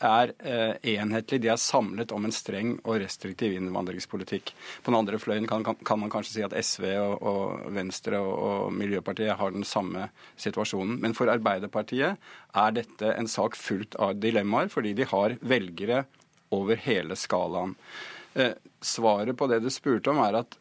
er 0.02 0.32
eh, 0.42 0.74
enhetlig. 0.94 1.40
De 1.42 1.50
er 1.52 1.60
samlet 1.60 2.12
om 2.12 2.26
en 2.26 2.34
streng 2.34 2.74
og 2.82 2.98
restriktiv 3.02 3.54
innvandringspolitikk. 3.56 4.52
På 4.82 4.90
den 4.90 4.98
andre 4.98 5.20
fløyen 5.22 5.46
kan, 5.48 5.64
kan 5.64 6.00
man 6.00 6.12
kanskje 6.12 6.34
si 6.34 6.44
at 6.46 6.56
SV 6.58 6.88
og, 6.98 7.14
og 7.22 7.74
Venstre 7.74 8.20
og, 8.20 8.32
og, 8.32 8.72
Miljøpartiet 8.76 9.38
har 9.38 9.54
den 9.54 9.66
samme 9.68 10.08
situasjonen. 10.40 10.98
Men 11.02 11.16
for 11.18 11.32
Arbeiderpartiet 11.32 12.18
er 12.64 12.74
dette 12.76 13.14
en 13.14 13.30
sak 13.30 13.56
fullt 13.58 13.96
av 14.02 14.18
dilemmaer, 14.20 14.72
fordi 14.72 14.96
de 14.98 15.08
har 15.08 15.38
velgere 15.40 16.04
over 16.52 16.80
hele 16.84 17.16
skalaen. 17.16 17.76
Eh, 18.34 18.56
svaret 18.82 19.36
på 19.38 19.48
det 19.48 19.62
du 19.62 19.70
spurte 19.72 20.12
om, 20.12 20.20
er 20.24 20.42
at 20.42 20.58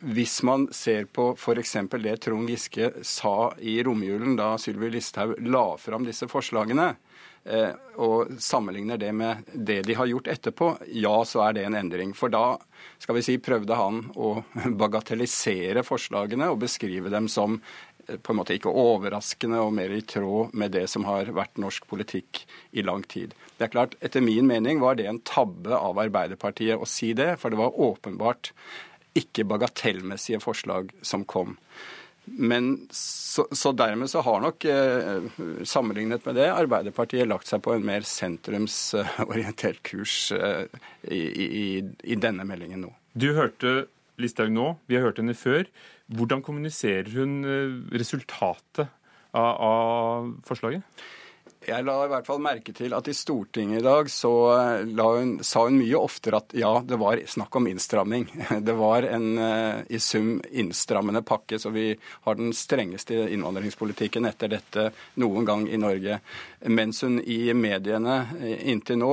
hvis 0.00 0.42
man 0.44 0.66
ser 0.76 1.06
på 1.08 1.30
f.eks. 1.38 1.76
det 2.02 2.16
Trond 2.24 2.50
Giske 2.50 2.90
sa 3.06 3.52
i 3.58 3.78
romjulen 3.84 4.36
da 4.36 4.54
Sylvi 4.60 4.90
Listhaug 4.92 5.38
la 5.40 5.68
fram 5.80 6.04
disse 6.04 6.28
forslagene, 6.28 6.92
Eh, 7.46 7.74
og 8.02 8.32
sammenligner 8.42 8.98
det 8.98 9.12
med 9.14 9.44
det 9.54 9.82
de 9.86 9.94
har 9.94 10.08
gjort 10.10 10.26
etterpå, 10.26 10.72
ja, 10.98 11.14
så 11.24 11.44
er 11.46 11.54
det 11.54 11.66
en 11.68 11.76
endring. 11.78 12.10
For 12.16 12.32
da 12.32 12.56
skal 12.98 13.20
vi 13.20 13.22
si, 13.22 13.36
prøvde 13.38 13.76
han 13.78 14.00
å 14.18 14.40
bagatellisere 14.82 15.84
forslagene 15.86 16.50
og 16.50 16.64
beskrive 16.64 17.12
dem 17.12 17.28
som 17.30 17.60
eh, 17.60 18.18
på 18.18 18.34
en 18.34 18.40
måte 18.40 18.56
ikke 18.56 18.72
overraskende 18.72 19.62
og 19.62 19.76
mer 19.78 19.94
i 19.94 20.02
tråd 20.02 20.56
med 20.58 20.74
det 20.74 20.88
som 20.90 21.06
har 21.06 21.30
vært 21.36 21.62
norsk 21.62 21.86
politikk 21.86 22.42
i 22.74 22.82
lang 22.82 23.06
tid. 23.06 23.36
Det 23.54 23.68
er 23.68 23.74
klart, 23.76 23.94
Etter 24.02 24.26
min 24.26 24.50
mening 24.50 24.82
var 24.82 24.98
det 24.98 25.06
en 25.06 25.22
tabbe 25.22 25.78
av 25.78 26.02
Arbeiderpartiet 26.02 26.82
å 26.82 26.90
si 26.90 27.14
det, 27.14 27.36
for 27.38 27.54
det 27.54 27.62
var 27.62 27.78
åpenbart 27.78 28.50
ikke 29.16 29.46
bagatellmessige 29.48 30.40
forslag 30.44 30.90
som 31.06 31.24
kom. 31.28 31.56
Men 32.26 32.88
så, 32.90 33.44
så, 33.54 33.70
dermed 33.76 34.10
så 34.10 34.20
har 34.26 34.40
nok, 34.42 34.64
eh, 34.66 35.28
sammenlignet 35.62 36.24
med 36.26 36.34
det, 36.40 36.48
Arbeiderpartiet 36.50 37.28
lagt 37.28 37.46
seg 37.46 37.62
på 37.62 37.76
en 37.76 37.86
mer 37.86 38.06
sentrumsorientert 38.06 39.78
kurs 39.86 40.32
eh, 40.34 40.64
i, 41.06 41.20
i, 41.20 41.66
i, 42.02 42.18
denne 42.18 42.46
meldingen 42.48 42.82
nå. 42.88 42.90
Du 43.14 43.30
hørte 43.36 43.86
Listhaug 44.18 44.50
nå, 44.50 44.72
vi 44.90 44.98
har 44.98 45.06
hørt 45.06 45.20
henne 45.22 45.36
før. 45.38 45.70
Hvordan 46.18 46.42
kommuniserer 46.42 47.12
hun 47.14 47.38
eh, 47.46 47.78
resultatet 47.94 48.90
av, 49.36 49.52
av 49.54 50.34
forslaget? 50.48 50.82
Jeg 51.66 51.82
la 51.82 51.94
i 52.04 52.10
hvert 52.10 52.26
fall 52.28 52.38
merke 52.42 52.70
til 52.76 52.94
at 52.94 53.08
i 53.10 53.14
Stortinget 53.16 53.80
i 53.80 53.84
dag 53.84 54.10
så 54.12 54.32
eh, 54.54 55.00
hun, 55.00 55.32
sa 55.42 55.64
hun 55.66 55.78
mye 55.80 55.98
oftere 55.98 56.38
at 56.38 56.54
ja, 56.54 56.70
det 56.86 56.98
var 57.00 57.18
snakk 57.26 57.58
om 57.58 57.66
innstramming. 57.70 58.28
Det 58.66 58.74
var 58.78 59.06
en 59.08 59.26
uh, 59.38 59.82
i 59.90 59.98
sum 60.02 60.36
innstrammende 60.50 61.24
pakke, 61.26 61.58
så 61.58 61.72
vi 61.74 61.88
har 62.26 62.38
den 62.38 62.52
strengeste 62.54 63.26
innvandringspolitikken 63.34 64.28
etter 64.30 64.52
dette 64.52 64.90
noen 65.22 65.48
gang 65.48 65.66
i 65.66 65.80
Norge. 65.80 66.20
Mens 66.70 67.02
hun 67.02 67.18
i 67.20 67.50
mediene 67.54 68.20
eh, 68.38 68.62
inntil 68.70 69.02
nå 69.02 69.12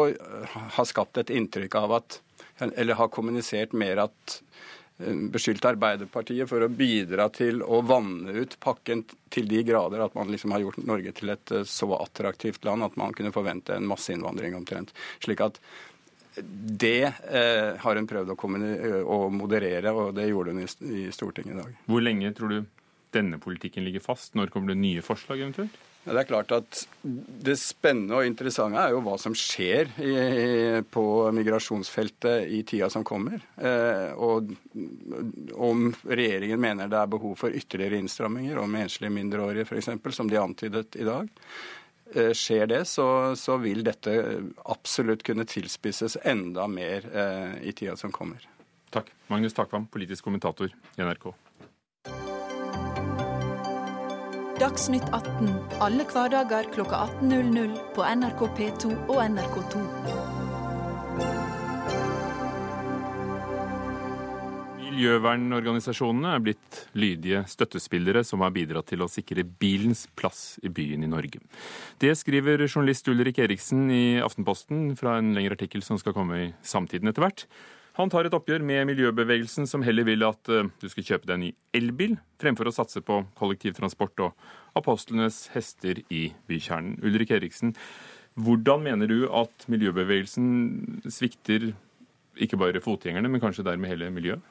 har 0.78 0.90
skapt 0.90 1.24
et 1.24 1.34
inntrykk 1.34 1.82
av 1.82 1.98
at 2.02 2.22
eller 2.64 3.00
har 3.00 3.10
kommunisert 3.10 3.74
mer 3.74 4.06
at 4.06 4.38
Eh, 4.38 4.83
beskyldt 4.98 5.66
Arbeiderpartiet 5.66 6.50
for 6.50 6.64
å 6.64 6.70
bidra 6.70 7.26
til 7.34 7.64
å 7.66 7.82
vanne 7.86 8.36
ut 8.44 8.58
pakken 8.62 9.04
til 9.34 9.48
de 9.50 9.64
grader 9.66 10.04
at 10.06 10.14
man 10.16 10.30
liksom 10.32 10.54
har 10.54 10.62
gjort 10.62 10.84
Norge 10.86 11.16
til 11.18 11.34
et 11.34 11.54
eh, 11.56 11.66
så 11.68 11.90
attraktivt 11.98 12.66
land 12.68 12.86
at 12.86 13.00
man 13.00 13.16
kunne 13.16 13.34
forvente 13.34 13.76
en 13.76 13.90
masseinnvandring 13.90 14.56
omtrent. 14.60 14.94
Slik 15.24 15.42
at 15.44 15.58
det 16.36 17.10
eh, 17.10 17.74
har 17.82 17.98
hun 17.98 18.10
prøvd 18.10 18.34
å, 18.34 18.38
å, 19.04 19.18
moderere, 19.34 19.94
og 19.94 20.14
det 20.18 20.30
gjorde 20.30 20.54
hun 20.54 20.64
i, 20.64 20.70
i 20.70 21.08
Stortinget 21.14 21.56
i 21.56 21.60
dag. 21.62 21.82
Hvor 21.90 22.06
lenge 22.06 22.34
tror 22.38 22.54
du 22.54 22.62
denne 23.14 23.42
politikken 23.42 23.86
ligger 23.86 24.02
fast? 24.02 24.34
Når 24.38 24.54
kommer 24.54 24.74
det 24.74 24.82
nye 24.82 25.04
forslag 25.06 25.42
eventuelt? 25.42 25.82
Det 26.04 26.20
er 26.20 26.28
klart 26.28 26.52
at 26.52 26.80
det 27.02 27.56
spennende 27.60 28.18
og 28.20 28.28
interessante 28.28 28.82
er 28.82 28.92
jo 28.92 29.00
hva 29.06 29.14
som 29.22 29.36
skjer 29.38 29.94
i, 30.04 30.16
på 30.92 31.04
migrasjonsfeltet 31.36 32.50
i 32.52 32.60
tida 32.68 32.90
som 32.92 33.06
kommer. 33.08 33.40
Eh, 33.56 34.12
og 34.12 34.52
om 35.56 35.86
regjeringen 36.04 36.60
mener 36.60 36.92
det 36.92 37.00
er 37.00 37.14
behov 37.14 37.38
for 37.40 37.56
ytterligere 37.56 38.02
innstramminger 38.04 38.60
om 38.60 38.76
enslige 38.82 39.16
mindreårige 39.16 39.70
f.eks., 39.70 39.94
som 40.18 40.32
de 40.32 40.42
antydet 40.42 41.00
i 41.00 41.08
dag. 41.08 41.32
Eh, 42.14 42.34
skjer 42.36 42.68
det, 42.68 42.82
så, 42.92 43.08
så, 43.40 43.58
vil 43.64 43.86
dette 43.88 44.18
absolutt 44.70 45.24
kunne 45.24 45.48
tilspisses 45.48 46.20
enda 46.22 46.68
mer 46.68 47.08
eh, 47.10 47.56
i 47.70 47.72
tida 47.72 47.96
som 47.98 48.12
kommer. 48.12 48.44
Takk. 48.94 49.08
Magnus 49.32 49.56
Takvam, 49.56 49.88
politisk 49.88 50.28
kommentator 50.28 50.68
i 50.70 51.02
NRK. 51.02 51.32
Dagsnytt 54.64 55.10
18 55.12 55.50
alle 55.84 56.06
hverdager 56.08 56.70
kl 56.72 56.86
18.00 56.88 57.74
på 57.98 58.04
NRK 58.16 58.44
P2 58.56 58.92
og 59.12 59.18
NRK2. 59.20 59.82
Miljøvernorganisasjonene 64.86 66.32
er 66.32 66.46
blitt 66.48 66.80
lydige 66.96 67.44
støttespillere 67.52 68.24
som 68.24 68.46
har 68.48 68.56
bidratt 68.56 68.88
til 68.94 69.04
å 69.04 69.12
sikre 69.12 69.44
bilens 69.44 70.06
plass 70.16 70.56
i 70.64 70.72
byen 70.72 71.04
i 71.04 71.12
Norge. 71.12 71.44
Det 72.00 72.16
skriver 72.16 72.64
journalist 72.64 73.12
Ulrik 73.12 73.44
Eriksen 73.44 73.90
i 73.92 74.04
Aftenposten 74.24 74.94
fra 74.96 75.18
en 75.20 75.36
lengre 75.36 75.60
artikkel 75.60 75.84
som 75.84 76.00
skal 76.00 76.16
komme 76.16 76.40
i 76.40 76.52
Samtiden 76.64 77.12
etter 77.12 77.28
hvert. 77.28 77.50
Han 78.00 78.10
tar 78.10 78.26
et 78.26 78.34
oppgjør 78.34 78.64
med 78.66 78.88
miljøbevegelsen, 78.90 79.68
som 79.70 79.84
heller 79.86 80.08
vil 80.08 80.26
at 80.26 80.50
uh, 80.50 80.66
du 80.82 80.88
skal 80.90 81.06
kjøpe 81.12 81.30
deg 81.30 81.36
en 81.36 81.44
ny 81.46 81.52
elbil, 81.78 82.16
fremfor 82.42 82.70
å 82.70 82.74
satse 82.74 83.04
på 83.06 83.20
kollektivtransport 83.38 84.24
og 84.26 84.48
apostlenes 84.80 85.44
hester 85.54 86.02
i 86.10 86.24
bykjernen. 86.50 86.98
Ulrik 87.06 87.36
Eriksen, 87.38 87.76
hvordan 88.34 88.82
mener 88.88 89.12
du 89.12 89.28
at 89.30 89.68
miljøbevegelsen 89.70 91.04
svikter 91.06 91.70
ikke 92.42 92.58
bare 92.58 92.82
fotgjengerne, 92.82 93.30
men 93.30 93.44
kanskje 93.44 93.66
dermed 93.68 93.94
hele 93.94 94.10
miljøet? 94.10 94.42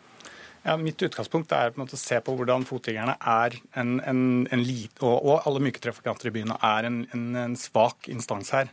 Ja, 0.62 0.76
mitt 0.78 1.02
utgangspunkt 1.02 1.50
er 1.57 1.74
å 1.74 1.87
se 1.98 2.20
på 2.22 2.37
hvordan 2.38 2.62
fotgjengerne 2.68 3.16
er 3.18 3.57
en, 3.74 3.96
en, 4.07 4.20
en 4.46 4.62
lit, 4.62 4.94
og, 5.02 5.16
og, 5.18 5.40
alle 5.48 5.64
myke 5.64 5.83
trafikanter 5.83 6.31
i 6.31 6.37
byene 6.37 6.55
er 6.62 6.87
en, 6.87 7.02
en 7.11 7.59
svak 7.59 8.07
instans 8.12 8.55
her. 8.55 8.70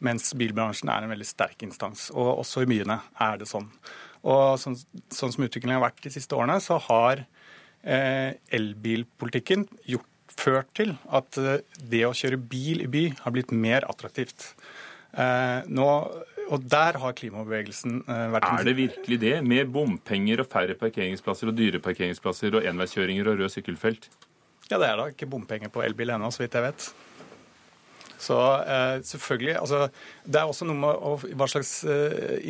Mens 0.00 0.32
bilbransjen 0.36 0.88
er 0.92 1.04
en 1.04 1.12
veldig 1.12 1.28
sterk 1.28 1.60
instans. 1.68 2.08
Og 2.16 2.40
også 2.40 2.64
i 2.64 2.70
byene 2.70 3.02
er 3.20 3.36
det 3.40 3.48
sånn. 3.52 3.68
Og 4.26 4.58
sånn, 4.58 4.76
sånn 5.12 5.32
som 5.34 5.46
utviklingen 5.46 5.78
har 5.78 5.86
vært 5.86 6.02
de 6.04 6.12
siste 6.16 6.36
årene, 6.36 6.58
så 6.62 6.80
har 6.88 7.22
eh, 7.86 8.34
elbilpolitikken 8.58 9.66
gjort, 9.86 10.12
ført 10.36 10.68
til 10.76 10.96
at 11.16 11.38
eh, 11.40 11.62
det 11.80 12.02
å 12.08 12.14
kjøre 12.16 12.40
bil 12.50 12.82
i 12.84 12.90
by 12.92 13.04
har 13.22 13.34
blitt 13.34 13.54
mer 13.54 13.86
attraktivt. 13.88 14.50
Eh, 15.16 15.60
nå, 15.72 15.86
og 16.46 16.66
der 16.70 16.98
har 17.02 17.14
klimabevegelsen 17.16 18.02
eh, 18.04 18.26
vært 18.34 18.48
Er 18.50 18.68
det 18.68 18.76
virkelig 18.78 19.20
det? 19.22 19.34
Med 19.46 19.70
bompenger 19.72 20.42
og 20.42 20.50
færre 20.52 20.76
parkeringsplasser 20.78 21.50
og 21.50 21.56
dyre 21.58 21.80
parkeringsplasser 21.82 22.58
og 22.58 22.68
enveiskjøringer 22.68 23.32
og 23.32 23.40
rød 23.40 23.54
sykkelfelt? 23.56 24.10
Ja, 24.66 24.80
det 24.82 24.88
er 24.90 24.98
da 24.98 25.10
ikke 25.12 25.28
bompenger 25.30 25.70
på 25.72 25.84
elbil 25.86 26.12
ennå, 26.14 26.32
så 26.34 26.42
vidt 26.42 26.58
jeg 26.58 26.66
vet. 26.66 26.88
Så 28.18 28.36
eh, 28.64 29.02
selvfølgelig, 29.04 29.56
altså, 29.60 29.88
Det 30.24 30.40
er 30.40 30.48
også 30.48 30.66
noe 30.68 30.78
med 30.80 31.34
hva 31.36 31.48
slags, 31.50 31.84
eh, 31.84 32.40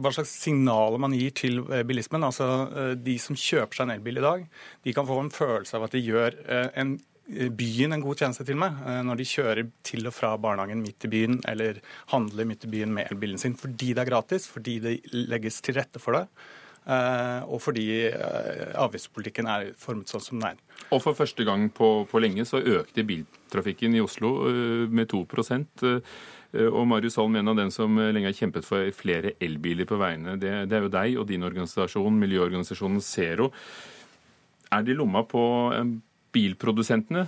hva 0.00 0.12
slags, 0.14 0.32
signaler 0.40 1.00
man 1.02 1.14
gir 1.16 1.34
til 1.36 1.60
eh, 1.68 1.84
bilismen. 1.86 2.24
Altså, 2.24 2.48
eh, 2.70 2.94
De 2.96 3.18
som 3.20 3.36
kjøper 3.36 3.76
seg 3.76 3.88
en 3.88 3.94
elbil 3.98 4.20
i 4.20 4.26
dag, 4.26 4.46
de 4.84 4.94
kan 4.96 5.08
få 5.08 5.20
en 5.20 5.32
følelse 5.34 5.76
av 5.76 5.86
at 5.86 5.96
de 5.96 6.04
gjør 6.04 6.38
eh, 6.46 6.70
en, 6.80 6.94
eh, 7.28 7.50
byen 7.52 7.96
en 7.96 8.04
god 8.04 8.22
tjeneste 8.22 8.46
til 8.48 8.58
meg 8.60 8.80
når 9.06 9.20
de 9.20 9.28
kjører 9.28 9.68
til 9.86 10.08
og 10.08 10.16
fra 10.16 10.32
barnehagen 10.40 10.82
midt 10.82 11.06
i 11.06 11.12
byen 11.12 11.42
eller 11.50 11.82
handler 12.14 12.48
midt 12.48 12.64
i 12.64 12.72
byen 12.72 12.96
med 12.96 13.12
elbilen 13.12 13.40
sin. 13.40 13.58
Fordi 13.60 13.92
det 13.92 14.04
er 14.04 14.12
gratis, 14.12 14.48
fordi 14.48 14.80
det 14.80 14.96
legges 15.12 15.60
til 15.60 15.76
rette 15.78 16.02
for 16.02 16.16
det. 16.16 16.26
Eh, 16.88 17.42
og 17.44 17.60
fordi 17.60 17.86
eh, 18.08 18.72
avgiftspolitikken 18.80 19.48
er 19.52 19.70
formet 19.78 20.10
sånn 20.10 20.24
som 20.24 20.40
den 20.40 20.54
er. 20.54 20.60
Og 20.90 21.02
for 21.04 21.16
første 21.18 21.44
gang 21.44 21.68
på, 21.76 21.90
på 22.08 22.22
lenge 22.22 22.46
så 22.48 22.62
økte 22.62 23.04
biltrafikken 23.06 23.98
i 23.98 24.02
Oslo 24.02 24.32
eh, 24.48 24.86
med 24.88 25.10
2% 25.12 25.90
og 26.50 26.80
Marius 26.90 27.14
Holm, 27.14 27.36
en 27.38 27.52
av 27.52 27.54
dem 27.60 27.68
som 27.70 27.94
lenge 27.94 28.26
har 28.26 28.34
kjempet 28.34 28.64
for 28.66 28.88
flere 28.90 29.36
elbiler 29.38 29.86
på 29.86 29.94
veiene, 30.00 30.32
det, 30.34 30.50
det 30.66 30.74
er 30.74 30.82
jo 30.82 30.90
deg 30.90 31.18
og 31.22 31.28
din 31.28 31.46
organisasjon, 31.46 32.16
miljøorganisasjonen 32.24 32.98
Zero. 33.06 33.52
Er 34.74 34.82
det 34.82 34.90
i 34.90 34.98
lomma 34.98 35.22
på 35.30 35.44
bilprodusentene? 36.34 37.22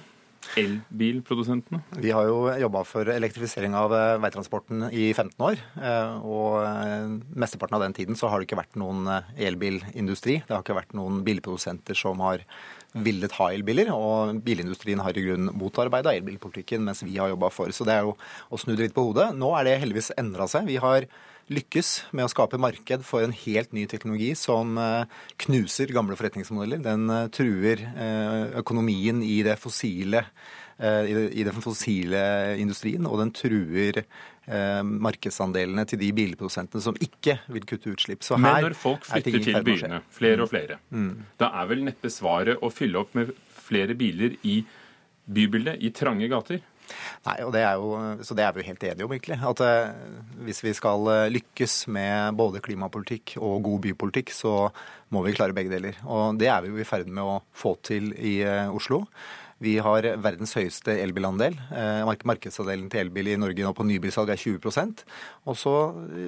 Elbilprodusentene? 0.59 1.81
Vi 2.03 2.13
har 2.15 2.27
jo 2.29 2.51
jobba 2.61 2.83
for 2.89 3.09
elektrifisering 3.13 3.75
av 3.79 3.95
eh, 3.97 4.19
veitransporten 4.23 4.87
i 4.91 5.09
15 5.15 5.47
år. 5.47 5.63
Eh, 5.81 6.27
og 6.27 6.59
eh, 6.67 7.09
mesteparten 7.45 7.79
av 7.79 7.85
den 7.87 7.97
tiden 7.97 8.19
så 8.19 8.31
har 8.31 8.41
det 8.41 8.49
ikke 8.49 8.61
vært 8.61 8.79
noen 8.81 9.09
elbilindustri. 9.37 10.41
Det 10.47 10.55
har 10.55 10.65
ikke 10.65 10.79
vært 10.79 10.97
noen 10.99 11.23
bilprodusenter 11.27 11.99
som 11.99 12.23
har 12.25 12.45
villet 12.93 13.33
ha 13.39 13.49
elbiler. 13.55 13.93
Og 13.95 14.43
bilindustrien 14.45 15.03
har 15.05 15.17
i 15.17 15.27
grunnen 15.27 15.55
motarbeida 15.59 16.15
elbilpolitikken 16.17 16.85
mens 16.87 17.05
vi 17.07 17.19
har 17.19 17.33
jobba 17.33 17.53
for. 17.55 17.73
Så 17.73 17.89
det 17.89 17.97
er 17.97 18.09
jo 18.09 18.17
å 18.53 18.61
snu 18.61 18.75
det 18.75 18.89
litt 18.89 18.97
på 18.97 19.07
hodet. 19.09 19.31
Nå 19.39 19.55
er 19.59 19.69
det 19.69 19.79
heldigvis 19.83 20.13
endra 20.21 20.49
seg. 20.51 20.69
Vi 20.69 20.81
har 20.83 21.09
lykkes 21.53 21.93
med 22.17 22.27
å 22.27 22.31
skape 22.33 22.61
marked 22.61 23.05
for 23.07 23.25
en 23.25 23.35
helt 23.35 23.73
ny 23.77 23.87
teknologi 23.91 24.33
som 24.39 24.77
eh, 24.81 25.05
knuser 25.47 25.93
gamle 25.95 26.17
forretningsmodeller. 26.19 26.83
Den 26.85 27.09
eh, 27.11 27.29
truer 27.35 27.87
økonomien 28.63 29.23
i 29.25 29.41
det 29.47 29.59
fossile 29.61 30.27
i 30.83 31.45
den 31.47 31.63
fossile 31.63 32.21
industrien, 32.59 33.05
og 33.07 33.21
den 33.21 33.29
truer 33.37 34.01
markedsandelene 34.83 35.85
til 35.87 36.01
de 36.01 36.09
bilprodusentene 36.17 36.83
som 36.83 36.97
ikke 36.99 37.37
vil 37.55 37.67
kutte 37.69 37.93
utslipp. 37.93 38.25
Så 38.27 38.39
Men 38.41 38.65
når 38.65 38.75
folk 38.81 39.05
flytter 39.07 39.45
til 39.45 39.61
byene, 39.63 40.01
flere 40.11 40.43
og 40.43 40.51
flere, 40.51 40.81
mm. 40.91 41.13
da 41.39 41.53
er 41.61 41.69
vel 41.71 41.85
neppe 41.87 42.11
svaret 42.11 42.59
å 42.59 42.73
fylle 42.73 42.99
opp 42.99 43.15
med 43.15 43.31
flere 43.63 43.95
biler 43.95 44.35
i 44.43 44.57
bybildet, 45.31 45.79
i 45.87 45.93
trange 45.95 46.27
gater? 46.33 46.65
Nei, 47.27 47.37
og 47.47 47.53
det 47.55 47.63
er 47.63 47.79
jo, 47.79 47.93
så 48.27 48.35
det 48.37 48.45
er 48.45 48.55
vi 48.55 48.63
jo 48.63 48.69
helt 48.71 48.87
enige 48.89 49.07
om, 49.07 49.13
egentlig. 49.15 49.39
At 49.53 49.63
eh, 49.63 49.93
hvis 50.47 50.63
vi 50.65 50.73
skal 50.75 51.07
eh, 51.13 51.29
lykkes 51.37 51.77
med 51.95 52.39
både 52.39 52.63
klimapolitikk 52.65 53.37
og 53.39 53.63
god 53.69 53.85
bypolitikk, 53.87 54.35
så 54.35 54.57
må 55.15 55.23
vi 55.27 55.37
klare 55.37 55.55
begge 55.57 55.73
deler. 55.73 56.01
Og 56.03 56.41
det 56.41 56.51
er 56.51 56.65
vi 56.65 56.73
jo 56.73 56.83
i 56.83 56.89
ferd 56.89 57.07
med 57.07 57.23
å 57.23 57.39
få 57.55 57.77
til 57.87 58.11
i 58.19 58.41
eh, 58.47 58.75
Oslo. 58.75 59.05
Vi 59.63 59.77
har 59.79 60.03
verdens 60.19 60.57
høyeste 60.59 60.97
elbilandel. 60.99 61.55
Markedsandelen 62.27 62.89
til 62.91 63.05
elbil 63.05 63.29
i 63.31 63.37
Norge 63.39 63.63
nå 63.63 63.71
på 63.79 63.85
nybilsalg 63.87 64.33
er 64.35 64.41
20% 64.41 65.05
Og 65.47 65.55
så 65.55 65.75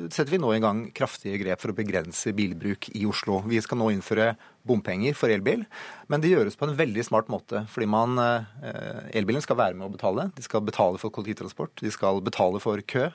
setter 0.06 0.30
vi 0.30 0.38
nå 0.38 0.52
i 0.54 0.60
gang 0.62 0.84
kraftige 0.94 1.40
grep 1.42 1.58
for 1.58 1.72
å 1.72 1.74
begrense 1.74 2.30
bilbruk 2.30 2.92
i 2.94 3.02
Oslo. 3.10 3.40
Vi 3.50 3.58
skal 3.64 3.80
nå 3.80 3.90
innføre 3.90 4.36
bompenger 4.66 5.16
for 5.16 5.32
elbil, 5.32 5.64
men 6.08 6.24
det 6.24 6.32
gjøres 6.32 6.58
på 6.58 6.68
en 6.68 6.76
veldig 6.78 7.04
smart 7.06 7.30
måte. 7.32 7.64
Fordi 7.70 7.88
man, 7.90 8.18
eh, 8.18 9.08
elbilen 9.20 9.44
skal 9.44 9.60
være 9.60 9.78
med 9.78 9.88
å 9.88 9.94
betale. 9.94 10.30
De 10.36 10.42
skal 10.42 10.64
betale 10.64 10.98
for 10.98 11.10
kollektivtransport, 11.10 11.76
de 11.80 11.90
skal 11.90 12.22
betale 12.24 12.60
for 12.60 12.80
kø 12.80 13.10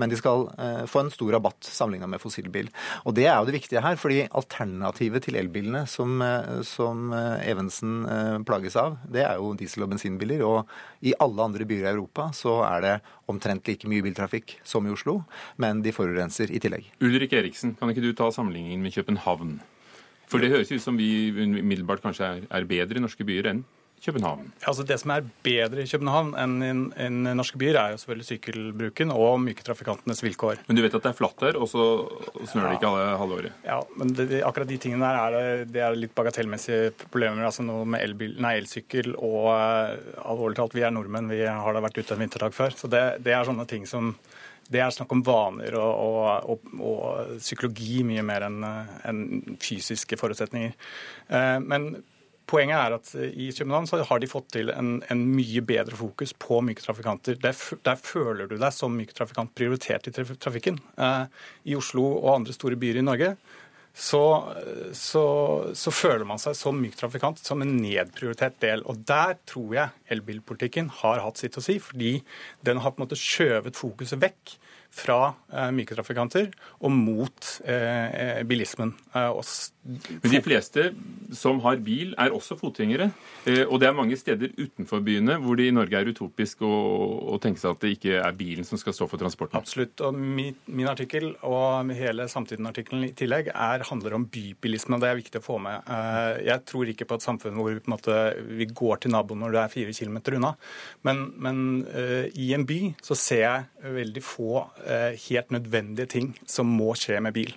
men 0.00 0.08
de 0.08 0.16
skal 0.16 0.46
eh, 0.58 0.84
få 0.88 1.02
en 1.02 1.10
stor 1.12 1.34
rabatt 1.34 1.66
sammenlignet 1.68 2.08
med 2.08 2.20
fossilbil. 2.22 2.70
Og 3.04 3.14
Det 3.14 3.26
er 3.26 3.36
jo 3.36 3.48
det 3.48 3.58
viktige 3.58 3.82
her, 3.84 3.98
fordi 4.00 4.22
alternativet 4.32 5.26
til 5.26 5.36
elbilene 5.36 5.84
som, 5.86 6.16
eh, 6.24 6.62
som 6.66 7.12
Evensen 7.12 8.44
plages 8.48 8.76
av, 8.80 8.96
det 9.04 9.22
er 9.26 9.36
jo 9.36 9.52
diesel- 9.54 9.84
og 9.84 9.92
bensinbiler. 9.92 10.40
Og 10.48 10.66
i 11.02 11.12
alle 11.20 11.44
andre 11.44 11.66
byer 11.68 11.90
i 11.90 11.92
Europa 11.92 12.30
så 12.32 12.62
er 12.64 12.80
det 12.80 12.94
omtrent 13.28 13.68
like 13.68 13.84
mye 13.84 14.02
biltrafikk 14.02 14.56
som 14.64 14.86
i 14.86 14.90
Oslo, 14.90 15.24
men 15.58 15.82
de 15.82 15.92
forurenser 15.92 16.50
i 16.50 16.58
tillegg. 16.58 16.88
Ulrik 17.02 17.32
Eriksen, 17.32 17.76
kan 17.76 17.92
ikke 17.92 18.02
du 18.02 18.12
ta 18.12 18.30
sammenligningen 18.30 18.82
med 18.82 18.96
København? 18.96 19.60
For 20.30 20.42
det 20.42 20.52
høres 20.52 20.72
ut 20.72 20.82
som 20.82 20.98
vi 20.98 21.30
umiddelbart 21.32 22.04
kanskje 22.04 22.28
er, 22.28 22.42
er 22.50 22.68
bedre 22.68 23.00
i 23.00 23.04
norske 23.04 23.26
byer 23.26 23.50
enn 23.52 23.64
København? 24.02 24.48
Altså 24.66 24.82
Det 24.82 24.96
som 24.98 25.12
er 25.14 25.26
bedre 25.46 25.84
i 25.84 25.86
København 25.86 26.32
enn 26.38 26.54
i, 26.62 26.70
enn 27.04 27.28
norske 27.38 27.58
byer, 27.60 27.78
er 27.78 27.92
jo 27.92 28.00
selvfølgelig 28.02 28.28
sykkelbruken 28.32 29.12
og 29.14 29.36
myke 29.44 29.62
trafikantenes 29.66 30.24
vilkår. 30.24 30.64
Men 30.66 30.78
du 30.78 30.82
vet 30.82 30.96
at 30.98 31.04
det 31.04 31.12
er 31.12 31.18
flatt 31.18 31.38
der, 31.44 31.58
og 31.60 31.70
så 31.70 31.84
snør 32.50 32.68
det 32.68 32.80
ikke 32.80 32.90
alle 32.90 33.04
halvåret? 33.20 33.60
Ja, 33.66 33.78
men 34.00 34.10
det, 34.18 34.42
akkurat 34.42 34.70
de 34.70 34.80
tingene 34.82 35.06
der 35.06 35.20
er, 35.20 35.36
det, 35.36 35.70
det 35.76 35.84
er 35.86 35.98
litt 35.98 36.16
bagatellmessige 36.18 36.90
problemer. 37.04 37.46
altså 37.46 37.62
noe 37.66 37.86
med 37.94 38.02
elbil, 38.02 38.34
nei, 38.42 38.56
elsykkel 38.58 39.14
og 39.14 39.52
uh, 39.54 39.94
alvorlig 40.26 40.58
talt, 40.58 40.74
vi 40.74 40.86
er 40.86 40.94
nordmenn, 40.94 41.30
vi 41.30 41.44
har 41.46 41.76
da 41.76 41.84
vært 41.84 42.02
ute 42.02 42.16
en 42.16 42.24
vinterdag 42.26 42.58
før. 42.58 42.74
Så 42.74 42.90
det, 42.90 43.04
det 43.22 43.36
er 43.36 43.46
sånne 43.46 43.68
ting 43.70 43.86
som 43.86 44.16
det 44.72 44.82
er 44.82 44.94
snakk 44.94 45.12
om 45.14 45.24
vaner 45.26 45.76
og, 45.80 45.92
og, 46.06 46.54
og, 46.54 46.72
og 46.80 47.36
psykologi 47.38 48.02
mye 48.06 48.24
mer 48.26 48.48
enn 48.48 48.62
en 48.64 49.20
fysiske 49.62 50.18
forutsetninger. 50.20 50.74
Eh, 51.28 51.58
men 51.64 51.92
Poenget 52.52 52.76
er 52.76 52.94
at 52.96 53.10
i 53.38 53.46
København 53.54 53.86
så 53.86 54.02
har 54.04 54.20
de 54.20 54.28
fått 54.28 54.50
til 54.56 54.72
en, 54.74 54.96
en 55.12 55.20
mye 55.30 55.62
bedre 55.64 55.96
fokus 55.96 56.34
på 56.36 56.58
myke 56.64 56.82
trafikanter. 56.84 57.38
Der, 57.40 57.56
der, 57.86 58.00
føler 58.02 58.50
du 58.50 58.56
deg 58.58 58.74
som 58.74 58.96
myk 58.98 59.14
trafikant 59.16 59.54
prioritert 59.56 60.08
i 60.10 60.12
trafikken. 60.12 60.80
Eh, 60.98 61.24
I 61.70 61.78
Oslo 61.78 62.04
og 62.18 62.32
andre 62.34 62.56
store 62.56 62.76
byer 62.80 62.98
i 63.00 63.06
Norge 63.06 63.36
så, 63.92 64.22
så, 64.96 65.24
så, 65.76 65.92
føler 65.92 66.24
man 66.24 66.40
seg 66.40 66.56
som 66.56 66.78
myk 66.80 66.94
trafikant 66.96 67.40
som 67.44 67.60
en 67.60 67.74
nedprioritert 67.76 68.56
del. 68.64 68.84
Og 68.88 69.02
der 69.08 69.36
tror 69.48 69.74
jeg 69.76 70.14
elbilpolitikken 70.16 70.88
har 71.02 71.20
hatt 71.20 71.42
sitt 71.42 71.58
å 71.60 71.64
si, 71.64 71.76
fordi 71.82 72.14
den 72.64 72.80
har 72.80 72.94
på 72.94 73.02
en 73.02 73.06
måte 73.06 73.20
skjøvet 73.20 73.76
fokuset 73.76 74.22
vekk 74.22 74.56
fra 74.92 75.32
eh, 75.52 75.70
myke 75.72 75.96
trafikanter 75.96 76.50
og 76.84 76.92
mot 76.92 77.48
eh, 77.64 78.08
eh 78.12 78.42
bilismen. 78.48 78.92
Men 79.12 80.30
de 80.30 80.40
fleste 80.44 80.90
som 81.34 81.58
har 81.64 81.80
bil, 81.82 82.12
er 82.20 82.34
også 82.34 82.54
fotgjengere. 82.60 83.08
Og 83.66 83.80
det 83.80 83.88
er 83.88 83.96
mange 83.96 84.16
steder 84.16 84.52
utenfor 84.54 85.00
byene 85.02 85.38
hvor 85.42 85.56
det 85.58 85.66
i 85.66 85.74
Norge 85.74 85.98
er 85.98 86.10
utopisk 86.12 86.62
å, 86.62 86.70
å, 87.32 87.38
tenke 87.42 87.58
seg 87.58 87.72
at 87.72 87.82
det 87.82 87.92
ikke 87.96 88.20
er 88.20 88.36
bilen 88.38 88.66
som 88.68 88.78
skal 88.78 88.94
stå 88.94 89.08
for 89.10 89.18
transporten. 89.18 89.58
Absolutt. 89.58 89.98
Og 90.06 90.14
min, 90.14 90.54
min 90.70 90.90
artikkel 90.90 91.32
og 91.48 91.90
hele 91.98 92.28
Samtiden-artikkelen 92.30 93.08
i 93.08 93.12
tillegg 93.18 93.50
er, 93.52 93.86
handler 93.88 94.16
om 94.18 94.28
bybilisme. 94.30 94.96
og 94.96 95.02
Det 95.02 95.10
er 95.10 95.18
viktig 95.18 95.42
å 95.42 95.46
få 95.48 95.58
med. 95.64 95.90
Jeg 96.46 96.64
tror 96.68 96.92
ikke 96.92 97.08
på 97.10 97.18
et 97.18 97.26
samfunn 97.26 97.58
hvor 97.58 97.72
vi, 97.72 97.82
måte, 97.90 98.18
vi 98.60 98.68
går 98.70 99.02
til 99.02 99.16
naboen 99.16 99.42
når 99.42 99.56
du 99.56 99.60
er 99.64 99.74
fire 99.74 99.96
kilometer 99.96 100.38
unna. 100.38 100.54
Men, 101.08 101.24
men 101.42 101.64
i 102.38 102.52
en 102.54 102.68
by 102.68 102.80
så 103.02 103.18
ser 103.18 103.44
jeg 103.48 103.96
veldig 103.98 104.24
få 104.24 104.62
helt 105.28 105.52
nødvendige 105.54 106.10
ting 106.10 106.32
som 106.46 106.68
må 106.68 106.92
skje 106.98 107.20
med 107.22 107.36
bil. 107.36 107.52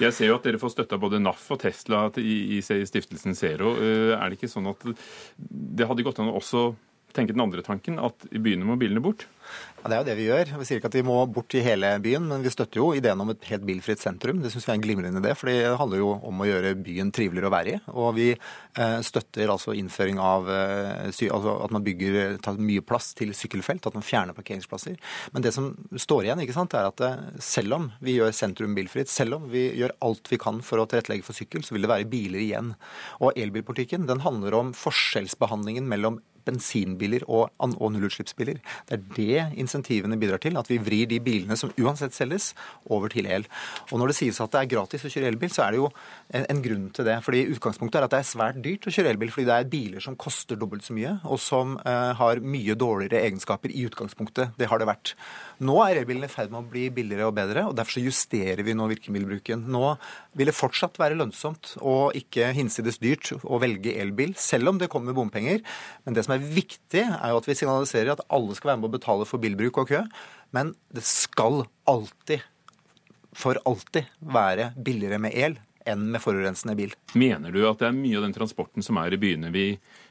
Jeg 0.00 0.14
ser 0.16 0.30
jo 0.30 0.38
at 0.38 0.46
dere 0.46 0.60
får 0.60 0.72
støtte 0.72 0.96
av 0.96 1.02
både 1.02 1.20
NAF 1.20 1.44
og 1.52 1.60
Tesla 1.62 2.06
i, 2.18 2.60
stiftelsen 2.64 3.36
Zero. 3.36 3.74
Eh, 3.76 4.14
er 4.16 4.24
det 4.30 4.38
ikke 4.38 4.50
sånn 4.50 4.70
at 4.70 4.86
det 5.36 5.88
hadde 5.88 6.06
gått 6.06 6.20
an 6.22 6.32
å 6.32 6.38
også 6.40 6.70
tenke 7.16 7.34
den 7.36 7.44
andre 7.44 7.64
tanken, 7.66 8.00
at 8.02 8.26
i 8.32 8.40
byene 8.42 8.66
må 8.66 8.78
bilene 8.80 9.02
bort? 9.04 9.26
Ja, 9.82 9.88
Det 9.90 9.96
er 9.96 10.00
jo 10.00 10.06
det 10.06 10.14
vi 10.14 10.26
gjør. 10.28 10.50
Vi 10.60 10.66
sier 10.66 10.78
ikke 10.78 10.90
at 10.92 10.96
vi 10.96 11.02
må 11.06 11.16
bort 11.26 11.54
i 11.58 11.62
hele 11.64 11.88
byen, 12.02 12.28
men 12.30 12.44
vi 12.44 12.52
støtter 12.54 12.78
jo 12.78 12.92
ideen 12.94 13.18
om 13.20 13.32
et 13.32 13.48
helt 13.50 13.64
bilfritt 13.66 13.98
sentrum. 13.98 14.38
Det 14.42 14.52
syns 14.52 14.68
vi 14.68 14.70
er 14.70 14.78
en 14.78 14.84
glimrende 14.84 15.18
idé, 15.18 15.32
for 15.34 15.50
det 15.50 15.72
handler 15.80 15.98
jo 15.98 16.12
om 16.28 16.42
å 16.42 16.46
gjøre 16.46 16.76
byen 16.78 17.10
triveligere 17.14 17.50
å 17.50 17.54
være 17.54 17.72
i. 17.72 17.80
Og 17.90 18.14
vi 18.14 18.28
eh, 18.30 19.00
støtter 19.02 19.50
altså 19.50 19.74
innføring 19.74 20.20
av 20.22 20.46
eh, 20.54 21.10
altså 21.10 21.56
at 21.66 21.74
man 21.74 21.82
bygger, 21.86 22.38
tar 22.44 22.62
mye 22.62 22.84
plass 22.86 23.10
til 23.18 23.34
sykkelfelt, 23.34 23.90
at 23.90 23.98
man 23.98 24.06
fjerner 24.06 24.38
parkeringsplasser. 24.38 24.94
Men 25.34 25.46
det 25.46 25.54
som 25.56 25.72
står 25.98 26.28
igjen, 26.28 26.46
ikke 26.46 26.56
sant, 26.56 26.78
er 26.78 26.86
at 26.92 27.02
eh, 27.02 27.18
selv 27.42 27.80
om 27.80 27.90
vi 27.98 28.20
gjør 28.20 28.34
sentrum 28.38 28.78
bilfritt, 28.78 29.10
selv 29.10 29.40
om 29.40 29.50
vi 29.50 29.66
gjør 29.82 29.96
alt 30.06 30.30
vi 30.30 30.38
kan 30.42 30.62
for 30.62 30.78
å 30.78 30.86
tilrettelegge 30.86 31.26
for 31.26 31.36
sykkel, 31.36 31.66
så 31.66 31.74
vil 31.74 31.88
det 31.88 31.90
være 31.90 32.10
biler 32.12 32.46
igjen. 32.46 32.76
Og 33.18 33.34
elbilpolitikken 33.34 34.06
den 34.06 34.22
handler 34.22 34.60
om 34.62 34.76
forskjellsbehandlingen 34.78 35.90
mellom 35.90 36.22
bensinbiler 36.46 37.24
og, 37.28 37.50
og 37.62 37.92
nullutslippsbiler. 37.94 38.60
Det 38.88 38.98
er 38.98 39.04
det 39.16 39.60
insentivene 39.62 40.18
bidrar 40.20 40.42
til, 40.42 40.58
at 40.60 40.70
vi 40.70 40.80
vrir 40.82 41.08
de 41.10 41.20
bilene 41.22 41.58
som 41.58 41.72
uansett 41.80 42.16
selges, 42.16 42.52
over 42.92 43.12
til 43.12 43.28
el. 43.30 43.46
Og 43.90 44.00
Når 44.00 44.12
det 44.12 44.16
sies 44.18 44.40
at 44.42 44.52
det 44.52 44.62
er 44.62 44.70
gratis 44.74 45.04
å 45.06 45.10
kjøre 45.12 45.30
elbil, 45.32 45.52
så 45.52 45.64
er 45.66 45.74
det 45.74 45.80
jo 45.80 45.88
en, 46.34 46.46
en 46.50 46.62
grunn 46.64 46.88
til 46.94 47.06
det. 47.08 47.18
Fordi 47.24 47.44
Utgangspunktet 47.54 48.00
er 48.00 48.06
at 48.06 48.14
det 48.14 48.20
er 48.22 48.28
svært 48.28 48.60
dyrt 48.64 48.88
å 48.88 48.94
kjøre 48.94 49.14
elbil, 49.14 49.32
fordi 49.34 49.48
det 49.48 49.56
er 49.56 49.70
biler 49.72 50.04
som 50.04 50.18
koster 50.18 50.58
dobbelt 50.58 50.86
så 50.86 50.96
mye, 50.96 51.16
og 51.24 51.40
som 51.42 51.76
eh, 51.86 52.12
har 52.18 52.42
mye 52.44 52.76
dårligere 52.78 53.22
egenskaper 53.28 53.72
i 53.72 53.86
utgangspunktet. 53.88 54.56
Det 54.58 54.68
har 54.70 54.82
det 54.82 54.90
vært. 54.90 55.14
Nå 55.62 55.76
er 55.84 56.00
elbilene 56.00 56.26
i 56.26 56.32
ferd 56.32 56.50
med 56.50 56.64
å 56.64 56.70
bli 56.72 56.88
billigere 56.94 57.28
og 57.28 57.36
bedre, 57.36 57.62
og 57.68 57.76
derfor 57.78 57.94
så 57.96 58.02
justerer 58.02 58.64
vi 58.66 58.74
nå 58.74 58.88
virkemiddelbruken. 58.90 59.62
Nå 59.70 59.94
vil 60.38 60.50
det 60.50 60.56
fortsatt 60.58 60.98
være 60.98 61.18
lønnsomt 61.20 61.76
og 61.78 62.16
ikke 62.18 62.50
hinsides 62.56 62.98
dyrt 63.02 63.30
å 63.42 63.60
velge 63.62 63.94
elbil, 64.02 64.34
selv 64.34 64.72
om 64.72 64.80
det 64.80 64.90
kommer 64.92 65.14
bompenger. 65.16 65.62
Men 66.02 66.18
det 66.18 66.26
som 66.26 66.34
er 66.34 66.42
viktig, 66.42 67.04
er 67.06 67.30
jo 67.30 67.38
at 67.38 67.46
vi 67.46 67.58
signaliserer 67.58 68.14
at 68.16 68.24
alle 68.32 68.56
skal 68.58 68.72
være 68.72 68.82
med 68.82 68.90
å 68.90 68.96
betale 68.96 69.28
for 69.28 69.42
bilbruk 69.42 69.82
og 69.84 69.92
kø. 69.92 70.02
Men 70.56 70.74
det 70.94 71.06
skal 71.06 71.62
alltid, 71.90 72.42
for 73.32 73.60
alltid, 73.68 74.10
være 74.34 74.72
billigere 74.82 75.22
med 75.22 75.38
el 75.38 75.60
enn 75.88 76.08
med 76.10 76.22
forurensende 76.22 76.74
bil. 76.78 76.94
Mener 77.18 77.54
du 77.54 77.62
at 77.68 77.80
det 77.80 77.88
er 77.88 77.96
mye 77.96 78.18
av 78.18 78.26
den 78.26 78.34
transporten 78.36 78.84
som 78.84 78.98
er 79.02 79.14
i 79.14 79.20
byene 79.22 79.50
vi, 79.54 79.66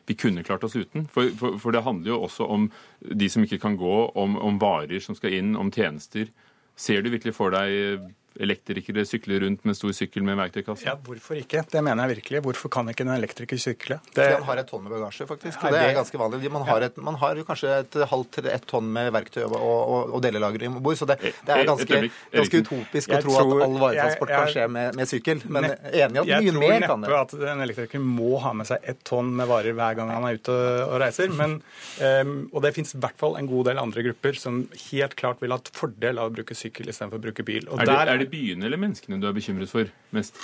vi 0.09 0.15
kunne 0.17 0.43
klart 0.43 0.63
oss 0.63 0.75
uten? 0.75 1.07
For, 1.07 1.29
for, 1.37 1.57
for, 1.61 1.75
det 1.75 1.83
handler 1.85 2.13
jo 2.13 2.21
også 2.25 2.47
om 2.49 2.69
de 3.01 3.29
som 3.29 3.43
ikke 3.45 3.61
kan 3.61 3.77
gå, 3.79 3.97
om, 4.15 4.37
om 4.37 4.59
varer 4.61 5.03
som 5.03 5.17
skal 5.17 5.35
inn, 5.37 5.53
om 5.59 5.71
tjenester. 5.71 6.31
Ser 6.79 7.03
du 7.03 7.11
virkelig 7.13 7.35
for 7.37 7.53
deg 7.53 8.07
elektrikere 8.39 9.04
sykler 9.08 9.44
rundt 9.46 9.65
med 9.67 9.78
stor 9.78 9.94
sykkel 9.96 10.24
med 10.26 10.38
verktøykasse? 10.39 10.86
Ja, 10.88 10.96
Hvorfor 10.96 11.39
ikke? 11.39 11.63
Det 11.72 11.84
mener 11.84 12.08
jeg 12.08 12.17
virkelig. 12.17 12.41
Hvorfor 12.46 12.72
kan 12.74 12.89
ikke 12.91 13.06
en 13.06 13.13
elektriker 13.15 13.60
sykle? 13.60 14.00
Det... 14.15 14.28
Han 14.38 14.48
har 14.48 14.62
et 14.62 14.70
tonn 14.72 14.84
med 14.86 14.94
bagasje, 14.96 15.28
faktisk. 15.30 15.60
og 15.63 15.76
det 15.76 15.82
er 15.84 15.96
ganske 15.98 16.22
vanlig. 16.22 16.52
Man 16.54 16.65
har, 16.67 16.88
et, 16.88 16.98
man 17.02 17.17
har 17.22 17.41
kanskje 17.48 17.74
et 17.84 17.98
halvt 18.12 18.32
til 18.38 18.50
ett 18.54 18.67
tonn 18.70 18.88
med 18.96 19.12
verktøy 19.15 19.44
og, 19.44 19.58
og, 19.58 20.15
og 20.15 20.24
delelager 20.24 20.67
om 20.70 20.80
bord. 20.84 21.00
Så 21.00 21.08
det, 21.10 21.20
det, 21.22 21.56
er 21.56 21.67
ganske, 21.67 22.02
ganske 22.32 22.63
utopisk 22.63 23.15
å 23.15 23.22
tro 23.26 23.38
at 23.38 23.65
all 23.67 23.78
varetransport 23.86 24.34
kan 24.34 24.54
skje 24.56 24.67
med, 24.78 25.00
med 25.00 25.12
sykkel. 25.12 25.44
Men 25.52 25.70
enig 25.72 25.91
i 25.91 26.24
at 26.24 26.32
mye 26.32 26.56
mer 26.56 26.88
kan 26.88 27.04
det. 27.04 27.12
Jeg 27.12 27.32
tror 27.34 27.41
neppe 27.41 27.48
at 27.52 27.56
en 27.56 27.65
elektriker 27.65 28.04
må 28.04 28.32
ha 28.44 28.54
med 28.58 28.70
seg 28.70 28.88
ett 28.94 29.04
tonn 29.08 29.34
med 29.38 29.50
varer 29.52 29.76
hver 29.78 29.98
gang 30.00 30.13
han 30.13 30.28
er 30.28 30.39
ute 30.39 30.56
og 30.88 30.98
reiser. 31.04 31.34
Men, 31.36 31.58
um, 32.00 32.36
og 32.52 32.62
det 32.65 32.74
finnes 32.78 32.96
i 32.96 33.02
hvert 33.02 33.17
fall 33.20 33.38
en 33.39 33.50
god 33.50 33.72
del 33.72 33.82
andre 33.82 34.06
grupper 34.08 34.38
som 34.39 34.63
helt 34.88 35.17
klart 35.20 35.41
vil 35.44 35.54
ha 35.56 35.60
fordel 35.76 36.22
av 36.22 36.32
å 36.32 36.36
bruke 36.36 36.58
sykkel 36.58 36.91
istedenfor 36.91 37.20
å 37.20 37.26
bruke 37.28 37.46
bil. 37.48 37.67
Og 37.70 37.82
er 37.82 37.89
det, 37.89 37.98
der, 37.98 38.13
er 38.13 38.20
det 38.21 38.31
byene 38.31 38.67
eller 38.67 38.79
menneskene 38.81 39.19
du 39.21 39.27
er 39.29 39.38
bekymret 39.38 39.71
for 39.71 39.91
mest? 40.15 40.39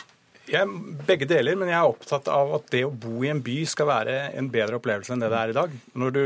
Jeg, 0.48 0.68
begge 1.08 1.28
deler, 1.28 1.58
men 1.60 1.72
jeg 1.72 1.76
er 1.76 1.90
opptatt 1.90 2.30
av 2.32 2.54
at 2.56 2.70
det 2.72 2.84
å 2.88 2.92
bo 2.92 3.20
i 3.26 3.32
en 3.32 3.42
by 3.44 3.58
skal 3.68 3.90
være 3.90 4.16
en 4.40 4.48
bedre 4.52 4.78
opplevelse 4.80 5.12
enn 5.16 5.24
det 5.24 5.30
det 5.34 5.40
er 5.40 5.52
i 5.52 5.56
dag. 5.58 5.74
Når 6.00 6.14
du 6.16 6.22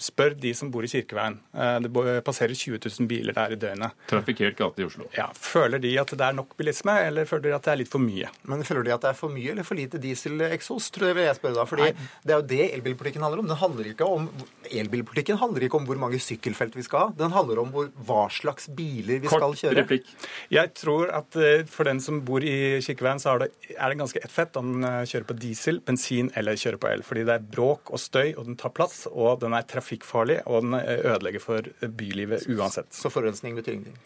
spør 0.00 0.36
de 0.40 0.52
som 0.56 0.70
bor 0.72 0.86
i 0.86 0.90
Kirkeveien, 0.90 1.36
eh, 1.52 1.76
det 1.84 1.90
passerer 2.26 2.56
20 2.56 2.80
000 2.86 3.10
biler 3.10 3.36
der 3.36 3.52
i 3.52 3.58
døgnet. 3.60 3.96
Trafikkert 4.10 4.56
gate 4.58 4.80
i 4.80 4.86
Oslo. 4.88 5.08
Ja, 5.16 5.28
Føler 5.36 5.82
de 5.82 5.92
at 6.00 6.14
det 6.16 6.24
er 6.24 6.36
nok 6.38 6.56
bilisme, 6.58 6.94
eller 7.08 7.28
føler 7.28 7.50
de 7.50 7.54
at 7.58 7.68
det 7.68 7.74
er 7.74 7.80
litt 7.82 7.92
for 7.92 8.02
mye? 8.02 8.30
Men 8.48 8.64
Føler 8.70 8.86
de 8.86 8.94
at 8.94 9.04
det 9.04 9.10
er 9.12 9.18
for 9.18 9.34
mye 9.34 9.52
eller 9.52 9.66
for 9.66 9.78
lite 9.78 10.00
dieseleksos, 10.00 10.90
tror 10.94 11.10
jeg 11.10 11.18
vil 11.18 11.28
jeg 11.28 11.38
spørre 11.40 11.58
da. 11.60 11.66
Fordi 11.68 11.88
Nei. 11.90 12.08
Det 12.24 12.34
er 12.34 12.40
jo 12.40 12.48
det 12.54 12.64
elbilpolitikken 12.78 13.24
handler 13.26 13.42
om. 13.42 13.50
Den 13.50 13.60
handler 13.60 13.92
ikke 13.92 14.08
om 14.08 14.28
elbilpolitikken 14.70 15.40
handler 15.40 15.66
ikke 15.66 15.80
om 15.80 15.88
hvor 15.88 16.00
mange 16.00 16.20
sykkelfelt 16.22 16.76
vi 16.78 16.84
skal 16.86 17.06
ha. 17.06 17.14
Den 17.18 17.34
handler 17.34 17.62
om 17.64 17.72
hvor, 17.74 17.90
hva 18.08 18.24
slags 18.32 18.70
biler 18.76 19.20
vi 19.20 19.30
Kort 19.30 19.42
skal 19.42 19.56
kjøre. 19.62 19.74
Kort 19.74 19.84
Replikk. 19.84 20.12
Jeg 20.54 20.74
tror 20.78 21.12
at 21.20 21.40
eh, 21.40 21.64
for 21.70 21.88
den 21.88 22.00
som 22.04 22.20
bor 22.26 22.44
i 22.44 22.78
Kirkeveien, 22.84 23.20
så 23.22 23.34
har 23.34 23.44
det, 23.44 23.49
er 23.74 23.92
det 23.92 23.98
ganske 24.00 24.22
ett 24.24 24.32
fett 24.32 24.56
om 24.60 24.72
den 24.74 24.86
eh, 24.88 25.02
kjører 25.08 25.28
på 25.28 25.36
diesel, 25.40 25.80
bensin 25.86 26.30
eller 26.38 26.58
kjører 26.60 26.80
på 26.82 26.90
el. 26.90 27.04
Fordi 27.06 27.26
det 27.28 27.36
er 27.36 27.46
bråk 27.56 27.92
og 27.94 28.02
støy, 28.02 28.32
og 28.34 28.44
den 28.48 28.58
tar 28.60 28.74
plass, 28.76 29.04
og 29.10 29.40
den 29.44 29.56
er 29.56 29.66
trafikkfarlig, 29.70 30.40
og 30.46 30.66
den 30.66 30.78
eh, 30.80 31.04
ødelegger 31.12 31.44
for 31.44 31.70
bylivet 32.00 32.48
uansett. 32.50 32.92
Så 32.94 33.12
forurensning 33.12 33.58
betyr 33.58 33.78
ingenting? 33.78 33.98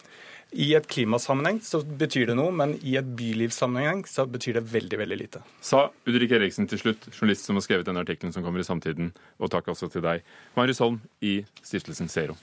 I 0.54 0.68
et 0.78 0.86
klimasammenheng 0.86 1.58
så 1.66 1.80
betyr 1.82 2.28
det 2.30 2.36
noe, 2.38 2.52
men 2.54 2.76
i 2.86 2.94
et 3.00 3.08
bylivssammenheng 3.18 4.04
så 4.06 4.26
betyr 4.30 4.60
det 4.60 4.64
veldig 4.70 5.00
veldig 5.00 5.18
lite. 5.18 5.42
Sa 5.64 5.88
Ulrik 6.06 6.36
Eriksen 6.36 6.70
til 6.70 6.78
slutt, 6.78 7.08
journalist 7.10 7.48
som 7.48 7.58
har 7.58 7.66
skrevet 7.66 7.88
denne 7.88 8.04
artikkelen 8.04 8.34
som 8.36 8.46
kommer 8.46 8.62
i 8.62 8.68
Samtiden. 8.68 9.10
Og 9.42 9.50
takk 9.50 9.72
også 9.74 9.90
til 9.90 10.04
deg, 10.06 10.22
Marius 10.54 10.82
Holm 10.84 11.02
i 11.24 11.40
Stiftelsen 11.64 12.12
Zero. 12.12 12.38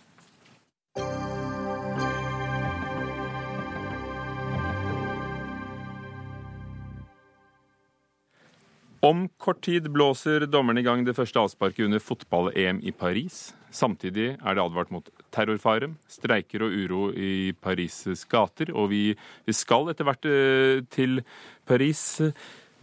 Om 9.02 9.24
kort 9.42 9.64
tid 9.66 9.88
blåser 9.90 10.44
dommerne 10.46 10.84
i 10.84 10.86
gang 10.86 11.02
det 11.02 11.16
første 11.18 11.42
avsparket 11.42 11.88
under 11.88 12.02
fotball-EM 12.06 12.84
i 12.86 12.92
Paris. 12.94 13.48
Samtidig 13.74 14.36
er 14.36 14.58
det 14.58 14.62
advart 14.62 14.92
mot 14.94 15.08
terrorfare, 15.34 15.90
streiker 16.06 16.68
og 16.68 16.76
uro 16.84 17.08
i 17.18 17.50
Paris' 17.66 18.28
gater. 18.30 18.70
Og 18.78 18.92
vi, 18.92 19.16
vi 19.48 19.56
skal 19.58 19.90
etter 19.90 20.06
hvert 20.06 20.28
eh, 20.30 20.84
til 20.94 21.24
Paris. 21.66 22.04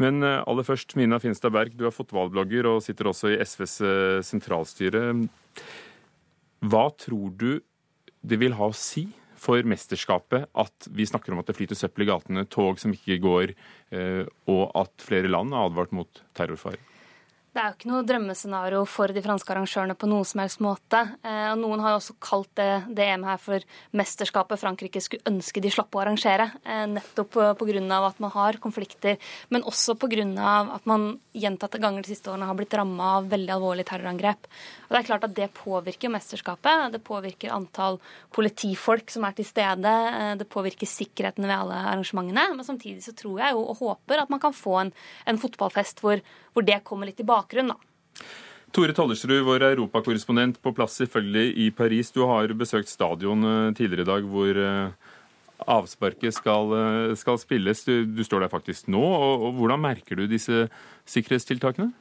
Men 0.03 0.19
eh, 0.27 0.43
aller 0.43 0.67
først, 0.67 0.97
Mina 0.99 1.21
Finstad 1.23 1.55
Berg, 1.55 1.79
du 1.79 1.87
er 1.87 1.95
fotballblogger 1.95 2.67
og 2.67 2.83
sitter 2.83 3.13
også 3.13 3.31
i 3.37 3.39
SVs 3.39 3.79
eh, 3.87 4.19
sentralstyre. 4.27 5.05
Hva 6.67 6.85
tror 6.99 7.31
du 7.39 7.51
det 8.27 8.43
vil 8.43 8.59
ha 8.59 8.73
å 8.73 8.75
si 8.75 9.07
for 9.41 9.65
mesterskapet 9.69 10.49
at 10.59 10.91
vi 10.95 11.07
snakker 11.09 11.35
om 11.35 11.43
at 11.43 11.51
det 11.51 11.57
flyter 11.59 11.79
søppel 11.79 12.07
i 12.07 12.11
gatene, 12.11 12.47
tog 12.51 12.81
som 12.81 12.95
ikke 12.95 13.21
går, 13.25 13.55
eh, 13.95 14.25
og 14.51 14.65
at 14.79 15.05
flere 15.05 15.31
land 15.31 15.55
har 15.55 15.71
advart 15.71 15.95
mot 15.97 16.23
terrorfare? 16.39 16.81
Det 17.49 17.63
er 17.63 17.71
jo 17.71 17.77
ikke 17.79 17.89
noe 17.89 18.05
drømmescenario 18.05 18.83
for 18.87 19.09
de 19.09 19.23
franske 19.25 19.51
arrangørene 19.55 19.95
på 19.97 20.09
noen 20.11 20.27
som 20.29 20.43
helst 20.43 20.61
måte. 20.61 20.99
Eh, 21.25 21.47
og 21.49 21.57
Noen 21.63 21.81
har 21.81 21.95
jo 21.95 22.01
også 22.03 22.15
kalt 22.21 22.51
det, 22.61 22.67
det 22.93 23.07
EM 23.09 23.25
her 23.25 23.39
for 23.41 23.65
mesterskapet 23.97 24.61
Frankrike 24.61 25.01
skulle 25.01 25.25
ønske 25.31 25.63
de 25.65 25.73
slapp 25.73 25.97
å 25.97 26.03
arrangere. 26.03 26.51
Eh, 26.63 26.85
nettopp 26.93 27.39
pga. 27.59 28.01
at 28.05 28.21
man 28.21 28.35
har 28.35 28.61
konflikter, 28.61 29.17
men 29.49 29.65
også 29.65 29.97
pga. 29.97 30.27
at 30.77 30.85
man 30.87 31.21
gjentatte 31.33 31.81
ganger 31.81 32.03
de 32.03 32.13
siste 32.13 32.29
årene 32.29 32.47
har 32.47 32.55
blitt 32.55 32.75
ramma 32.77 33.17
av 33.17 33.31
veldig 33.33 33.55
alvorlige 33.57 33.89
terrorangrep. 33.95 34.47
Og 34.89 34.93
Det 34.93 35.01
er 35.01 35.09
klart 35.09 35.25
at 35.25 35.35
det 35.35 35.49
påvirker 35.57 36.13
mesterskapet. 36.13 36.93
Det 36.93 37.03
påvirker 37.03 37.53
antall 37.53 37.99
politifolk 38.31 39.11
som 39.11 39.25
er 39.25 39.33
til 39.33 39.49
stede. 39.49 39.89
Eh, 39.89 40.35
det 40.37 40.49
påvirker 40.53 40.87
sikkerheten 40.87 41.49
ved 41.49 41.57
alle 41.57 41.81
arrangementene. 41.81 42.55
Men 42.55 42.65
samtidig 42.65 43.03
så 43.03 43.17
tror 43.17 43.41
jeg 43.41 43.57
jo 43.57 43.65
og 43.65 43.81
håper 43.81 44.21
at 44.21 44.31
man 44.31 44.41
kan 44.41 44.53
få 44.53 44.79
en, 44.85 44.93
en 45.27 45.41
fotballfest 45.41 46.05
hvor, 46.05 46.21
hvor 46.53 46.63
det 46.63 46.85
kommer 46.85 47.09
litt 47.09 47.21
i 47.21 47.29
bakgrunnen. 47.49 47.69
da. 47.69 48.25
Tore 48.71 48.93
Tollersrud, 48.93 49.45
vår 49.45 49.63
europakorrespondent 49.63 50.61
på 50.63 50.73
plass 50.73 50.99
selvfølgelig 51.01 51.57
i 51.57 51.71
Paris. 51.71 52.11
Du 52.13 52.27
har 52.27 52.53
besøkt 52.53 52.89
stadion 52.89 53.43
eh, 53.45 53.75
tidligere 53.75 54.03
i 54.03 54.09
dag 54.09 54.23
hvor 54.29 54.61
eh, 54.61 54.91
avsparket 55.67 56.35
skal, 56.35 56.75
eh, 56.77 57.15
skal 57.17 57.39
spilles. 57.39 57.85
Du, 57.85 58.05
du, 58.05 58.23
står 58.25 58.41
der 58.45 58.49
faktisk 58.49 58.89
nå. 58.89 59.01
Og, 59.01 59.47
og 59.49 59.55
Hvordan 59.55 59.81
merker 59.81 60.17
du 60.17 60.27
disse 60.27 60.69
sikkerhetstiltakene? 61.07 61.93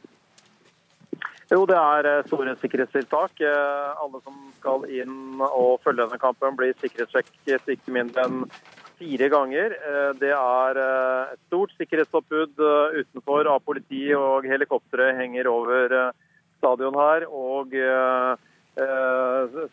Jo, 1.48 1.64
det 1.64 1.78
er 1.80 2.28
store 2.28 2.58
sikkerhetstiltak. 2.60 3.40
Alle 3.40 4.20
som 4.26 4.50
skal 4.60 4.84
inn 4.92 5.40
og 5.40 5.80
følge 5.80 6.04
denne 6.04 6.20
kampen, 6.20 6.58
blir 6.60 6.76
sikkerhetssjekket 6.82 7.72
ikke 7.78 7.94
mindre 7.96 8.26
enn 8.28 8.42
fire 8.98 9.30
ganger. 9.30 9.76
Eh, 9.78 10.12
det 10.22 10.34
er 10.34 10.82
eh, 10.82 11.34
et 11.36 11.44
stort 11.48 11.74
sikkerhetsoppbud 11.78 12.60
eh, 12.60 13.00
utenfor 13.04 13.50
av 13.52 13.64
politi, 13.66 14.10
og 14.18 14.48
helikoptre 14.50 15.14
henger 15.18 15.50
over 15.52 15.98
stadion 16.58 16.98
her. 16.98 17.28
Og 17.30 17.74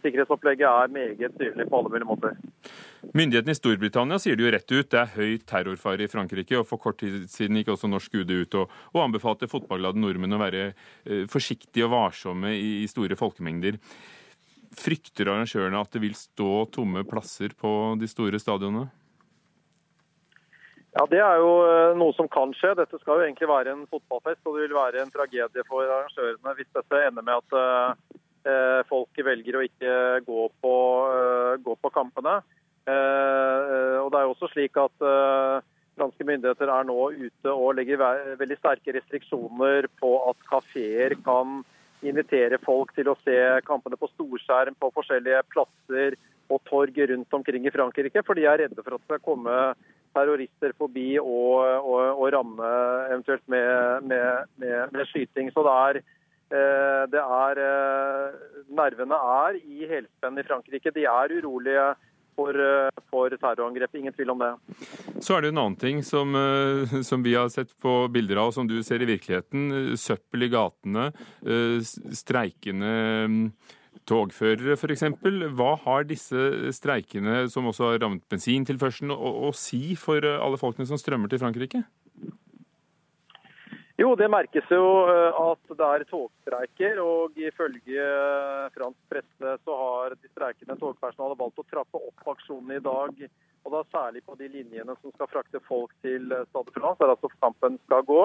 sikkerhetsopplegget 0.01 0.65
er 0.65 0.93
meget 0.93 1.35
tydelig 1.37 1.67
på 1.69 1.77
alle 1.77 1.91
mulige 1.93 2.09
måter. 2.09 2.39
Myndighetene 3.13 3.53
i 3.53 3.59
Storbritannia 3.59 4.17
sier 4.21 4.39
det 4.39 4.47
jo 4.47 4.53
rett 4.55 4.73
ut. 4.73 4.89
Det 4.95 5.01
er 5.01 5.13
høy 5.13 5.35
terrorfare 5.45 6.07
i 6.07 6.09
Frankrike. 6.09 6.57
og 6.57 6.65
For 6.71 6.81
kort 6.81 7.03
tid 7.03 7.27
siden 7.29 7.61
gikk 7.61 7.75
også 7.75 7.91
norsk 7.93 8.17
UD 8.17 8.33
ut 8.33 8.57
og, 8.63 8.73
og 8.95 9.03
anbefalte 9.05 9.49
fotballglade 9.53 10.01
nordmenn 10.01 10.37
å 10.37 10.41
være 10.41 10.65
forsiktige 11.29 11.85
og 11.85 11.93
varsomme 11.93 12.55
i, 12.57 12.81
i 12.81 12.89
store 12.89 13.17
folkemengder. 13.21 13.77
Frykter 14.75 15.29
arrangørene 15.29 15.85
at 15.85 15.93
det 15.93 16.05
vil 16.07 16.17
stå 16.17 16.65
tomme 16.73 17.05
plasser 17.09 17.53
på 17.61 17.75
de 18.01 18.09
store 18.09 18.41
stadionene? 18.41 18.89
Ja, 20.95 21.07
Det 21.11 21.19
er 21.19 21.41
jo 21.43 21.55
eh, 21.67 21.97
noe 21.99 22.15
som 22.15 22.29
kan 22.31 22.53
skje. 22.55 22.75
Dette 22.79 23.01
skal 23.01 23.19
jo 23.19 23.27
egentlig 23.27 23.51
være 23.51 23.73
en 23.75 23.87
fotballfest. 23.91 24.45
Og 24.47 24.57
det 24.59 24.69
vil 24.69 24.77
være 24.79 25.03
en 25.03 25.11
tragedie 25.15 25.67
for 25.67 25.83
arrangørene 25.83 26.55
hvis 26.59 26.71
dette 26.77 27.01
ender 27.09 27.27
med 27.27 27.41
at 27.41 27.57
uh, 28.47 28.81
folk 28.87 29.23
velger 29.27 29.59
å 29.59 29.65
ikke 29.67 29.95
gå 30.29 30.45
på, 30.63 30.75
uh, 31.11 31.55
gå 31.65 31.75
på 31.83 31.91
kampene. 31.95 32.39
Uh, 32.87 34.05
og 34.05 34.13
det 34.13 34.21
er 34.21 34.27
jo 34.29 34.35
også 34.35 34.51
slik 34.53 34.77
at 34.79 35.07
franske 35.95 36.27
myndigheter 36.27 36.71
er 36.71 36.87
nå 36.87 36.99
ute 37.15 37.51
og 37.51 37.79
legger 37.79 38.03
veldig 38.39 38.59
sterke 38.59 38.95
restriksjoner 38.95 39.89
på 40.01 40.11
at 40.29 40.47
kafeer 40.51 41.15
kan 41.27 41.63
invitere 42.05 42.59
folk 42.61 42.93
til 42.95 43.09
å 43.09 43.17
se 43.23 43.39
kampene 43.67 43.97
på 43.97 44.11
storskjerm 44.13 44.77
på 44.79 44.91
forskjellige 44.99 45.43
plasser 45.55 46.19
og 46.53 46.61
torg 46.69 46.99
rundt 47.11 47.37
omkring 47.37 47.67
i 47.67 47.73
Frankrike, 47.75 48.23
for 48.27 48.37
de 48.37 48.47
er 48.49 48.65
redde 48.65 48.83
for 48.83 48.97
at 48.97 49.01
det 49.03 49.09
skal 49.09 49.23
komme 49.25 49.59
terrorister 50.15 50.75
forbi 50.79 51.15
og, 51.21 51.65
og, 51.83 52.01
og 52.23 52.33
ramme 52.37 52.73
eventuelt 53.11 53.45
med, 53.51 54.07
med, 54.11 54.51
med, 54.63 54.77
med, 54.95 55.07
skyting. 55.11 55.51
Så 55.53 55.65
det 55.67 55.75
er, 55.75 56.01
eh, 56.55 57.05
det 57.13 57.23
er 57.43 57.63
eh, 57.67 58.41
Nervene 58.75 59.21
er 59.43 59.61
i 59.61 59.89
helspenn 59.91 60.41
i 60.41 60.47
Frankrike. 60.47 60.95
De 60.95 61.07
er 61.11 61.37
urolige 61.39 61.87
for, 62.39 62.55
eh, 62.55 63.03
for 63.11 63.35
terrorangrep. 63.35 63.99
Ingen 63.99 64.15
tvil 64.15 64.35
om 64.35 64.45
det. 64.45 64.53
Så 65.19 65.37
er 65.37 65.45
det 65.45 65.55
en 65.55 65.63
annen 65.65 65.79
ting 65.81 66.03
som, 66.07 66.35
som, 67.03 67.23
vi 67.27 67.35
har 67.35 67.51
sett 67.53 67.75
på 67.83 68.05
bilder 68.15 68.43
av, 68.43 68.53
og 68.53 68.59
som 68.59 68.71
du 68.71 68.81
ser 68.87 69.03
i 69.03 69.11
virkeligheten. 69.11 69.97
Søppel 69.99 70.47
i 70.47 70.53
gatene, 70.53 71.11
streikende 72.13 72.95
togførere 74.09 74.77
f.eks. 74.77 75.05
Hva 75.57 75.75
har 75.85 76.07
disse 76.09 76.73
streikene, 76.77 77.45
som 77.53 77.69
også 77.71 77.93
har 77.93 78.01
rammet 78.05 78.25
bensintilførselen, 78.33 79.13
å, 79.15 79.35
å 79.49 79.53
si 79.57 79.97
for 80.01 80.25
eh, 80.25 80.41
alle 80.41 80.61
folkene 80.61 80.89
som 80.89 81.01
strømmer 81.01 81.33
til 81.33 81.43
Frankrike? 81.43 81.85
Jo, 83.95 84.11
det 84.19 84.27
merkes 84.27 84.67
jo 84.75 84.85
eh, 85.07 85.37
at 85.39 85.75
det 85.79 85.89
er 85.89 86.07
togstreiker. 86.11 87.01
Og 87.03 87.39
ifølge 87.39 88.07
eh, 88.07 88.71
fransk 88.75 88.99
presse 89.13 89.57
så 89.63 89.79
har 89.83 90.17
de 90.19 90.33
streikende 90.33 90.79
togpersonalet 90.81 91.41
valgt 91.41 91.63
å 91.63 91.69
trappe 91.71 92.01
opp 92.01 92.33
aksjonen 92.35 92.75
i 92.77 92.83
dag. 92.85 93.29
Og 93.65 93.73
da 93.73 93.85
særlig 93.95 94.25
på 94.27 94.35
de 94.37 94.51
linjene 94.51 94.97
som 95.01 95.15
skal 95.15 95.31
frakte 95.31 95.63
folk 95.65 95.95
til 96.05 96.27
Stade 96.51 96.75
France, 96.75 97.01
der 97.01 97.15
altså 97.15 97.31
kampen 97.39 97.79
skal 97.87 98.05
gå. 98.05 98.25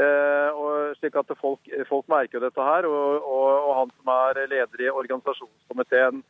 Eh, 0.00 0.50
og 0.56 0.94
slik 0.96 1.16
at 1.18 1.32
folk, 1.40 1.66
folk 1.88 2.06
merker 2.08 2.40
dette 2.42 2.64
her. 2.64 2.88
Og, 2.88 3.26
og, 3.26 3.48
og, 3.50 3.72
han 3.80 3.92
som 3.98 4.12
er 4.14 4.46
leder 4.48 4.86
i 4.86 4.92
organisasjonskomiteen 4.92 6.22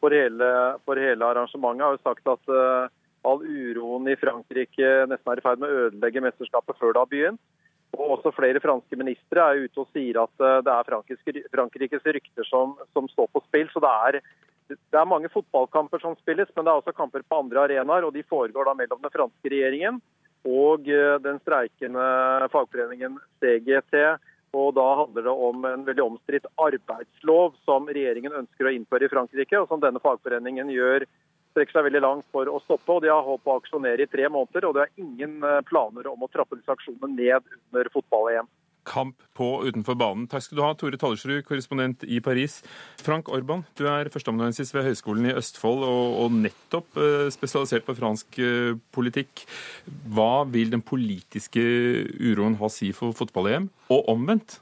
for 0.00 0.14
hele, 0.14 0.48
for 0.86 1.00
hele 1.00 1.26
arrangementet, 1.26 1.84
har 1.84 1.96
jo 1.96 2.06
sagt 2.06 2.30
at 2.30 2.52
uh, 2.54 2.86
all 3.26 3.42
uroen 3.42 4.06
i 4.08 4.16
Frankrike 4.16 4.90
nesten 5.10 5.32
er 5.32 5.40
i 5.40 5.44
ferd 5.44 5.58
med 5.60 5.72
å 5.72 5.86
ødelegge 5.88 6.22
mesterskapet 6.22 6.78
før 6.78 6.94
det 6.94 7.02
har 7.02 7.10
begynt. 7.10 7.40
Og 7.96 8.12
også 8.14 8.30
flere 8.36 8.62
franske 8.62 8.98
ministre 9.00 9.42
er 9.42 9.64
ute 9.64 9.82
og 9.82 9.90
sier 9.90 10.20
at 10.22 10.44
uh, 10.44 10.60
det 10.64 10.72
er 10.72 10.88
Frankrikes, 10.88 11.48
Frankrikes 11.52 12.06
rykter 12.06 12.46
som, 12.48 12.76
som, 12.94 13.10
står 13.10 13.28
på 13.34 13.42
spill. 13.48 13.68
Så 13.74 13.82
det 13.82 13.90
er, 14.06 14.20
det 14.70 15.02
er 15.02 15.10
mange 15.10 15.32
fotballkamper 15.34 16.00
som 16.00 16.16
spilles, 16.22 16.54
men 16.54 16.64
det 16.64 16.72
er 16.72 16.80
også 16.80 16.96
kamper 16.96 17.26
på 17.26 17.42
andre 17.42 17.66
arenaer. 17.66 18.06
Og 18.08 18.14
de 18.14 18.24
foregår 18.30 18.70
da 18.70 18.78
mellom 18.78 19.02
den 19.02 19.12
franske 19.18 19.52
regjeringen 19.52 20.00
og 20.48 20.88
eh, 20.88 21.14
den 21.24 21.38
streikende 21.44 22.48
fagforeningen 22.52 23.20
CGT. 23.42 24.18
Og 24.56 24.72
Da 24.74 24.84
handler 25.02 25.26
det 25.26 25.32
om 25.48 25.64
en 25.68 25.84
veldig 25.84 26.04
omstridt 26.06 26.46
arbeidslov 26.56 27.56
som 27.68 27.88
regjeringen 27.88 28.32
ønsker 28.32 28.68
å 28.68 28.72
innføre 28.72 29.04
i 29.04 29.12
Frankrike, 29.12 29.60
og 29.60 29.68
som 29.68 29.82
denne 29.82 30.00
fagforeningen 30.00 30.72
gjør 30.72 31.04
strekker 31.52 31.76
seg 31.76 31.88
veldig 31.88 32.00
langt 32.04 32.28
for 32.32 32.48
å 32.48 32.60
stoppe. 32.64 32.94
og 32.94 33.02
De 33.04 33.12
har 33.12 33.26
håp 33.26 33.44
å 33.44 33.58
aksjonere 33.60 34.06
i 34.06 34.08
tre 34.08 34.28
måneder, 34.32 34.64
og 34.64 34.78
det 34.78 34.86
er 34.86 35.04
ingen 35.04 35.42
planer 35.68 36.08
om 36.08 36.24
å 36.24 36.30
trappe 36.32 36.56
disse 36.56 36.72
aksjonene 36.72 37.12
ned 37.12 37.52
under 37.68 37.92
fotball-EM 37.92 38.48
kamp 38.88 39.22
på 39.36 39.48
utenfor 39.68 39.96
banen. 40.00 40.26
Takk 40.30 40.46
skal 40.46 40.58
du 40.58 40.64
ha, 40.64 40.72
Tore 40.78 40.98
Tallersrud, 41.00 41.42
korrespondent 41.46 42.06
i 42.08 42.20
Paris. 42.24 42.60
Frank 43.04 43.28
Orban, 43.32 43.64
du 43.78 43.84
er 43.90 44.10
førsteamanuensis 44.12 44.72
ved 44.74 44.88
Høgskolen 44.88 45.28
i 45.28 45.34
Østfold 45.38 45.84
og, 45.86 46.20
og 46.24 46.38
nettopp 46.38 46.98
eh, 47.00 47.26
spesialisert 47.34 47.86
på 47.86 47.96
fransk 47.98 48.40
eh, 48.42 48.72
politikk. 48.94 49.44
Hva 50.14 50.46
vil 50.48 50.72
den 50.74 50.84
politiske 50.84 51.62
uroen 52.16 52.58
ha 52.62 52.72
si 52.72 52.94
for 52.96 53.16
fotball-EM, 53.16 53.68
og 53.92 54.10
omvendt? 54.14 54.58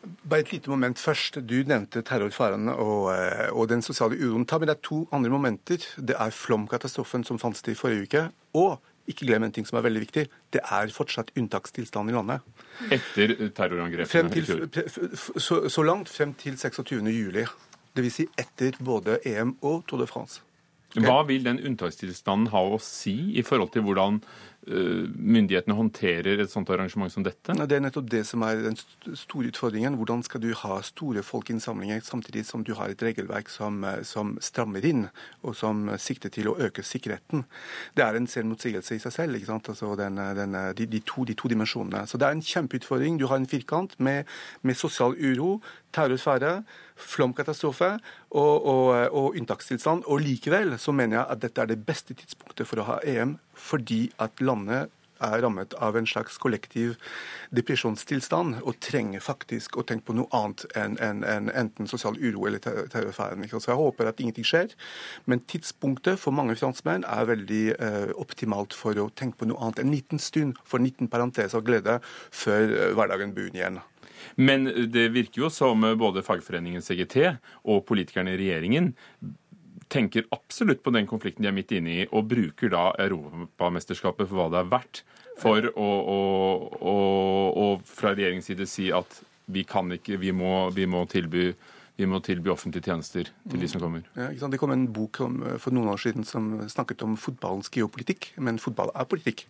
Bare 0.00 0.40
et 0.40 0.52
lite 0.52 0.70
moment 0.70 0.98
først. 0.98 1.40
Du 1.44 1.58
nevnte 1.68 2.00
terrorfaren 2.06 2.70
og, 2.72 3.10
eh, 3.12 3.50
og, 3.52 3.68
den 3.68 3.82
sosiale 3.82 4.16
uroen. 4.16 4.46
Ta 4.48 4.58
med 4.58 4.70
deg 4.72 4.80
to 4.82 5.06
andre 5.12 5.30
momenter. 5.30 5.84
Det 5.96 6.16
er 6.16 6.32
flomkatastrofen 6.32 7.24
som 7.24 7.38
fant 7.38 7.58
sted 7.58 7.74
i 7.74 7.80
forrige 7.80 8.08
uke, 8.08 8.22
og 8.56 8.78
ikke 9.12 9.28
glem 9.28 9.46
en 9.46 9.54
ting 9.54 9.66
som 9.68 9.78
er 9.80 9.86
veldig 9.86 10.02
viktig. 10.04 10.26
Det 10.54 10.62
er 10.62 10.92
fortsatt 10.94 11.32
unntakstilstand 11.38 12.12
i 12.12 12.16
landet. 12.16 12.44
Etter 12.92 13.34
terrorangrepene 13.56 14.36
i 14.38 14.44
fjor? 14.46 14.66
Så, 15.36 15.64
så, 15.68 15.84
langt 15.86 16.12
frem 16.12 16.34
til 16.38 16.58
26. 16.58 17.02
juli. 17.14 17.46
Dvs. 17.96 18.20
Si 18.20 18.28
etter 18.38 18.78
både 18.86 19.18
EM 19.26 19.56
og 19.66 19.82
Tour 19.90 20.04
de 20.04 20.08
France. 20.10 20.44
Okay. 20.90 21.06
Hva 21.06 21.20
vil 21.26 21.44
den 21.46 21.60
unntakstilstanden 21.62 22.48
ha 22.50 22.62
å 22.66 22.78
si 22.82 23.14
i 23.38 23.44
forhold 23.46 23.70
til 23.74 23.84
hvordan 23.86 24.18
myndighetene 24.70 25.74
håndterer 25.76 26.40
et 26.42 26.52
sånt 26.52 26.70
arrangement 26.70 27.12
som 27.12 27.24
dette? 27.26 27.54
Det 27.54 27.76
er 27.76 27.82
nettopp 27.82 28.10
det 28.12 28.22
som 28.28 28.44
er 28.46 28.62
den 28.64 28.78
store 28.78 29.50
utfordringen. 29.50 29.96
Hvordan 29.98 30.22
skal 30.26 30.42
du 30.44 30.50
ha 30.62 30.80
store 30.86 31.24
folkeinnsamlinger 31.26 32.02
samtidig 32.06 32.44
som 32.46 32.64
du 32.66 32.72
har 32.78 32.92
et 32.92 33.02
regelverk 33.02 33.50
som, 33.50 33.82
eh, 33.84 34.02
som 34.06 34.36
strammer 34.40 34.84
inn, 34.86 35.08
og 35.42 35.56
som 35.56 35.88
sikter 35.98 36.30
til 36.30 36.50
å 36.50 36.56
øke 36.58 36.84
sikkerheten? 36.86 37.44
Det 37.96 38.04
er 38.04 38.16
en 38.16 38.30
selvmotsigelse 38.30 38.96
i 38.96 39.02
seg 39.02 39.16
selv, 39.16 39.36
ikke 39.36 39.50
sant? 39.50 39.72
Altså 39.72 39.96
den, 39.98 40.16
den, 40.16 40.58
de, 40.76 40.86
de, 40.86 41.00
to, 41.00 41.24
de, 41.24 41.34
to, 41.34 41.48
dimensjonene. 41.48 42.06
Så 42.06 42.18
det 42.18 42.28
er 42.28 42.38
en 42.38 42.44
kjempeutfordring. 42.44 43.18
Du 43.18 43.26
har 43.26 43.40
en 43.40 43.50
firkant 43.50 43.98
med, 43.98 44.24
med 44.62 44.78
sosial 44.78 45.16
uro, 45.18 45.60
terrorsfære, 45.94 46.62
flomkatastrofe 47.00 47.90
og, 48.30 48.66
og, 48.66 48.88
og, 49.10 49.36
unntakstilstand. 49.40 50.04
Og 50.06 50.22
likevel 50.22 50.76
så 50.78 50.92
mener 50.94 51.18
jeg 51.20 51.26
at 51.34 51.42
dette 51.42 51.62
er 51.62 51.70
det 51.72 51.80
beste 51.86 52.14
tidspunktet 52.14 52.68
for 52.68 52.82
å 52.82 52.88
ha 52.92 52.98
EM, 53.06 53.38
fordi 53.56 54.06
at 54.22 54.40
landet 54.60 54.96
er 55.20 55.42
rammet 55.42 55.74
av 55.76 55.96
en 55.96 56.06
slags 56.08 56.38
kollektiv 56.40 56.96
depresjonstilstand 57.52 58.62
og 58.62 58.78
trenger 58.80 59.20
faktisk 59.20 59.76
å 59.76 59.84
tenke 59.86 60.08
på 60.08 60.16
noe 60.16 60.30
annet 60.36 60.64
enn 60.78 60.96
en, 61.04 61.22
en, 61.28 61.50
enten 61.52 61.88
sosial 61.90 62.16
uro 62.16 62.46
eller 62.48 62.62
terrorfare. 62.62 63.36
Så 63.52 63.72
jeg 63.72 63.80
håper 63.80 64.08
at 64.08 64.20
ingenting 64.20 64.48
skjer. 64.48 64.72
Men 65.28 65.44
tidspunktet 65.50 66.20
for 66.22 66.32
mange 66.36 66.56
franskmenn 66.56 67.04
er 67.04 67.28
veldig 67.28 67.62
eh, 67.76 68.14
optimalt 68.20 68.76
for 68.76 68.96
å 68.96 69.10
tenke 69.12 69.42
på 69.42 69.50
noe 69.50 69.60
annet. 69.60 69.84
En 69.84 69.92
liten 69.92 70.22
stund 70.22 70.56
for 70.64 70.80
en 70.80 70.88
liten 70.88 71.10
parentes 71.12 71.56
av 71.56 71.66
glede 71.68 72.00
før 72.32 72.72
eh, 72.72 72.94
hverdagen 72.96 73.36
begynner 73.36 73.60
igjen. 73.60 73.80
Men 74.40 74.68
det 74.92 75.10
virker 75.14 75.44
jo 75.44 75.52
som 75.52 75.84
både 76.00 76.24
fagforeningen 76.24 76.84
CGT 76.84 77.16
og 77.68 77.84
politikerne 77.88 78.34
i 78.34 78.40
regjeringen 78.40 78.92
tenker 79.90 80.28
absolutt 80.34 80.82
på 80.84 80.92
den 80.94 81.08
konflikten 81.10 81.44
de 81.44 81.50
er 81.50 81.56
midt 81.56 81.74
inne 81.74 81.96
i, 82.02 82.06
og 82.14 82.28
bruker 82.30 82.72
da 82.72 82.90
Europamesterskapet 83.02 84.30
for 84.30 84.38
hva 84.38 84.48
det 84.52 84.62
er 84.62 84.70
verdt, 84.70 85.02
for 85.40 85.66
å, 85.72 85.90
å, 86.14 86.20
å, 86.78 86.94
å 87.62 87.66
fra 87.88 88.14
regjeringens 88.14 88.50
side 88.50 88.66
si 88.68 88.90
at 88.94 89.20
vi 89.50 89.64
kan 89.66 89.90
ikke, 89.94 90.18
vi 90.20 90.32
må, 90.36 90.68
vi 90.74 90.86
må 90.90 91.04
tilby 91.10 91.50
vi 92.00 92.08
må 92.08 92.20
tilby 92.24 92.50
offentlige 92.52 92.88
tjenester 92.88 93.28
til 93.28 93.60
de 93.60 93.68
som 93.68 93.82
kommer. 93.82 94.04
Ja, 94.16 94.30
det 94.32 94.60
kom 94.60 94.72
en 94.72 94.86
bok 94.94 95.20
om, 95.24 95.42
eh, 95.44 95.58
for 95.60 95.74
noen 95.76 95.90
år 95.92 96.00
siden 96.00 96.24
som 96.24 96.48
snakket 96.68 97.02
om 97.04 97.16
fotballens 97.20 97.70
geopolitikk, 97.72 98.32
men 98.38 98.58
fotball 98.58 98.92
er 98.94 99.08
politikk. 99.10 99.44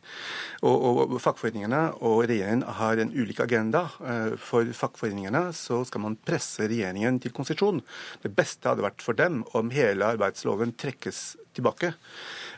Og, 0.63 1.15
og 1.15 1.21
Fagforeningene 1.23 1.83
og 2.01 2.25
regjeringen 2.27 2.67
har 2.81 2.99
en 2.99 3.13
ulik 3.15 3.41
agenda. 3.45 3.87
Eh, 4.03 4.37
for 4.37 4.67
fagforeningene 4.75 5.51
så 5.57 5.85
skal 5.87 6.05
man 6.07 6.19
presse 6.27 6.67
regjeringen 6.67 7.21
til 7.23 7.35
konsesjon. 7.37 7.83
Det 8.25 8.35
beste 8.35 8.69
hadde 8.69 8.87
vært 8.87 9.05
for 9.05 9.19
dem 9.19 9.45
om 9.55 9.71
hele 9.75 10.15
arbeidsloven 10.17 10.75
trekkes 10.81 11.37
tilbake. 11.57 11.95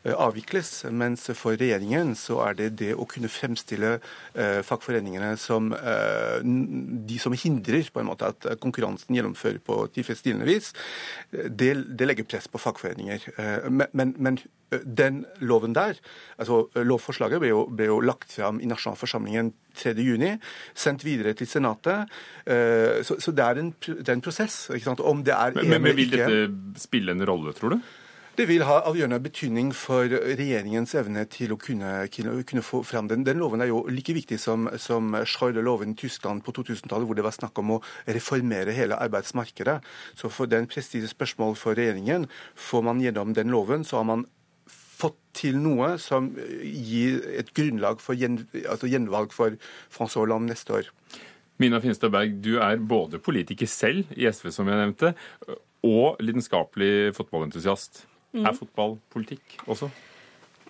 Eh, 0.02 0.14
avvikles. 0.18 0.70
Mens 0.90 1.28
for 1.38 1.55
regjeringen 1.55 2.16
så 2.18 2.40
er 2.48 2.57
det 2.59 2.68
det 2.81 2.90
å 2.98 3.07
kunne 3.07 3.31
fremstille 3.31 3.92
eh, 4.35 4.59
fagforeningene 4.66 5.37
som 5.38 5.70
eh, 5.76 6.40
de 6.42 7.18
som 7.22 7.37
hindrer 7.38 7.87
på 7.87 8.02
en 8.02 8.09
måte 8.11 8.33
at 8.33 8.48
konkurransen 8.62 9.14
gjennomfører 9.14 9.61
på 9.62 9.78
tilfredsstillende 9.94 10.48
vis, 10.48 10.72
det, 11.31 11.70
det, 11.87 12.09
legger 12.09 12.26
press 12.26 12.50
på 12.50 12.59
fagforeninger. 12.59 13.28
Men, 13.70 13.87
men, 13.92 14.16
men, 14.18 14.40
den 14.72 15.22
loven 15.44 15.74
der, 15.76 15.98
altså 16.40 16.62
Lovforslaget 16.81 17.42
ble 17.42 17.50
jo, 17.50 17.64
ble 17.68 17.90
jo 17.90 17.98
lagt 18.02 18.33
fram 18.33 18.57
i 18.59 18.68
nasjonalforsamlingen 18.70 19.52
3.6, 19.76 20.38
sendt 20.74 21.05
videre 21.05 21.35
til 21.37 21.48
Senatet. 21.50 22.09
Så, 23.05 23.18
så 23.20 23.35
det, 23.37 23.44
er 23.44 23.61
en, 23.61 23.74
det, 23.85 24.07
er 24.09 24.16
en, 24.16 24.24
prosess. 24.24 24.62
Om 24.96 25.20
det 25.28 25.37
er 25.37 25.59
men, 25.59 25.74
men, 25.74 25.85
men 25.85 25.98
vil 25.98 26.16
dette 26.16 26.81
spille 26.81 27.12
en 27.12 27.26
rolle, 27.28 27.52
tror 27.57 27.76
du? 27.76 27.92
Det 28.33 28.47
vil 28.49 28.62
ha 28.64 28.79
avgjørende 28.88 29.18
betydning 29.21 29.75
for 29.77 30.09
regjeringens 30.09 30.95
evne 30.97 31.27
til 31.29 31.51
å 31.53 31.59
kunne, 31.61 32.07
kunne 32.09 32.62
få 32.64 32.79
fram 32.88 33.11
den. 33.11 33.27
Den 33.29 33.42
loven 33.42 33.61
er 33.61 33.68
jo 33.68 33.83
like 33.92 34.14
viktig 34.16 34.38
som, 34.40 34.71
som 34.81 35.11
loven 35.12 35.90
i 35.92 35.99
Tyskland 36.01 36.40
på 36.40 36.55
2000-tallet, 36.57 37.05
hvor 37.05 37.18
det 37.18 37.27
var 37.27 37.35
snakk 37.37 37.59
om 37.61 37.75
å 37.75 37.83
reformere 38.07 38.73
hele 38.73 38.97
arbeidsmarkedet. 38.97 39.83
Så 40.16 40.31
for 40.33 40.49
den 40.49 40.64
prestige 40.64 41.11
spørsmål 41.11 41.59
for 41.61 41.77
regjeringen, 41.77 42.25
får 42.57 42.87
man 42.87 43.03
gjennom 43.05 43.35
den 43.37 43.53
loven, 43.53 43.85
så 43.85 44.01
har 44.01 44.07
man 44.09 44.25
fått 44.64 45.18
til 45.37 45.59
noe 45.61 45.99
som 46.01 46.31
gir 46.33 47.18
et 47.37 47.51
grunnlag 47.53 48.01
for 48.01 48.16
gjen, 48.16 48.47
altså 48.62 48.88
gjenvalg 48.88 49.35
for 49.37 49.59
Francois 49.92 50.23
Hollande 50.23 50.55
neste 50.55 50.79
år. 50.79 50.88
Mina 51.61 51.83
Finstad 51.85 52.14
Berg, 52.14 52.40
du 52.40 52.57
er 52.64 52.81
både 52.81 53.21
politiker 53.21 53.68
selv 53.68 54.09
i 54.16 54.25
SV, 54.25 54.49
som 54.57 54.73
jeg 54.73 54.81
nevnte, 54.81 55.12
og 55.85 56.16
lidenskapelig 56.25 57.12
fotballentusiast. 57.18 58.07
Mm. 58.33 58.47
Er 58.49 58.53
fotball 58.57 58.97
politikk 59.12 59.59
også? 59.66 59.90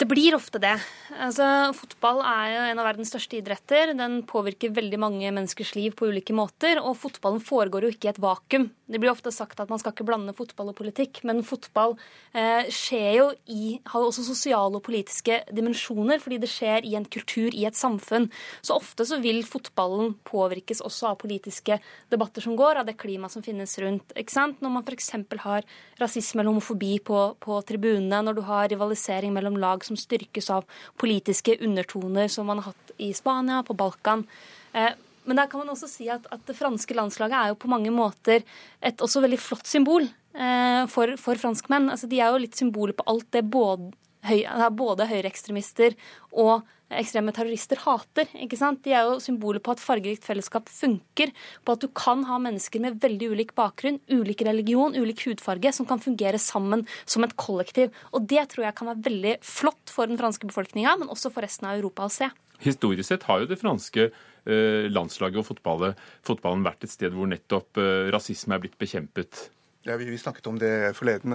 Det 0.00 0.08
blir 0.08 0.34
ofte 0.34 0.58
det. 0.62 0.74
Altså, 1.20 1.44
fotball 1.76 2.22
er 2.24 2.46
jo 2.52 2.60
en 2.70 2.80
av 2.80 2.86
verdens 2.88 3.12
største 3.12 3.38
idretter. 3.38 3.92
Den 3.98 4.22
påvirker 4.28 4.72
veldig 4.74 4.98
mange 5.00 5.28
menneskers 5.28 5.74
liv 5.76 5.94
på 5.98 6.08
ulike 6.10 6.34
måter. 6.34 6.80
Og 6.80 6.96
fotballen 6.98 7.42
foregår 7.44 7.86
jo 7.86 7.92
ikke 7.92 8.08
i 8.08 8.12
et 8.14 8.22
vakuum. 8.22 8.70
Det 8.92 9.00
blir 9.00 9.12
ofte 9.12 9.32
sagt 9.32 9.60
at 9.62 9.70
man 9.72 9.80
skal 9.80 9.94
ikke 9.94 10.04
blande 10.04 10.34
fotball 10.36 10.72
og 10.72 10.76
politikk, 10.76 11.22
men 11.24 11.40
fotball 11.46 11.94
eh, 12.36 12.68
skjer 12.72 13.12
jo 13.16 13.28
i, 13.48 13.78
har 13.88 14.04
jo 14.04 14.10
også 14.10 14.24
sosiale 14.26 14.76
og 14.76 14.84
politiske 14.84 15.38
dimensjoner, 15.48 16.20
fordi 16.20 16.40
det 16.42 16.50
skjer 16.52 16.84
i 16.88 16.92
en 16.98 17.06
kultur, 17.08 17.48
i 17.56 17.64
et 17.68 17.78
samfunn. 17.78 18.28
Så 18.60 18.76
ofte 18.76 19.06
så 19.08 19.16
vil 19.22 19.40
fotballen 19.48 20.12
påvirkes 20.28 20.84
også 20.84 21.12
av 21.12 21.20
politiske 21.22 21.78
debatter 22.12 22.44
som 22.44 22.56
går, 22.58 22.82
av 22.82 22.90
det 22.90 22.98
klimaet 23.00 23.32
som 23.32 23.44
finnes 23.44 23.72
rundt. 23.80 24.12
ikke 24.12 24.34
sant? 24.34 24.60
Når 24.60 24.76
man 24.76 24.84
f.eks. 24.84 25.12
har 25.46 25.64
rasisme 26.02 26.42
eller 26.42 26.52
homofobi 26.52 26.98
på, 27.06 27.22
på 27.40 27.62
tribunene, 27.68 28.20
når 28.26 28.36
du 28.36 28.44
har 28.50 28.68
rivalisering 28.72 29.32
mellom 29.32 29.56
lag 29.62 29.81
som 29.86 29.98
styrkes 29.98 30.50
av 30.54 30.66
politiske 31.00 31.56
undertoner, 31.60 32.28
som 32.32 32.48
man 32.48 32.62
har 32.62 32.72
hatt 32.72 32.92
i 33.02 33.12
Spania, 33.16 33.62
på 33.66 33.76
Balkan. 33.78 34.26
Eh, 34.72 34.92
men 35.24 35.38
der 35.38 35.46
kan 35.46 35.62
man 35.62 35.70
også 35.70 35.88
si 35.90 36.08
at, 36.10 36.24
at, 36.34 36.42
det 36.48 36.58
franske 36.58 36.94
landslaget 36.98 37.38
er 37.38 37.52
jo 37.52 37.60
på 37.62 37.70
mange 37.70 37.92
måter 37.94 38.42
et 38.82 39.02
også 39.02 39.22
veldig 39.22 39.38
flott 39.38 39.68
symbol 39.70 40.08
eh, 40.08 40.82
for, 40.90 41.14
for, 41.20 41.38
franskmenn. 41.38 41.90
Altså, 41.92 42.10
de 42.10 42.18
er 42.18 42.32
jo 42.32 42.42
litt 42.42 42.58
symboler 42.58 42.96
på 42.98 43.06
alt 43.10 43.28
det 43.34 43.44
både, 43.46 43.92
høy, 44.28 44.44
både 44.76 45.08
høyreekstremister 45.10 45.96
og 46.32 46.62
ekstreme 46.92 47.32
terrorister 47.32 47.80
hater. 47.86 48.28
ikke 48.36 48.58
sant? 48.60 48.82
De 48.84 48.92
er 48.92 49.06
jo 49.08 49.20
symboler 49.22 49.62
på 49.64 49.72
at 49.72 49.80
fargerikt 49.80 50.26
fellesskap 50.28 50.68
funker. 50.68 51.32
På 51.64 51.76
at 51.76 51.84
du 51.84 51.88
kan 51.88 52.26
ha 52.28 52.36
mennesker 52.42 52.82
med 52.84 52.98
veldig 53.00 53.30
ulik 53.32 53.54
bakgrunn, 53.56 54.00
ulik 54.12 54.44
religion, 54.44 54.92
ulik 54.92 55.24
hudfarge, 55.24 55.72
som 55.72 55.88
kan 55.88 56.02
fungere 56.02 56.40
sammen 56.42 56.84
som 57.06 57.24
et 57.24 57.36
kollektiv. 57.40 57.94
Og 58.12 58.28
det 58.28 58.44
tror 58.52 58.68
jeg 58.68 58.76
kan 58.76 58.92
være 58.92 59.06
veldig 59.08 59.38
flott 59.46 59.94
for 59.94 60.10
den 60.10 60.20
franske 60.20 60.50
befolkninga, 60.50 60.98
men 61.00 61.12
også 61.12 61.32
for 61.32 61.46
resten 61.46 61.70
av 61.70 61.80
Europa 61.80 62.04
å 62.04 62.12
se. 62.12 62.28
Historisk 62.62 63.08
sett 63.08 63.24
har 63.26 63.40
jo 63.42 63.48
det 63.50 63.58
franske 63.58 64.12
Eh, 64.42 64.88
landslaget 64.90 65.38
og 65.38 65.46
fotballen, 65.46 65.98
fotballen 66.26 66.64
vært 66.66 66.82
et 66.82 66.90
sted 66.90 67.14
hvor 67.14 67.28
nettopp 67.30 67.78
eh, 67.78 68.08
rasisme 68.10 68.56
er 68.56 68.62
blitt 68.64 68.74
bekjempet? 68.80 69.44
Ja, 69.82 69.96
vi, 69.98 70.06
vi, 70.06 70.18
snakket 70.18 70.46
om 70.46 70.58
det 70.62 70.92
forleden. 70.94 71.34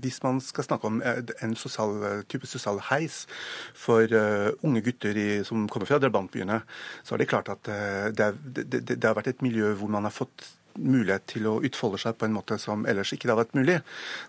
Hvis 0.00 0.22
man 0.24 0.40
skal 0.40 0.64
snakke 0.64 0.88
om 0.88 1.02
eh, 1.04 1.20
en 1.44 1.52
sosial, 1.60 2.24
type 2.24 2.48
sosial 2.48 2.80
heis 2.88 3.26
for 3.76 4.08
uh, 4.16 4.48
unge 4.64 4.80
gutter 4.86 5.18
i, 5.20 5.26
som 5.44 5.66
kommer 5.68 5.90
fra 5.90 6.00
drabantbyene, 6.00 6.62
så 7.04 7.14
er 7.14 7.20
det 7.20 7.28
klart 7.28 7.52
at 7.52 7.68
uh, 7.68 8.08
det, 8.08 8.30
er, 8.30 8.40
det, 8.64 8.80
det, 8.88 9.04
har 9.04 9.18
vært 9.18 9.34
et 9.34 9.44
miljø 9.44 9.74
hvor 9.76 9.92
man 9.92 10.08
har 10.08 10.14
fått 10.14 10.46
mulighet 10.78 11.26
til 11.34 11.48
å 11.50 11.58
utfolde 11.64 12.00
seg 12.00 12.16
på 12.18 12.26
en 12.28 12.34
måte 12.36 12.58
som 12.60 12.86
ellers 12.88 13.12
ikke 13.14 13.28
hadde 13.28 13.42
vært 13.42 13.56
mulig. 13.58 13.78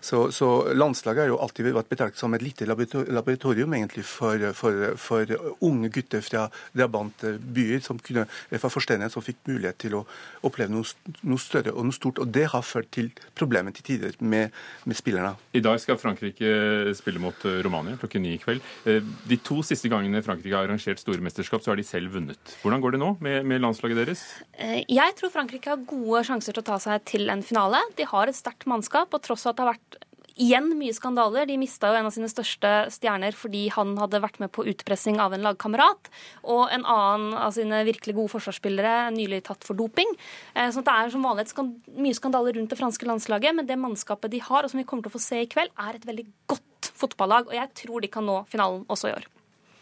Så, 0.04 0.28
så 0.34 0.50
landslaget 0.74 1.24
har 1.24 1.32
jo 1.32 1.40
alltid 1.42 1.70
vært 1.74 1.90
betraktet 1.92 2.20
som 2.20 2.34
et 2.36 2.44
lite 2.44 2.68
laboratorium 2.68 3.74
egentlig 3.76 4.04
for, 4.08 4.42
for, 4.58 4.86
for 5.00 5.34
unge 5.64 5.90
gutter 5.94 6.24
fra 6.24 6.46
drabantbyer 6.76 7.82
som 7.84 8.00
kunne, 8.02 8.26
fra 8.52 8.72
forstendet, 8.72 9.12
som 9.14 9.24
fikk 9.24 9.42
mulighet 9.50 9.80
til 9.86 9.98
å 10.00 10.04
oppleve 10.46 10.72
noe, 10.74 10.86
noe, 11.22 11.40
større 11.42 11.74
og 11.74 11.88
noe 11.88 11.96
stort. 11.96 12.20
Og 12.22 12.30
det 12.34 12.46
har 12.52 12.66
ført 12.66 12.92
til 12.94 13.10
problemer 13.36 13.74
til 13.74 13.88
tider 13.88 14.18
med, 14.20 14.54
med 14.84 14.98
spillerne. 14.98 15.34
I 15.54 15.64
dag 15.64 15.80
skal 15.82 16.00
Frankrike 16.00 16.94
spille 16.98 17.22
mot 17.22 17.46
Romania 17.64 17.98
klokken 18.00 18.24
ni 18.24 18.34
i 18.36 18.42
kveld. 18.42 18.62
De 18.84 19.40
to 19.44 19.60
siste 19.66 19.90
gangene 19.92 20.22
Frankrike 20.24 20.54
har 20.54 20.68
arrangert 20.68 21.00
store 21.02 21.22
mesterskap, 21.24 21.64
så 21.64 21.72
har 21.72 21.80
de 21.80 21.86
selv 21.86 22.14
vunnet. 22.14 22.56
Hvordan 22.62 22.82
går 22.82 22.94
det 22.94 23.02
nå 23.02 23.14
med, 23.24 23.42
med 23.48 23.62
landslaget 23.64 24.02
deres? 24.02 24.24
Eh, 24.58 24.82
jeg 24.90 25.16
tror 25.18 25.32
Frankrike 25.34 25.72
har 25.72 25.82
gode 25.88 26.22
sjanser 26.26 26.33
til 26.42 26.58
å 26.58 26.66
ta 26.66 26.80
seg 26.82 27.04
til 27.06 27.30
en 27.30 27.44
finale. 27.44 27.78
De 27.98 28.06
har 28.08 28.30
et 28.30 28.36
sterkt 28.36 28.66
mannskap, 28.70 29.14
og 29.14 29.22
tross 29.22 29.46
at 29.46 29.56
det 29.56 29.64
har 29.64 29.74
vært 29.76 30.00
igjen 30.40 30.72
mye 30.78 30.94
skandaler. 30.94 31.46
De 31.46 31.56
mista 31.60 31.90
jo 31.90 31.98
en 31.98 32.08
av 32.08 32.14
sine 32.14 32.28
største 32.30 32.70
stjerner 32.92 33.36
fordi 33.38 33.68
han 33.74 33.94
hadde 34.00 34.20
vært 34.22 34.40
med 34.42 34.50
på 34.54 34.64
utpressing 34.70 35.20
av 35.22 35.34
en 35.34 35.44
lagkamerat. 35.46 36.10
Og 36.42 36.72
en 36.74 36.86
annen 36.90 37.36
av 37.38 37.54
sine 37.56 37.84
virkelig 37.86 38.16
gode 38.16 38.32
forsvarsspillere 38.34 39.12
nylig 39.14 39.44
tatt 39.48 39.66
for 39.66 39.78
doping. 39.78 40.10
Eh, 40.54 40.70
så 40.74 40.82
det 40.84 40.94
er 40.94 41.12
som 41.14 41.26
vanlig 41.26 41.46
mye 41.94 42.18
skandaler 42.18 42.58
rundt 42.58 42.74
det 42.74 42.80
franske 42.80 43.08
landslaget, 43.08 43.54
men 43.56 43.68
det 43.68 43.78
mannskapet 43.80 44.32
de 44.34 44.42
har, 44.42 44.64
og 44.64 44.72
som 44.72 44.80
vi 44.80 44.86
kommer 44.88 45.06
til 45.06 45.14
å 45.14 45.16
få 45.16 45.22
se 45.22 45.44
i 45.44 45.50
kveld, 45.50 45.72
er 45.78 45.98
et 45.98 46.08
veldig 46.08 46.26
godt 46.50 46.90
fotballag. 46.94 47.50
Og 47.50 47.58
jeg 47.58 47.70
tror 47.84 48.02
de 48.02 48.10
kan 48.10 48.26
nå 48.26 48.40
finalen 48.50 48.84
også 48.90 49.12
i 49.12 49.16
år. 49.16 49.30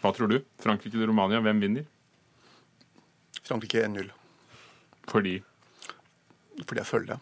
Hva 0.03 0.11
tror 0.17 0.29
du? 0.33 0.41
Frankrike 0.61 0.99
eller 0.99 1.13
Romania, 1.13 1.41
hvem 1.45 1.63
vinner? 1.63 1.87
Frankrike 3.47 3.87
1-0. 3.87 4.11
Fordi? 5.11 5.41
Fordi 6.61 6.83
jeg 6.83 6.89
føler 6.89 7.15
det. 7.15 7.21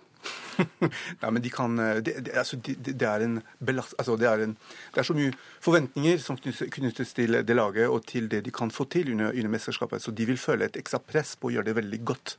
Nei, 1.22 1.31
men 1.31 1.41
de 1.41 1.51
kan 1.53 1.76
Det, 2.05 2.12
det, 2.26 2.35
altså, 2.37 2.59
det, 2.61 2.76
det 2.85 3.07
er 3.09 3.24
en 3.24 3.39
belast... 3.59 3.95
Altså, 3.99 4.16
det, 4.20 4.28
er 4.28 4.45
en, 4.45 4.57
det 4.95 5.01
er 5.01 5.09
så 5.09 5.16
mye 5.16 5.33
forventninger 5.64 6.20
som 6.20 6.37
knyttes 6.41 7.14
til 7.16 7.41
det 7.47 7.57
laget 7.57 7.89
og 7.89 8.05
til 8.11 8.28
det 8.31 8.45
de 8.45 8.53
kan 8.55 8.72
få 8.74 8.85
til 8.93 9.14
under, 9.14 9.33
under 9.33 9.55
mesterskapet. 9.57 10.03
Så 10.03 10.12
de 10.12 10.28
vil 10.28 10.41
føle 10.41 10.68
et 10.68 10.81
ekstra 10.81 11.01
press 11.01 11.37
på 11.41 11.49
å 11.49 11.55
gjøre 11.57 11.70
det 11.70 11.78
veldig 11.81 12.03
godt. 12.12 12.37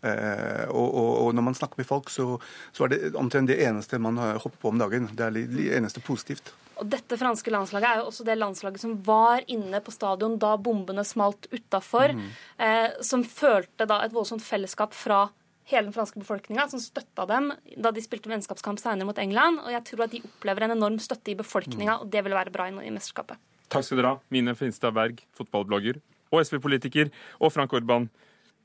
Eh, 0.00 0.64
og, 0.70 0.86
og, 0.86 1.10
og, 1.24 1.34
når 1.34 1.44
man 1.50 1.56
snakker 1.58 1.80
med 1.80 1.88
folk, 1.88 2.10
så, 2.10 2.36
så 2.72 2.86
er 2.86 2.94
det 2.94 3.00
omtrent 3.18 3.50
det 3.50 3.58
eneste 3.66 3.98
man 4.02 4.18
hopper 4.18 4.58
på 4.62 4.72
om 4.72 4.80
dagen. 4.80 5.10
Det 5.12 5.26
er 5.26 5.36
det 5.36 5.68
eneste 5.78 6.02
positivt. 6.04 6.52
Og 6.78 6.86
dette 6.86 7.18
franske 7.18 7.50
landslaget 7.50 7.88
er 7.88 8.00
jo 8.00 8.10
også 8.12 8.26
det 8.26 8.36
landslaget 8.38 8.82
som 8.82 8.94
var 9.06 9.42
inne 9.50 9.80
på 9.82 9.94
stadion 9.94 10.38
da 10.38 10.54
bombene 10.62 11.02
smalt 11.06 11.50
utafor. 11.50 12.14
Mm. 12.14 12.28
Eh, 12.62 12.86
som 13.02 13.26
følte 13.26 13.88
da 13.90 14.04
et 14.04 14.14
voldsomt 14.14 14.44
fellesskap 14.46 14.94
fra 14.94 15.26
hele 15.68 15.88
den 15.88 15.94
franske 15.94 16.20
befolkninga, 16.20 16.68
som 16.72 16.80
støtta 16.82 17.26
dem 17.28 17.50
da 17.76 17.92
de 17.94 18.04
spilte 18.04 18.30
vennskapskamp 18.32 18.80
senere 18.80 19.08
mot 19.08 19.18
England. 19.20 19.60
Og 19.64 19.74
jeg 19.74 19.84
tror 19.90 20.06
at 20.06 20.14
de 20.14 20.22
opplever 20.24 20.66
en 20.66 20.76
enorm 20.76 20.98
støtte 21.02 21.34
i 21.34 21.36
befolkninga, 21.38 21.98
mm. 21.98 22.06
og 22.06 22.12
det 22.14 22.24
vil 22.24 22.36
være 22.38 22.54
bra 22.54 22.70
i 22.70 22.94
mesterskapet. 22.94 23.40
Takk 23.68 23.84
skal 23.84 24.00
dere 24.00 24.14
ha, 24.14 24.22
Mine 24.32 24.56
Finstad 24.56 24.96
Berg, 24.96 25.20
fotballblogger 25.36 26.00
og 26.32 26.40
SV-politiker, 26.44 27.12
og 27.40 27.52
Frank 27.52 27.72
Orban 27.76 28.08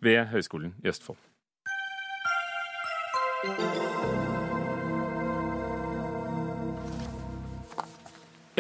ved 0.04 0.26
Høgskolen 0.32 0.76
i 0.84 0.92
Østfold. 0.92 1.20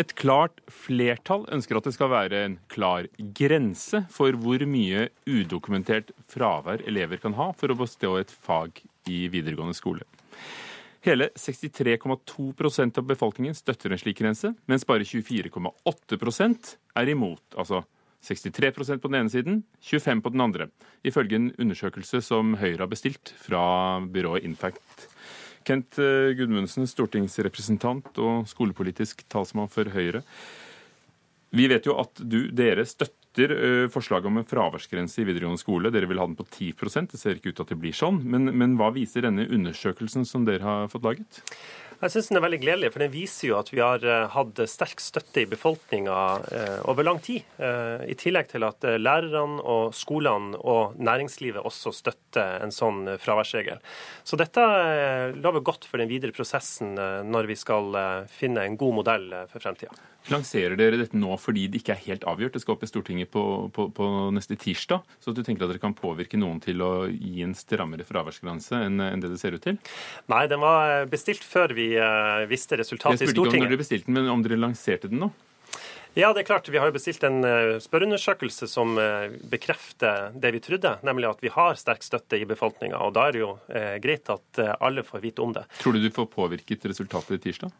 Et 0.03 0.11
klart 0.19 0.59
flertall 0.67 1.45
ønsker 1.53 1.77
at 1.79 1.85
det 1.87 1.93
skal 1.95 2.09
være 2.11 2.39
en 2.43 2.55
klar 2.71 3.05
grense 3.37 4.01
for 4.11 4.35
hvor 4.35 4.65
mye 4.67 5.05
udokumentert 5.29 6.11
fravær 6.33 6.83
elever 6.89 7.21
kan 7.23 7.37
ha 7.37 7.51
for 7.55 7.71
å 7.71 7.77
bestå 7.79 8.17
et 8.19 8.33
fag 8.33 8.81
i 9.07 9.21
videregående 9.31 9.77
skole. 9.77 10.03
Hele 11.03 11.29
63,2% 11.39 12.99
av 12.99 13.07
befolkningen 13.07 13.55
støtter 13.55 13.91
en 13.91 14.01
slik 14.01 14.19
grense, 14.19 14.53
mens 14.71 14.87
bare 14.87 15.07
24,8% 15.07 16.75
er 16.99 17.11
imot. 17.11 17.43
Altså 17.55 17.83
63% 18.23 19.03
på 19.03 19.11
den 19.11 19.19
ene 19.21 19.31
siden, 19.31 19.63
25 19.83 20.23
på 20.23 20.31
den 20.35 20.43
andre, 20.43 20.69
ifølge 21.03 21.39
en 21.39 21.49
undersøkelse 21.59 22.23
som 22.23 22.55
Høyre 22.59 22.85
har 22.85 22.91
bestilt 22.91 23.35
fra 23.39 23.63
byrået 24.03 24.47
Infact. 24.47 25.12
Kent 25.67 25.99
eh, 26.01 26.33
Gudmundsen, 26.37 26.87
stortingsrepresentant 26.89 28.19
og 28.21 28.47
skolepolitisk 28.51 29.25
talsmann 29.31 29.71
for 29.71 29.89
Høyre. 29.93 30.23
Vi 31.53 31.67
vet 31.69 31.85
jo 31.85 31.97
at 32.01 32.17
du, 32.17 32.47
dere 32.55 32.85
støtter 32.89 33.53
eh, 33.53 33.85
forslaget 33.93 34.29
om 34.29 34.41
en 34.41 34.47
fraværsgrense 34.49 35.21
i 35.21 35.27
videregående 35.27 35.61
skole. 35.61 35.91
Dere 35.93 36.09
vil 36.09 36.21
ha 36.21 36.25
den 36.29 36.37
på 36.39 36.47
10% 36.47 37.13
Det 37.13 37.21
ser 37.21 37.37
ikke 37.37 37.53
ut 37.53 37.59
til 37.59 37.67
at 37.67 37.73
det 37.75 37.79
blir 37.83 37.95
sånn. 37.97 38.21
Men, 38.25 38.49
men 38.57 38.77
hva 38.79 38.89
viser 38.95 39.27
denne 39.27 39.45
undersøkelsen 39.45 40.25
som 40.29 40.47
dere 40.49 40.65
har 40.65 40.91
fått 40.93 41.05
laget? 41.05 41.43
Jeg 42.03 42.11
syns 42.11 42.25
den 42.27 42.35
er 42.35 42.43
veldig 42.43 42.57
gledelig, 42.59 42.89
for 42.91 42.99
den 42.99 43.11
viser 43.13 43.45
jo 43.47 43.53
at 43.55 43.69
vi 43.71 43.79
har 43.79 44.03
eh, 44.03 44.25
hatt 44.33 44.57
sterk 44.67 44.99
støtte 44.99 45.39
i 45.39 45.47
befolkninga 45.47 46.15
eh, 46.51 46.79
over 46.91 47.07
lang 47.07 47.21
tid. 47.23 47.45
Eh, 47.55 48.03
I 48.11 48.17
tillegg 48.19 48.49
til 48.51 48.65
at 48.67 48.83
lærerne 48.99 49.63
og 49.63 49.95
skolene 49.95 50.59
og 50.59 50.97
næringslivet 50.99 51.63
også 51.63 51.93
støtter 51.95 52.59
en 52.65 52.75
sånn 52.75 53.13
fraværsregel. 53.23 53.79
Så 54.27 54.35
dette 54.39 54.65
lover 55.37 55.63
godt 55.63 55.87
for 55.87 56.03
den 56.03 56.11
videre 56.11 56.35
prosessen 56.35 56.97
når 56.97 57.47
vi 57.47 57.55
skal 57.59 57.95
finne 58.27 58.67
en 58.67 58.75
god 58.79 58.99
modell 58.99 59.29
for 59.47 59.63
fremtida. 59.63 59.95
Lanserer 60.31 60.77
dere 60.79 60.97
dette 61.01 61.19
nå 61.19 61.35
fordi 61.41 61.65
det 61.71 61.81
ikke 61.81 61.95
er 61.97 62.03
helt 62.05 62.25
avgjort? 62.29 62.55
Det 62.55 62.61
skal 62.63 62.77
opp 62.77 62.85
i 62.85 62.87
Stortinget 62.87 63.31
på, 63.33 63.43
på, 63.75 63.89
på, 63.95 64.09
neste 64.35 64.55
tirsdag. 64.59 65.03
Så 65.19 65.33
du 65.35 65.41
tenker 65.43 65.65
at 65.65 65.73
dere 65.73 65.83
kan 65.83 65.95
påvirke 65.97 66.39
noen 66.39 66.61
til 66.63 66.83
å 66.85 66.91
gi 67.11 67.43
en 67.43 67.55
strammere 67.57 68.07
fraværsgrense 68.07 68.85
enn, 68.85 69.01
enn 69.03 69.23
det 69.23 69.33
det 69.33 69.41
ser 69.41 69.57
ut 69.57 69.65
til? 69.65 69.79
Nei, 70.31 70.45
den 70.51 70.63
var 70.63 71.09
bestilt 71.11 71.43
før 71.43 71.75
vi 71.75 71.91
uh, 71.99 72.45
visste 72.47 72.79
resultatet 72.79 73.25
i 73.25 73.33
Stortinget. 73.33 73.33
Jeg 73.33 73.35
spurte 73.35 73.51
ikke 73.51 73.65
om 73.65 73.73
dere 73.73 73.83
bestilte 73.83 74.07
den, 74.07 74.19
men 74.21 74.31
om 74.31 74.45
dere 74.45 74.61
lanserte 74.63 75.11
den 75.11 75.25
nå? 75.25 75.33
Ja, 76.13 76.29
det 76.29 76.43
er 76.43 76.45
klart. 76.45 76.67
Vi 76.69 76.77
har 76.77 76.87
jo 76.87 76.95
bestilt 76.95 77.23
en 77.27 77.43
uh, 77.43 77.75
spørreundersøkelse 77.83 78.69
som 78.71 78.95
uh, 78.95 79.27
bekrefter 79.51 80.31
det 80.39 80.53
vi 80.55 80.63
trodde, 80.63 80.95
nemlig 81.03 81.33
at 81.33 81.43
vi 81.43 81.51
har 81.51 81.75
sterk 81.79 82.05
støtte 82.05 82.39
i 82.39 82.47
befolkninga. 82.47 83.01
Da 83.11 83.27
er 83.27 83.35
det 83.35 83.43
jo 83.43 83.55
greit 83.99 84.29
at 84.31 84.67
alle 84.79 85.03
får 85.03 85.25
vite 85.25 85.43
om 85.43 85.51
det. 85.57 85.67
Tror 85.81 85.97
du 85.97 85.99
du 85.99 86.13
får 86.13 86.31
påvirket 86.31 86.87
resultatet 86.87 87.41
i 87.41 87.49
tirsdag? 87.49 87.73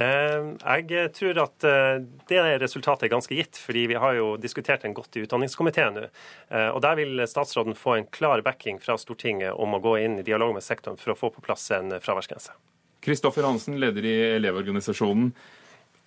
Eh, 0.00 0.44
jeg 0.88 1.10
tror 1.12 1.38
at 1.42 1.64
eh, 1.68 1.98
det 2.30 2.40
resultatet 2.62 3.06
er 3.06 3.12
ganske 3.12 3.36
gitt, 3.36 3.58
fordi 3.60 3.84
vi 3.90 3.98
har 4.00 4.16
jo 4.16 4.34
diskutert 4.40 4.86
den 4.86 4.94
godt 4.96 5.18
i 5.18 5.24
utdanningskomiteen 5.26 5.98
nå. 5.98 6.06
Eh, 6.48 6.68
og 6.72 6.80
Der 6.84 6.96
vil 6.96 7.24
statsråden 7.28 7.76
få 7.76 7.98
en 7.98 8.08
klar 8.08 8.40
backing 8.44 8.80
fra 8.80 8.96
Stortinget 9.00 9.52
om 9.52 9.76
å 9.76 9.82
gå 9.84 9.98
inn 10.00 10.18
i 10.20 10.24
dialog 10.24 10.54
med 10.56 10.64
sektoren 10.64 10.96
for 11.00 11.12
å 11.12 11.18
få 11.18 11.32
på 11.34 11.44
plass 11.44 11.68
en 11.76 11.92
fraværsgrense. 12.00 12.56
Kristoffer 13.04 13.44
Hansen, 13.44 13.76
leder 13.82 14.06
i 14.06 14.14
Elevorganisasjonen. 14.38 15.34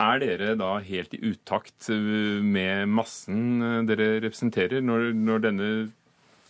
Er 0.02 0.20
dere 0.20 0.56
da 0.60 0.74
helt 0.84 1.14
i 1.16 1.22
utakt 1.24 1.88
med 1.88 2.90
massen 2.92 3.86
dere 3.88 4.18
representerer, 4.24 4.82
når, 4.84 5.14
når 5.16 5.46
denne 5.46 5.70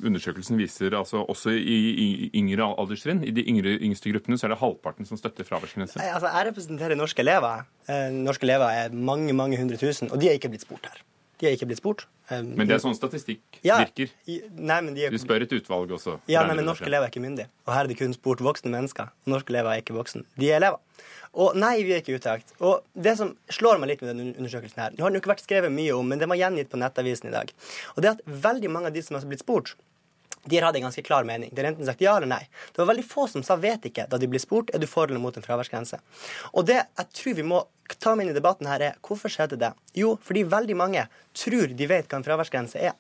Undersøkelsen 0.03 0.57
viser 0.59 0.91
altså 0.97 1.21
også 1.23 1.53
i, 1.55 2.29
yngre 2.35 2.67
alderstrinn, 2.75 3.21
i 3.23 3.31
de 3.31 3.45
yngre, 3.47 3.77
yngste 3.79 4.11
gruppene, 4.11 4.35
så 4.37 4.49
er 4.49 4.51
det 4.51 4.59
halvparten 4.59 5.07
som 5.07 5.19
støtter 5.19 5.47
fraværsgrense. 5.47 6.01
Altså, 6.03 6.27
jeg 6.27 6.49
representerer 6.49 6.99
norske 6.99 7.23
elever. 7.23 7.63
Eh, 7.87 8.09
norske 8.11 8.43
elever 8.43 8.81
er 8.83 8.91
mange 8.91 9.33
mange 9.33 9.57
hundre 9.61 9.79
tusen, 9.79 10.11
og 10.11 10.19
de 10.19 10.27
er 10.27 10.35
ikke 10.39 10.51
blitt 10.51 10.67
spurt 10.67 10.89
her. 10.91 10.99
De 11.39 11.47
er 11.47 11.55
ikke 11.55 11.69
blitt 11.69 11.79
spurt. 11.79 12.07
Eh, 12.29 12.41
men 12.41 12.65
det 12.65 12.77
er 12.77 12.81
sånn 12.81 12.95
statistikk 12.97 13.59
ja, 13.65 13.77
virker? 13.83 14.13
Nei, 14.25 14.79
men 14.81 14.93
de 14.95 15.05
er... 15.05 15.13
Du 15.13 15.21
spør 15.21 15.45
et 15.45 15.53
utvalg 15.57 15.93
også? 15.97 16.17
Ja, 16.31 16.45
nei, 16.47 16.57
men 16.57 16.67
norske 16.69 16.87
elever 16.89 17.07
er 17.07 17.13
ikke 17.13 17.23
myndige. 17.23 17.51
Og 17.67 17.73
her 17.75 17.85
er 17.85 17.91
det 17.91 17.99
kun 17.99 18.15
spurt 18.15 18.41
voksne 18.45 18.71
mennesker. 18.73 19.11
Norske 19.29 19.53
elever 19.53 19.75
er 19.75 19.83
ikke 19.83 19.97
voksne. 19.97 20.25
De 20.39 20.49
er 20.49 20.59
elever. 20.59 20.81
Og 21.35 21.57
nei, 21.59 21.73
vi 21.83 21.91
er 21.91 22.01
ikke 22.01 22.15
utakt. 22.15 22.55
Og 22.63 22.85
det 22.95 23.17
som 23.19 23.33
slår 23.51 23.81
meg 23.81 23.91
litt 23.91 24.03
med 24.03 24.13
denne 24.13 24.37
undersøkelsen 24.39 24.81
her, 24.81 24.93
det 24.95 25.03
har 25.03 25.11
den 25.11 25.19
jo 25.19 25.23
ikke 25.23 25.33
vært 25.33 25.43
skrevet 25.43 25.73
mye 25.73 25.97
om, 25.97 26.07
men 26.07 26.21
det 26.21 26.29
var 26.31 26.39
gjengitt 26.39 26.71
på 26.71 26.79
Nettavisen 26.79 27.29
i 27.29 27.35
dag. 27.35 27.51
Og 27.93 28.01
det 28.01 28.09
er 28.09 28.15
at 28.15 28.39
veldig 28.47 28.71
mange 28.71 28.91
av 28.91 28.95
de 28.95 29.03
som 29.03 29.17
har 29.17 29.27
blitt 29.27 29.43
spurt, 29.43 29.75
de 30.45 30.61
hadde 30.61 30.79
en 30.79 30.87
ganske 30.87 31.03
klar 31.05 31.25
mening. 31.27 31.49
De 31.51 31.59
hadde 31.61 31.73
enten 31.73 31.87
sagt 31.87 32.03
ja 32.05 32.15
eller 32.17 32.29
nei. 32.29 32.43
Det 32.71 32.81
var 32.81 32.91
veldig 32.93 33.05
få 33.07 33.27
som 33.31 33.43
sa 33.45 33.57
vet 33.59 33.87
ikke 33.89 34.07
da 34.11 34.19
de 34.21 34.29
ble 34.29 34.41
spurt 34.41 34.73
er 34.73 34.81
du 34.81 34.87
for 34.89 35.09
eller 35.09 35.21
mot 35.21 35.37
en 35.37 35.45
fraværsgrense. 35.45 35.99
Og 36.53 36.67
det 36.69 36.81
jeg 36.81 37.09
tror 37.19 37.39
vi 37.39 37.47
må 37.47 37.63
ta 38.01 38.15
med 38.15 38.25
inn 38.25 38.33
i 38.33 38.37
debatten 38.37 38.67
her, 38.69 38.81
er 38.81 39.01
hvorfor 39.05 39.31
skjedde 39.31 39.59
det? 39.61 39.71
Jo, 39.97 40.15
fordi 40.21 40.45
veldig 40.49 40.77
mange 40.77 41.05
tror 41.37 41.73
de 41.77 41.89
vet 41.89 42.09
hva 42.09 42.19
en 42.19 42.25
fraværsgrense 42.25 42.81
er. 42.81 42.95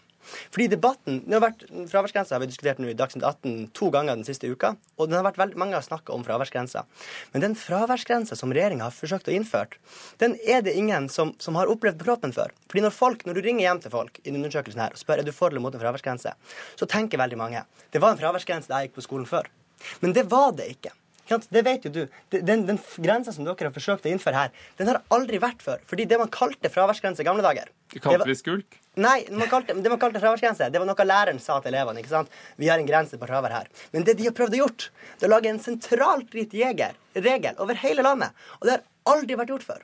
Fordi 0.53 0.67
debatten 0.71 1.21
det 1.25 1.37
har 1.37 1.43
vært, 1.43 1.65
Fraværsgrensa 1.91 2.35
har 2.35 2.43
vi 2.43 2.49
diskutert 2.49 2.81
nå 2.81 2.89
i 2.91 2.97
Dagsnytt 2.97 3.25
18 3.25 3.69
to 3.77 3.89
ganger 3.93 4.17
den 4.17 4.27
siste 4.27 4.49
uka. 4.49 4.73
Og 4.97 5.09
den 5.09 5.17
har 5.19 5.25
vært 5.27 5.39
veldig, 5.41 5.59
mange 5.61 5.77
har 5.77 5.85
snakka 5.85 6.13
om 6.15 6.25
fraværsgrensa. 6.27 6.85
Men 7.33 7.45
den 7.45 7.57
fraværsgrensa 7.59 8.37
som 8.39 8.53
regjeringa 8.55 8.87
har 8.87 8.95
forsøkt 8.95 9.29
å 9.31 9.35
innføre, 9.35 9.79
den 10.21 10.37
er 10.45 10.65
det 10.65 10.75
ingen 10.77 11.09
som, 11.11 11.33
som 11.41 11.57
har 11.59 11.71
opplevd 11.71 11.99
på 12.01 12.09
kroppen 12.09 12.35
før. 12.35 12.53
Fordi 12.71 12.85
når, 12.85 12.95
folk, 12.95 13.25
når 13.27 13.39
du 13.39 13.45
ringer 13.45 13.67
hjem 13.67 13.83
til 13.85 13.95
folk 13.95 14.19
i 14.23 14.33
undersøkelsen 14.33 14.83
her 14.85 14.95
og 14.95 15.01
spør 15.01 15.21
er 15.21 15.27
du 15.27 15.33
for 15.35 15.53
eller 15.53 15.63
mot 15.63 15.75
en 15.75 15.81
fraværsgrense, 15.81 16.35
så 16.75 16.89
tenker 16.89 17.21
veldig 17.21 17.39
mange 17.39 17.65
det 17.93 18.01
var 18.03 18.13
en 18.13 18.19
fraværsgrense 18.19 18.69
da 18.71 18.81
jeg 18.81 18.89
gikk 18.89 18.99
på 18.99 19.05
skolen 19.07 19.27
før. 19.29 19.49
Men 20.01 20.13
det 20.15 20.25
var 20.31 20.53
det 20.57 20.67
ikke. 20.73 20.91
Det 21.25 21.61
vet 21.65 21.85
jo 21.87 21.91
du. 21.91 22.01
Den, 22.29 22.65
den 22.67 22.79
grensa 23.01 23.33
som 23.33 23.47
dere 23.47 23.69
har 23.69 23.73
forsøkt 23.73 24.05
å 24.05 24.11
innføre 24.11 24.45
her, 24.45 24.65
den 24.77 24.91
har 24.91 25.01
aldri 25.13 25.39
vært 25.41 25.63
før. 25.65 25.81
Fordi 25.89 26.05
det 26.09 26.19
man 26.21 26.31
kalte 26.33 26.69
fraværsgrense 26.69 27.23
i 27.23 27.27
gamle 27.27 27.45
dager 27.45 27.71
kalte 27.95 28.27
vi 28.29 28.37
skulk? 28.37 28.77
Nei, 28.95 29.25
man 29.31 29.49
kalte, 29.51 29.75
det 29.75 29.91
man 29.91 29.99
kalte 29.99 30.21
fraværsgrense, 30.23 30.69
det 30.71 30.79
var 30.79 30.87
noe 30.87 31.07
læreren 31.07 31.39
sa 31.43 31.59
til 31.59 31.73
elevene. 31.73 31.99
ikke 31.99 32.13
sant? 32.13 32.31
Vi 32.55 32.69
har 32.71 32.79
en 32.79 32.87
grense 32.87 33.19
på 33.19 33.27
fravær 33.27 33.51
her. 33.51 33.71
Men 33.91 34.07
det 34.07 34.15
de 34.19 34.29
har 34.29 34.35
prøvd 34.37 34.55
å 34.55 34.61
gjort, 34.63 34.89
det 35.19 35.27
er 35.27 35.31
å 35.31 35.35
lage 35.35 35.51
en 35.51 35.59
sentralt 35.63 36.35
gitt 36.35 36.55
regel 36.55 37.59
over 37.63 37.79
hele 37.79 38.03
landet. 38.03 38.31
Og 38.59 38.67
det 38.67 38.77
har 38.77 38.85
aldri 39.11 39.37
vært 39.39 39.51
gjort 39.53 39.67
før. 39.67 39.83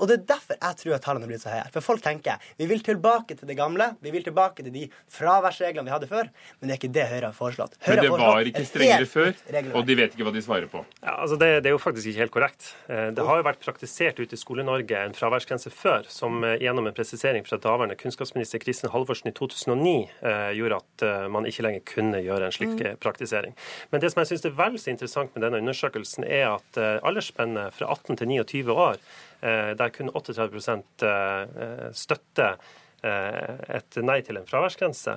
Og 0.00 0.08
det 0.08 0.16
er 0.16 0.26
derfor 0.32 0.56
jeg 0.56 0.78
tror 0.80 0.96
at 0.96 1.04
tallene 1.04 1.26
har 1.26 1.30
blitt 1.30 1.44
så 1.44 1.52
høye. 1.52 1.66
For 1.74 1.84
folk 1.84 2.02
tenker 2.04 2.40
vi 2.58 2.66
vil 2.70 2.82
tilbake 2.84 3.36
til 3.36 3.48
det 3.50 3.56
gamle. 3.58 3.92
Vi 4.00 4.12
vil 4.14 4.24
tilbake 4.24 4.64
til 4.64 4.72
de 4.72 4.86
fraværsreglene 5.12 5.86
vi 5.86 5.94
hadde 5.94 6.08
før. 6.10 6.30
Men 6.58 6.70
det 6.70 6.74
er 6.74 6.80
ikke 6.80 6.92
det 6.94 7.06
Høyre 7.10 7.30
har 7.30 7.36
foreslått. 7.36 7.76
Høyre 7.84 7.96
men 8.00 8.06
det 8.06 8.20
var 8.22 8.50
ikke 8.50 8.64
strengere 8.68 9.08
før, 9.10 9.30
og 9.74 9.86
de 9.88 9.96
vet 9.98 10.14
ikke 10.14 10.26
hva 10.26 10.32
de 10.34 10.42
svarer 10.44 10.70
på. 10.70 10.82
Ja, 11.02 11.16
altså 11.16 11.38
det, 11.40 11.48
det, 11.64 11.70
er 11.70 11.74
jo 11.74 11.82
faktisk 11.82 12.10
ikke 12.10 12.22
helt 12.24 12.34
korrekt. 12.34 12.68
Eh, 12.92 13.08
det 13.16 13.26
har 13.26 13.40
jo 13.40 13.46
vært 13.46 13.62
praktisert 13.64 14.20
ute 14.20 14.36
i 14.36 14.40
Skole-Norge 14.40 15.04
en 15.04 15.16
fraværsgrense 15.16 15.72
før, 15.74 16.06
som 16.12 16.44
eh, 16.46 16.58
gjennom 16.62 16.88
en 16.88 16.96
presisering 16.96 17.46
fra 17.48 17.58
daværende 17.60 17.98
kunnskapsminister 18.00 18.62
Kristin 18.62 18.92
Halvorsen 18.94 19.32
i 19.32 19.34
2009 19.36 19.94
eh, 19.96 20.50
gjorde 20.58 20.80
at 20.80 21.06
man 21.32 21.46
ikke 21.48 21.64
lenger 21.64 21.84
kunne 21.88 22.20
gjøre 22.22 22.48
en 22.48 22.54
slik 22.54 22.76
mm. 22.76 23.00
praktisering. 23.02 23.56
Men 23.90 24.02
det 24.02 24.12
som 24.12 24.22
jeg 24.22 24.32
syns 24.32 24.46
er 24.48 24.56
vel 24.58 24.78
så 24.80 24.92
interessant 24.92 25.34
med 25.34 25.44
denne 25.46 25.60
undersøkelsen, 25.62 26.26
er 26.28 26.52
at 26.52 26.78
aldersspennet 26.78 27.74
fra 27.74 27.88
18 27.90 28.20
til 28.20 28.30
29 28.30 28.74
år 28.74 29.00
der 29.40 29.90
kun 29.94 30.10
38 30.12 30.76
eh, 31.06 31.88
støtter 31.96 32.58
eh, 33.02 33.76
et 33.78 33.98
nei 34.04 34.18
til 34.26 34.40
en 34.40 34.48
fraværsgrense, 34.48 35.16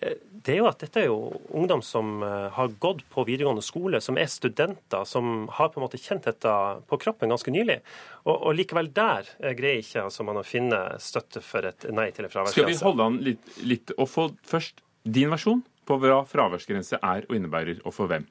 det 0.00 0.54
er 0.54 0.58
jo 0.60 0.68
at 0.70 0.82
dette 0.82 1.02
er 1.02 1.08
jo 1.10 1.40
ungdom 1.54 1.82
som 1.84 2.22
har 2.22 2.72
gått 2.82 3.02
på 3.12 3.24
videregående 3.28 3.62
skole, 3.62 4.00
som 4.00 4.18
er 4.18 4.30
studenter, 4.30 5.04
som 5.04 5.48
har 5.58 5.70
på 5.70 5.80
en 5.80 5.84
måte 5.84 6.00
kjent 6.00 6.26
dette 6.26 6.54
på 6.88 6.98
kroppen 7.02 7.30
ganske 7.30 7.52
nylig. 7.52 7.80
Og, 8.24 8.34
og 8.34 8.54
likevel 8.56 8.88
der 8.96 9.28
greier 9.58 9.82
ikke 9.82 10.06
altså, 10.06 10.26
man 10.26 10.40
å 10.40 10.46
finne 10.46 10.80
støtte 11.02 11.42
for 11.44 11.68
et 11.68 11.86
nei 11.92 12.08
til 12.16 12.26
en 12.26 12.32
fraværsgrense. 12.32 12.56
Skal 12.56 12.70
vi 12.72 12.88
holde 12.88 13.10
an 13.10 13.20
litt, 13.26 13.54
litt 13.60 13.94
og 13.98 14.08
få 14.08 14.30
først 14.48 14.80
din 15.04 15.30
versjon 15.34 15.62
på 15.90 15.98
hva 16.00 16.22
fraværsgrense 16.28 17.00
er 17.02 17.26
og 17.28 17.36
innebærer, 17.36 17.82
og 17.84 17.94
for 17.96 18.10
hvem? 18.10 18.26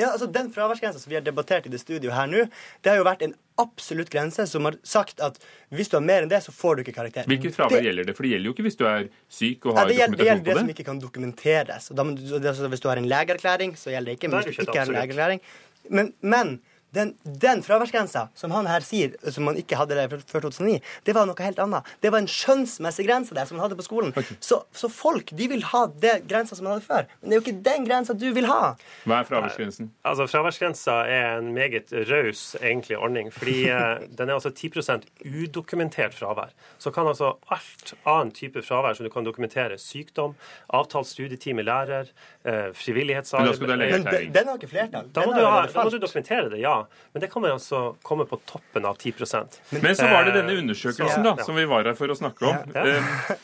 Ja, 0.00 0.10
altså 0.14 0.28
Den 0.32 0.50
fraværsgrensa 0.54 1.02
som 1.02 1.12
vi 1.12 1.18
har 1.18 1.24
debattert 1.26 1.68
i 1.68 1.72
det 1.72 1.80
studioet 1.82 2.16
her 2.16 2.30
nå, 2.30 2.46
det 2.82 2.92
har 2.92 3.00
jo 3.00 3.06
vært 3.06 3.24
en 3.26 3.36
absolutt 3.60 4.08
grense 4.12 4.46
som 4.48 4.64
har 4.64 4.78
sagt 4.86 5.20
at 5.20 5.36
hvis 5.76 5.90
du 5.92 5.98
har 5.98 6.04
mer 6.04 6.24
enn 6.24 6.32
det, 6.32 6.40
så 6.44 6.54
får 6.56 6.78
du 6.78 6.84
ikke 6.84 6.96
karakter. 6.96 7.28
Hvilket 7.28 7.56
fravær 7.56 7.84
gjelder 7.84 8.08
det? 8.08 8.16
For 8.16 8.24
det 8.24 8.32
gjelder 8.34 8.50
jo 8.50 8.56
ikke 8.56 8.66
hvis 8.66 8.80
du 8.80 8.86
er 8.88 9.08
syk 9.28 9.68
og 9.68 9.76
har 9.76 9.90
ja, 9.92 10.06
det 10.08 10.16
dokumentasjon 10.16 10.16
på 10.16 10.16
det. 10.16 10.24
Det 10.24 10.30
gjelder 10.30 10.52
det 10.52 10.60
som 10.62 10.74
ikke 10.74 10.86
kan 10.88 11.02
dokumenteres. 11.02 11.90
Da, 11.92 12.06
altså, 12.40 12.70
hvis 12.72 12.84
du 12.84 12.88
har 12.88 13.02
en 13.02 13.10
legeerklæring, 13.12 13.76
så 13.76 13.92
gjelder 13.92 14.14
det 14.14 14.18
ikke. 14.20 14.32
Men 14.32 14.48
hvis 14.48 14.56
du 14.56 14.64
ikke 14.64 14.78
har 14.80 14.88
en 14.88 14.98
legeerklæring 15.00 15.44
men, 15.88 16.12
men 16.20 16.58
den, 16.96 17.14
den 17.24 17.62
fraværsgrensa 17.62 18.26
som 18.34 18.54
han 18.54 18.68
her 18.70 18.84
sier, 18.84 19.14
som 19.30 19.46
man 19.46 19.58
ikke 19.60 19.78
hadde 19.78 20.06
før 20.10 20.46
2009, 20.46 20.80
det 21.06 21.14
var 21.16 21.28
noe 21.28 21.44
helt 21.44 21.60
annet. 21.62 21.86
Det 22.02 22.12
var 22.12 22.22
en 22.22 22.30
skjønnsmessig 22.30 23.06
grense 23.06 23.36
der 23.36 23.48
som 23.48 23.58
man 23.58 23.66
hadde 23.66 23.78
på 23.78 23.86
skolen. 23.86 24.14
Okay. 24.14 24.38
Så, 24.42 24.62
så, 24.76 24.90
folk 24.90 25.32
de 25.36 25.48
vil 25.52 25.62
ha 25.70 25.84
det 26.02 26.16
grensa 26.30 26.58
som 26.58 26.66
man 26.66 26.76
hadde 26.76 26.86
før. 26.86 27.06
Men 27.20 27.30
det 27.30 27.36
er 27.36 27.40
jo 27.40 27.44
ikke 27.46 27.64
den 27.70 27.86
grensa 27.88 28.16
du 28.18 28.26
vil 28.36 28.48
ha. 28.50 28.74
Hva 29.04 29.20
er 29.20 29.28
fraværsgrensen? 29.28 29.90
Altså, 30.06 30.26
Fraværsgrensa 30.30 30.96
er 31.10 31.38
en 31.38 31.52
meget 31.54 31.92
raus 32.10 32.54
egentlig 32.60 32.98
ordning. 32.98 33.30
Fordi 33.34 33.56
eh, 33.70 34.04
den 34.18 34.28
er 34.28 34.38
altså 34.38 34.50
10% 34.50 35.06
udokumentert 35.24 36.16
fravær. 36.16 36.54
Så 36.78 36.92
kan 36.94 37.08
altså 37.10 37.34
alt 37.52 37.94
annen 38.04 38.34
type 38.34 38.62
fravær 38.66 38.98
som 38.98 39.06
du 39.06 39.12
kan 39.12 39.26
dokumentere, 39.26 39.78
sykdom, 39.78 40.34
avtalt 40.74 41.08
studietid 41.10 41.54
med 41.58 41.68
lærer, 41.70 42.10
eh, 42.44 42.70
frivillighetsarbeid 42.74 43.60
Men 43.60 44.06
den, 44.06 44.32
den 44.34 44.48
har 44.48 44.58
ikke 44.58 44.72
flertall. 44.74 45.10
Da 45.14 45.26
må, 45.26 45.34
du, 45.36 45.44
ha, 45.44 45.66
da 45.70 45.84
må 45.84 45.92
du 45.92 46.00
dokumentere 46.02 46.50
det, 46.50 46.62
ja. 46.62 46.79
Men 47.12 47.24
det 47.24 47.30
kan 47.32 47.42
man 47.44 47.56
altså 47.56 47.82
komme 48.06 48.26
på 48.30 48.40
toppen 48.48 48.86
av 48.88 48.98
10 49.00 49.14
Men, 49.20 49.82
Men 49.82 49.96
så 49.96 50.08
var 50.10 50.28
det 50.28 50.36
denne 50.38 50.58
undersøkelsen 50.62 51.26
da, 51.26 51.36
som 51.44 51.58
vi 51.58 51.66
var 51.70 51.88
her 51.88 51.98
for 51.98 52.12
å 52.12 52.18
snakke 52.18 52.50
om. 52.50 52.74
Ja. 52.74 53.38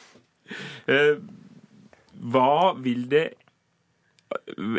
Eh, 0.87 1.17
hva 2.33 2.75
vil 2.79 3.09
det 3.11 3.25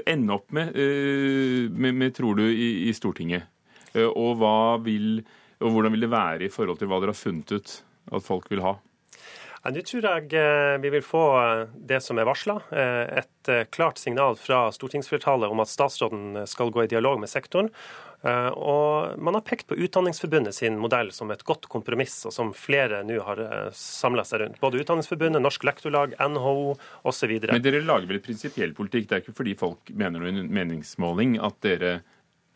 ende 0.08 0.38
opp 0.38 0.52
med, 0.56 0.76
eh, 0.80 1.70
med, 1.72 1.94
med 1.94 2.16
tror 2.16 2.40
du, 2.40 2.46
i, 2.48 2.88
i 2.88 2.94
Stortinget? 2.96 3.48
Eh, 3.94 4.08
og, 4.08 4.44
vil, 4.86 5.22
og 5.60 5.76
hvordan 5.76 5.96
vil 5.96 6.08
det 6.08 6.12
være 6.14 6.48
i 6.48 6.52
forhold 6.54 6.82
til 6.82 6.92
hva 6.92 7.02
dere 7.02 7.16
har 7.16 7.20
funnet 7.20 7.52
ut 7.52 7.80
at 8.12 8.24
folk 8.26 8.52
vil 8.52 8.64
ha? 8.66 8.78
Ja, 9.64 9.74
Nå 9.74 9.84
tror 9.84 10.06
jeg 10.08 10.80
vi 10.80 10.90
vil 10.94 11.04
få 11.04 11.24
det 11.76 12.00
som 12.06 12.20
er 12.22 12.28
varsla. 12.30 12.62
Et 12.72 13.50
klart 13.74 14.00
signal 14.00 14.38
fra 14.40 14.70
stortingsflertallet 14.72 15.52
om 15.52 15.60
at 15.60 15.72
statsråden 15.72 16.46
skal 16.48 16.72
gå 16.72 16.86
i 16.86 16.92
dialog 16.94 17.20
med 17.20 17.32
sektoren. 17.32 17.68
Eh, 18.26 18.50
og 18.50 19.20
man 19.22 19.38
har 19.38 19.44
pekt 19.46 19.68
på 19.70 19.78
Utdanningsforbundet 19.78 20.56
sin 20.58 20.78
modell 20.82 21.12
som 21.14 21.30
et 21.34 21.44
godt 21.46 21.68
kompromiss, 21.70 22.20
og 22.26 22.34
som 22.34 22.50
flere 22.58 23.04
nå 23.06 23.20
har 23.24 23.42
eh, 23.44 23.70
samla 23.78 24.26
seg 24.26 24.42
rundt. 24.42 24.60
Både 24.64 24.82
Utdanningsforbundet, 24.82 25.44
Norsk 25.44 25.68
Lektorlag, 25.68 26.16
NHO 26.18 26.74
osv. 27.08 27.38
Men 27.46 27.64
dere 27.64 27.84
lager 27.86 28.10
vel 28.10 28.24
prinsipiell 28.26 28.74
politikk? 28.78 29.10
Det 29.10 29.20
er 29.20 29.26
ikke 29.26 29.38
fordi 29.38 29.58
folk 29.60 29.94
mener 29.94 30.24
noe 30.24 30.34
i 30.34 30.38
en 30.42 30.54
meningsmåling 30.54 31.38
at 31.46 31.62
dere 31.66 31.98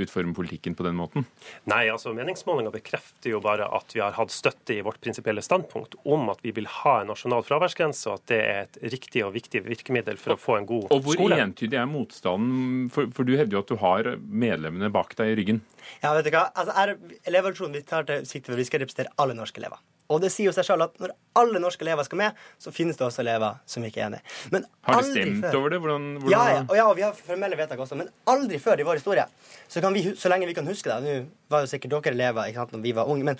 utforme 0.04 0.34
politikken 0.36 0.76
på 0.78 0.86
den 0.86 0.98
måten? 1.00 1.26
Nei, 1.70 1.84
altså 1.92 2.14
meningsmålinger 2.16 2.74
bekrefter 2.74 3.34
jo 3.34 3.42
bare 3.44 3.68
at 3.78 3.96
vi 3.96 4.02
har 4.04 4.16
hatt 4.18 4.34
støtte 4.34 4.76
i 4.76 4.82
vårt 4.86 5.02
prinsipielle 5.04 5.44
standpunkt 5.46 5.98
om 6.04 6.30
at 6.34 6.42
vi 6.46 6.54
vil 6.56 6.70
ha 6.82 6.98
en 7.02 7.12
nasjonal 7.12 7.46
fraværsgrense, 7.48 8.08
og 8.10 8.22
at 8.22 8.32
det 8.32 8.42
er 8.42 8.62
et 8.66 8.82
riktig 8.96 9.26
og 9.26 9.36
viktig 9.36 9.64
virkemiddel 9.68 10.20
for 10.22 10.36
å 10.36 10.40
få 10.40 10.58
en 10.60 10.70
god 10.70 10.88
skole. 10.88 10.98
Og 10.98 11.08
hvor 11.08 11.20
skole. 11.20 11.40
entydig 11.46 11.80
er 11.82 11.90
motstanden? 11.90 12.90
For, 12.94 13.12
for, 13.16 13.28
du 13.28 13.38
hevder 13.38 13.60
jo 13.60 13.64
at 13.66 13.72
du 13.72 13.78
har 13.82 14.12
medlemmene 14.46 14.92
bak 14.94 15.16
deg 15.20 15.34
i 15.34 15.40
ryggen. 15.42 15.64
Ja, 16.04 16.14
vet 16.18 16.28
du 16.28 16.34
hva? 16.36 16.48
Altså, 16.52 16.76
er, 16.78 16.96
Elevorganisasjonen 17.30 17.80
vi 17.80 17.88
tar 17.88 18.08
til 18.10 18.28
sikte 18.30 18.52
på, 18.52 18.60
vi 18.60 18.68
skal 18.68 18.84
representere 18.84 19.14
alle 19.22 19.38
norske 19.38 19.62
elever. 19.62 19.82
Og 20.12 20.22
det 20.24 20.32
sier 20.34 20.50
jo 20.50 20.56
seg 20.56 20.68
selv 20.68 20.86
at 20.88 20.98
når 21.02 21.14
alle 21.40 21.62
norske 21.64 21.86
elever 21.86 22.06
skal 22.08 22.20
med, 22.20 22.40
så 22.60 22.74
finnes 22.76 23.00
det 23.00 23.06
også 23.08 23.24
elever 23.24 23.62
som 23.70 23.86
ikke 23.88 24.04
er 24.04 24.10
enig. 24.10 24.22
Men 24.54 24.68
har 24.88 25.02
de 25.02 25.12
stemt 25.14 25.46
før, 25.46 25.58
over 25.62 25.74
det? 25.74 25.82
Hvordan, 25.86 26.08
hvordan... 26.20 26.36
Ja, 26.36 26.58
ja, 26.58 26.62
og 26.68 26.76
ja, 26.78 26.88
og 26.90 26.98
vi 27.00 27.06
har 27.08 27.18
formelle 27.18 27.60
vedtak 27.60 27.80
også. 27.80 27.98
Men 28.00 28.12
aldri 28.32 28.60
før 28.62 28.84
i 28.84 28.88
vår 28.88 29.00
historie, 29.00 29.26
så, 29.72 29.84
vi, 29.96 30.06
så 30.20 30.32
lenge 30.32 30.50
vi 30.50 30.58
kan 30.58 30.68
huske 30.68 30.92
det 30.92 31.02
Nå 31.02 31.20
var 31.52 31.66
jo 31.66 31.72
sikkert 31.72 31.96
dere 31.96 32.16
elever 32.16 32.48
ikke 32.48 32.64
sant, 32.64 32.76
når 32.76 32.84
vi 32.84 32.96
var 32.96 33.10
unge, 33.12 33.28
men 33.28 33.40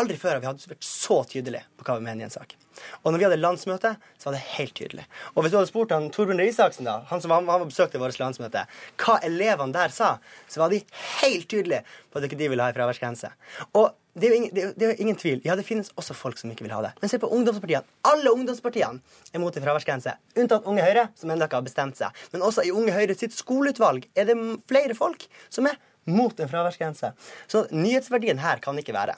aldri 0.00 0.16
før 0.20 0.38
har 0.38 0.42
vi 0.42 0.72
vært 0.72 0.86
så 0.86 1.20
tydelige 1.28 1.66
på 1.78 1.86
hva 1.86 1.98
vi 1.98 2.06
mener 2.06 2.24
i 2.24 2.28
en 2.28 2.34
sak. 2.34 2.56
Og 3.02 3.12
når 3.12 3.20
vi 3.20 3.26
hadde 3.26 3.40
landsmøte, 3.40 3.94
så 4.18 4.28
var 4.28 4.36
det 4.36 4.42
helt 4.56 4.74
tydelig. 4.78 5.06
Og 5.34 5.42
hvis 5.42 5.52
du 5.52 5.58
hadde 5.58 5.70
spurt 5.70 5.94
han 5.94 6.08
Torbjørn 6.14 6.40
Røe 6.40 6.50
Isaksen, 6.52 6.88
da, 6.88 7.00
han 7.10 7.22
som 7.22 7.34
han, 7.34 7.48
han 7.50 7.68
besøkte 7.68 8.00
vårt 8.00 8.20
landsmøte, 8.20 8.66
hva 9.02 9.18
elevene 9.26 9.76
der 9.76 9.94
sa, 9.94 10.14
så 10.50 10.62
var 10.62 10.72
de 10.72 10.82
helt 11.20 11.48
tydelige 11.50 11.82
på 12.10 12.20
at 12.20 12.28
ikke 12.28 12.38
de 12.40 12.50
ville 12.52 12.64
ha 12.64 12.72
en 12.72 12.78
fraværsgrense. 12.78 13.32
Og 13.76 13.90
det 14.18 14.26
er, 14.26 14.34
ingen, 14.34 14.50
det, 14.54 14.64
er, 14.64 14.88
er, 14.88 14.96
ingen, 15.00 15.16
tvil. 15.16 15.38
Ja, 15.46 15.54
det 15.56 15.64
finnes 15.68 15.92
også 16.00 16.16
folk 16.18 16.40
som 16.40 16.50
ikke 16.50 16.64
vil 16.66 16.74
ha 16.74 16.80
det. 16.82 16.90
Men 17.00 17.12
se 17.12 17.20
på 17.22 17.30
ungdomspartiene. 17.30 17.86
Alle 18.10 18.32
ungdomspartiene 18.34 18.98
er 19.30 19.42
mot 19.42 19.54
en 19.54 19.64
fraværsgrense. 19.64 20.16
Unntatt 20.34 20.66
Unge 20.68 20.82
Høyre, 20.82 21.06
som 21.18 21.30
ennå 21.30 21.46
ikke 21.46 21.60
har 21.60 21.68
bestemt 21.68 22.00
seg. 22.00 22.24
Men 22.34 22.42
også 22.46 22.64
i 22.66 22.72
Unge 22.74 22.96
Høyre 22.96 23.14
sitt 23.18 23.36
skoleutvalg 23.36 24.08
er 24.18 24.26
det 24.26 24.36
flere 24.70 24.98
folk 24.98 25.28
som 25.46 25.70
er 25.70 25.78
mot 26.10 26.34
en 26.42 26.50
fraværsgrense. 26.50 27.12
Så 27.46 27.68
nyhetsverdien 27.70 28.42
her 28.42 28.62
kan 28.64 28.78
ikke 28.82 28.96
være 28.96 29.14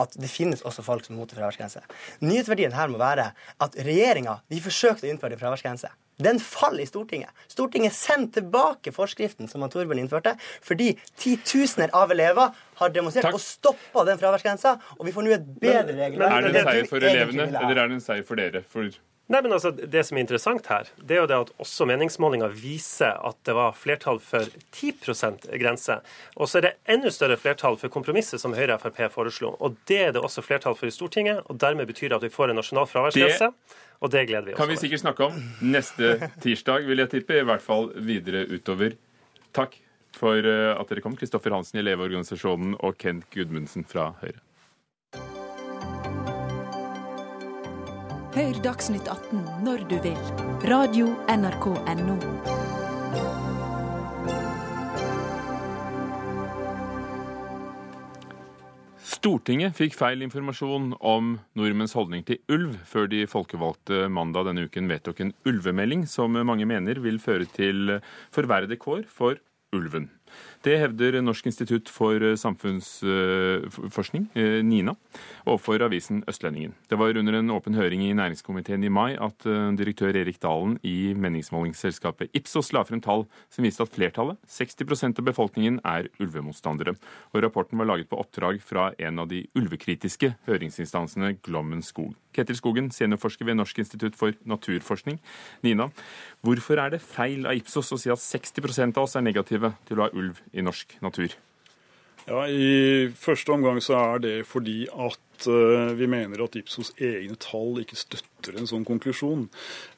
at 0.00 0.16
det 0.20 0.30
finnes 0.30 0.64
også 0.66 0.84
folk 0.86 1.06
som 1.06 1.16
er 1.16 1.22
mot 1.22 1.34
en 1.34 1.40
fraværsgrense. 1.40 1.82
Nyhetsverdien 2.24 2.74
her 2.76 2.90
må 2.92 3.00
være 3.02 3.30
at 3.34 3.78
regjeringa 3.86 4.40
forsøkte 4.64 5.08
å 5.08 5.12
innføre 5.12 5.36
en 5.36 5.42
fraværsgrense. 5.42 5.90
Den 6.22 6.38
faller 6.38 6.84
i 6.84 6.86
Stortinget. 6.86 7.30
Stortinget 7.50 7.94
sendte 7.96 8.38
tilbake 8.38 8.92
forskriften 8.94 9.48
som 9.50 9.64
Torbjørn 9.66 10.04
innførte, 10.04 10.36
fordi 10.62 10.92
titusener 11.18 11.90
av 11.96 12.12
elever 12.14 12.54
har 12.78 12.92
demonstrert 12.94 13.26
Takk. 13.26 13.40
og 13.40 13.42
stoppa 13.42 14.04
den 14.06 14.20
fraværsgrensa, 14.20 14.76
og 14.98 15.08
vi 15.08 15.14
får 15.14 15.26
nå 15.26 15.34
et 15.34 15.48
bedre 15.58 15.96
regelverk. 15.98 16.36
Er 16.38 16.46
det 16.46 16.62
en 16.62 16.70
seier 16.70 16.88
for 16.92 17.08
elevene, 17.10 17.48
eller 17.50 17.82
er 17.82 17.90
det 17.90 17.98
en 17.98 18.04
seier 18.04 18.22
for 18.28 18.38
dere? 18.38 18.62
For 18.70 18.94
Nei, 19.32 19.40
men 19.40 19.54
altså, 19.56 19.70
Det 19.72 20.02
som 20.04 20.18
er 20.18 20.24
interessant 20.26 20.66
her, 20.68 20.88
det 21.00 21.16
er 21.16 21.22
jo 21.22 21.28
det 21.30 21.36
at 21.46 21.52
også 21.62 21.86
meningsmålinger 21.88 22.52
viser 22.52 23.16
at 23.24 23.38
det 23.48 23.54
var 23.56 23.72
flertall 23.76 24.20
for 24.20 24.44
10 24.76 24.92
grense. 25.56 25.96
Og 26.36 26.50
så 26.50 26.60
er 26.60 26.66
det 26.66 26.72
enda 26.92 27.12
større 27.14 27.38
flertall 27.40 27.78
for 27.80 27.88
kompromisset 27.88 28.42
som 28.42 28.52
Høyre 28.52 28.76
og 28.76 28.84
Frp 28.84 29.00
foreslo. 29.14 29.54
Og 29.60 29.78
Det 29.88 30.02
er 30.08 30.12
det 30.12 30.20
også 30.20 30.44
flertall 30.44 30.76
for 30.76 30.86
i 30.86 30.92
Stortinget, 30.92 31.40
og 31.48 31.56
dermed 31.60 31.88
betyr 31.88 32.12
det 32.12 32.20
at 32.20 32.28
vi 32.28 32.34
får 32.34 32.52
en 32.52 32.60
nasjonal 32.60 32.86
fraværsgrense. 32.86 33.52
Og 34.04 34.10
det 34.12 34.26
gleder 34.28 34.44
vi 34.44 34.52
oss 34.52 34.58
over. 34.58 34.66
Kan 34.66 34.74
vi 34.74 34.80
sikkert 34.82 35.00
snakke 35.00 35.24
om 35.24 35.40
neste 35.62 36.30
tirsdag, 36.44 36.84
vil 36.84 37.00
jeg 37.00 37.12
tippe. 37.16 37.40
I 37.40 37.48
hvert 37.48 37.64
fall 37.64 37.92
videre 37.96 38.44
utover. 38.52 38.98
Takk 39.56 39.78
for 40.14 40.36
eh, 40.36 40.72
at 40.76 40.90
dere 40.90 41.00
kom, 41.00 41.16
Kristoffer 41.16 41.54
Hansen 41.54 41.80
i 41.80 41.82
Elevorganisasjonen 41.84 42.76
og 42.84 42.98
Kent 43.00 43.30
Gudmundsen 43.32 43.86
fra 43.88 44.12
Høyre. 44.20 44.42
Hør 48.34 48.56
Dagsnytt 48.64 49.06
18 49.06 49.44
når 49.62 49.84
du 49.86 49.92
vil. 50.02 50.16
Radio 50.66 51.12
NRK 51.30 51.68
Radio.nrk.no. 51.70 52.16
Stortinget 58.98 59.78
fikk 59.78 59.94
feil 59.94 60.26
informasjon 60.26 60.96
om 60.98 61.36
nordmenns 61.54 61.94
holdning 61.94 62.26
til 62.26 62.42
ulv 62.50 62.74
før 62.90 63.06
de 63.14 63.22
folkevalgte 63.30 64.08
mandag 64.10 64.50
denne 64.50 64.66
uken 64.66 64.90
vedtok 64.90 65.22
en 65.22 65.30
ulvemelding 65.46 66.02
som 66.10 66.34
mange 66.34 66.66
mener 66.66 66.98
vil 67.06 67.22
føre 67.22 67.46
til 67.54 68.00
forverrede 68.34 68.82
kår 68.82 69.06
for 69.14 69.38
ulven. 69.78 70.10
Det 70.64 70.78
hevder 70.80 71.18
Norsk 71.20 71.44
institutt 71.50 71.90
for 71.92 72.22
samfunnsforskning, 72.40 74.30
NINA, 74.64 74.94
overfor 75.44 75.82
avisen 75.84 76.22
Østlendingen. 76.30 76.72
Det 76.88 76.96
var 76.96 77.18
under 77.20 77.36
en 77.36 77.52
åpen 77.52 77.76
høring 77.76 78.00
i 78.06 78.14
næringskomiteen 78.16 78.86
i 78.88 78.88
mai 78.88 79.12
at 79.12 79.44
direktør 79.76 80.16
Erik 80.16 80.40
Dalen 80.40 80.78
i 80.80 81.12
meningsmålingsselskapet 81.12 82.32
Ipsos 82.32 82.72
la 82.72 82.80
frem 82.88 83.04
tall 83.04 83.26
som 83.52 83.68
viste 83.68 83.84
at 83.84 83.92
flertallet, 83.92 84.40
60% 84.48 85.20
av 85.20 85.28
befolkningen, 85.28 85.82
er 85.84 86.08
ulvemotstandere. 86.16 86.96
Og 87.34 87.44
rapporten 87.44 87.78
var 87.78 87.92
laget 87.92 88.08
på 88.08 88.24
oppdrag 88.24 88.64
fra 88.64 88.94
en 88.96 89.20
av 89.20 89.28
de 89.28 89.44
ulvekritiske 89.60 90.32
høringsinstansene 90.48 91.36
Glommen 91.44 91.84
skog. 91.84 92.14
Ketil 92.34 92.58
Skogen, 92.58 92.90
seniorforsker 92.94 93.48
ved 93.48 93.58
Norsk 93.58 93.78
institutt 93.82 94.18
for 94.18 94.34
naturforskning. 94.44 95.20
Nina, 95.64 95.88
hvorfor 96.42 96.82
er 96.82 96.96
det 96.96 97.02
feil 97.04 97.46
av 97.46 97.56
Ipsos 97.58 97.94
å 97.94 98.00
si 98.00 98.12
at 98.12 98.22
60% 98.22 98.98
av 98.98 99.08
oss 99.08 99.16
er 99.16 99.26
negative 99.26 99.74
til 99.88 100.00
å 100.00 100.08
ha 100.08 100.12
ulv 100.12 100.42
i 100.52 100.64
norsk 100.66 100.98
natur? 101.04 101.34
Ja, 102.24 102.46
I 102.48 103.10
første 103.20 103.52
omgang 103.52 103.82
så 103.84 103.98
er 104.00 104.22
det 104.24 104.36
fordi 104.48 104.86
at 104.88 105.44
uh, 105.44 105.90
vi 105.92 106.06
mener 106.08 106.40
at 106.40 106.54
Ipsos 106.56 106.94
egne 106.96 107.36
tall 107.36 107.82
ikke 107.82 107.98
støtter 108.00 108.56
en 108.56 108.68
sånn 108.70 108.86
konklusjon. 108.88 109.42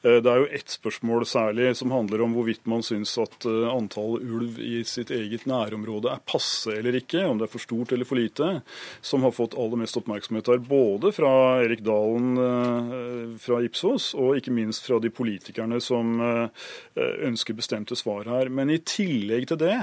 Uh, 0.03 0.17
det 0.19 0.27
er 0.33 0.41
jo 0.41 0.49
ett 0.57 0.75
spørsmål 0.75 1.23
særlig 1.29 1.69
som 1.79 1.95
handler 1.95 2.25
om 2.25 2.35
hvorvidt 2.35 2.67
man 2.67 2.83
syns 2.83 3.15
at 3.23 3.47
uh, 3.47 3.69
antall 3.71 4.19
ulv 4.19 4.59
i 4.59 4.81
sitt 4.83 5.15
eget 5.15 5.47
nærområde 5.47 6.11
er 6.11 6.25
passe 6.27 6.75
eller 6.75 6.99
ikke, 6.99 7.23
om 7.29 7.39
det 7.39 7.47
er 7.47 7.53
for 7.55 7.63
stort 7.63 7.95
eller 7.95 8.11
for 8.11 8.19
lite, 8.19 8.51
som 8.99 9.23
har 9.23 9.35
fått 9.37 9.55
aller 9.55 9.79
mest 9.85 10.03
oppmerksomhet 10.03 10.51
her. 10.51 10.59
Både 10.67 11.15
fra 11.15 11.31
Erik 11.63 11.87
Dalen 11.87 12.35
fra 13.39 13.63
Ipsos, 13.63 14.11
og 14.19 14.35
ikke 14.35 14.51
minst 14.51 14.83
fra 14.83 14.99
de 14.99 15.13
politikerne 15.15 15.79
som 15.83 16.17
ønsker 16.97 17.55
bestemte 17.55 17.95
svar 17.95 18.27
her. 18.27 18.51
Men 18.51 18.73
i 18.73 18.81
tillegg 18.83 19.47
til 19.47 19.63
det 19.63 19.77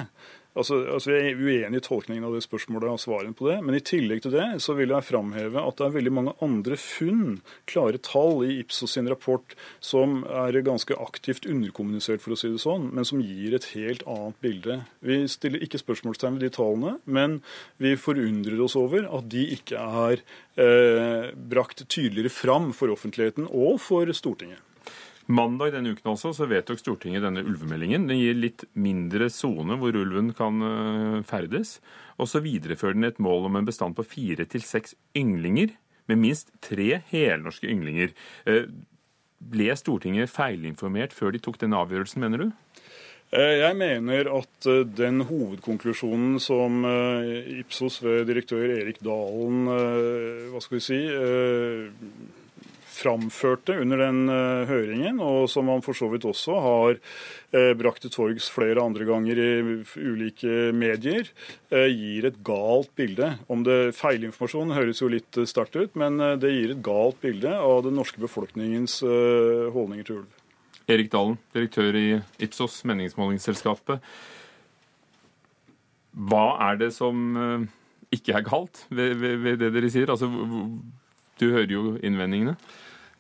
Altså, 0.55 0.77
altså 0.87 1.11
Jeg 1.11 1.33
er 1.33 1.41
uenig 1.41 1.81
i 1.81 1.85
tolkningen 1.85 2.27
av 2.29 2.35
det 2.37 2.45
spørsmålet 2.45 2.93
og 2.93 3.01
svaren 3.03 3.35
på 3.35 3.49
det. 3.49 3.57
Men 3.67 3.75
i 3.75 3.83
tillegg 3.83 4.23
til 4.23 4.35
det 4.37 4.47
så 4.63 4.77
vil 4.79 4.95
jeg 4.95 5.07
framheve 5.09 5.63
at 5.63 5.81
det 5.81 5.87
er 5.89 5.97
veldig 5.97 6.13
mange 6.15 6.35
andre 6.45 6.79
funn, 6.79 7.41
klare 7.71 7.99
tall, 7.99 8.45
i 8.47 8.61
Ipsos 8.63 8.95
sin 8.95 9.11
rapport 9.11 9.57
som 9.85 10.23
er 10.31 10.61
ganske 10.67 10.95
aktivt 11.03 11.49
underkommunisert, 11.51 12.23
for 12.23 12.35
å 12.35 12.39
si 12.39 12.53
det 12.53 12.63
sånn, 12.63 12.89
men 12.95 13.07
som 13.09 13.23
gir 13.23 13.57
et 13.57 13.71
helt 13.75 14.05
annet 14.11 14.39
bilde. 14.45 14.79
Vi 15.05 15.25
stiller 15.31 15.63
ikke 15.65 15.83
spørsmålstegn 15.83 16.39
ved 16.39 16.47
de 16.47 16.53
tallene, 16.55 16.97
men 17.05 17.41
vi 17.83 17.97
forundrer 17.99 18.63
oss 18.63 18.79
over 18.79 19.09
at 19.11 19.27
de 19.33 19.49
ikke 19.57 19.81
er 20.05 20.23
eh, 20.61 21.33
brakt 21.35 21.83
tydeligere 21.89 22.33
fram 22.33 22.71
for 22.77 22.95
offentligheten 22.95 23.51
og 23.51 23.83
for 23.83 24.11
Stortinget. 24.15 24.63
Mandag 25.27 25.72
denne 25.72 25.95
uken 25.95 26.11
også 26.12 26.35
så 26.37 26.47
vedtok 26.51 26.81
Stortinget 26.83 27.25
denne 27.25 27.41
ulvemeldingen. 27.47 28.05
Den 28.11 28.20
gir 28.20 28.37
litt 28.37 28.66
mindre 28.77 29.31
sone 29.33 29.79
hvor 29.81 29.97
ulven 29.97 30.35
kan 30.37 30.61
eh, 30.68 31.22
ferdes. 31.25 31.79
Og 32.20 32.29
så 32.29 32.43
viderefører 32.45 32.99
den 32.99 33.09
et 33.09 33.22
mål 33.22 33.49
om 33.49 33.57
en 33.57 33.68
bestand 33.68 33.97
på 33.97 34.05
fire 34.05 34.45
til 34.45 34.64
seks 34.64 34.93
ynglinger, 35.16 35.72
med 36.12 36.20
minst 36.20 36.53
tre 36.61 37.01
helnorske 37.09 37.70
ynglinger. 37.72 38.12
Eh, 38.45 38.68
ble 39.41 39.72
Stortinget 39.81 40.33
feilinformert 40.33 41.16
før 41.16 41.33
de 41.33 41.41
tok 41.41 41.57
denne 41.62 41.81
avgjørelsen, 41.81 42.20
mener 42.20 42.45
du? 42.45 42.47
Eh, 43.33 43.57
jeg 43.62 43.81
mener 43.81 44.29
at 44.29 44.70
den 44.93 45.25
hovedkonklusjonen 45.25 46.37
som 46.37 46.85
Ipsos 47.64 48.03
ved 48.05 48.29
direktør 48.29 48.77
Erik 48.77 49.01
Dalen 49.01 49.64
hva 50.53 50.61
skal 50.61 50.83
vi 50.83 50.85
si, 50.85 51.05
framførte 52.95 53.76
under 53.82 54.01
den 54.01 54.20
uh, 54.30 54.64
høringen, 54.68 55.18
og 55.22 55.49
som 55.53 55.68
han 55.72 55.82
for 55.84 55.97
så 55.99 56.09
vidt 56.12 56.26
også 56.28 56.57
har 56.62 56.97
uh, 56.97 57.72
brakt 57.78 58.05
til 58.05 58.12
torgs 58.14 58.49
flere 58.53 58.82
andre 58.82 59.07
ganger 59.09 59.40
i 59.40 59.51
ulike 59.99 60.70
medier, 60.76 61.28
uh, 61.74 61.88
gir 61.90 62.28
et 62.30 62.40
galt 62.47 62.92
bilde. 62.99 63.34
Om 63.53 63.66
det 63.66 63.78
Feilinformasjon 63.99 64.74
høres 64.76 65.03
jo 65.03 65.11
litt 65.12 65.40
sterkt 65.51 65.76
ut, 65.76 65.95
men 66.01 66.18
det 66.40 66.55
gir 66.55 66.74
et 66.74 66.82
galt 66.84 67.20
bilde 67.24 67.53
av 67.59 67.84
den 67.86 67.99
norske 67.99 68.22
befolkningens 68.22 69.01
holdninger 69.05 70.07
til 70.07 70.22
ulv. 70.22 70.42
Erik 70.90 71.09
Dalen, 71.12 71.38
direktør 71.55 71.97
i 71.97 72.09
Ipsos, 72.45 72.82
meningsmålingsselskapet. 72.88 74.05
Hva 76.14 76.45
er 76.68 76.78
det 76.82 76.90
som 76.95 77.32
ikke 78.14 78.36
er 78.36 78.45
galt 78.47 78.84
ved, 78.90 79.16
ved, 79.20 79.40
ved 79.42 79.62
det 79.62 79.72
dere 79.74 79.90
sier? 79.92 80.12
Altså, 80.12 80.28
du 81.45 81.53
hører 81.53 81.76
jo 81.76 81.84
innvendingene. 82.01 82.57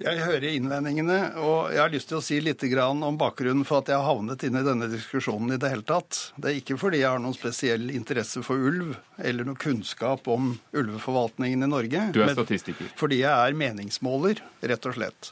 Jeg 0.02 0.18
hører 0.26 0.48
innvendingene, 0.50 1.16
og 1.38 1.70
jeg 1.70 1.78
har 1.78 1.92
lyst 1.92 2.08
til 2.10 2.18
å 2.18 2.24
si 2.24 2.40
litt 2.42 2.64
om 2.82 3.18
bakgrunnen 3.18 3.62
for 3.64 3.78
at 3.78 3.92
jeg 3.92 4.00
har 4.00 4.08
havnet 4.08 4.42
inn 4.42 4.58
i 4.58 4.64
denne 4.66 4.88
diskusjonen 4.90 5.54
i 5.54 5.58
det 5.62 5.70
hele 5.70 5.86
tatt. 5.86 6.32
Det 6.34 6.50
er 6.50 6.58
ikke 6.58 6.76
fordi 6.80 7.04
jeg 7.04 7.12
har 7.12 7.22
noen 7.22 7.36
spesiell 7.36 7.92
interesse 7.94 8.42
for 8.42 8.58
ulv 8.58 8.96
eller 9.22 9.46
noe 9.46 9.54
kunnskap 9.54 10.26
om 10.26 10.56
ulveforvaltningen 10.74 11.62
i 11.62 11.70
Norge. 11.70 12.08
Du 12.10 12.24
er 12.24 12.34
statistiker. 12.34 12.90
Fordi 12.98 13.22
jeg 13.22 13.30
er 13.30 13.54
meningsmåler, 13.60 14.42
rett 14.66 14.90
og 14.90 14.98
slett. 14.98 15.30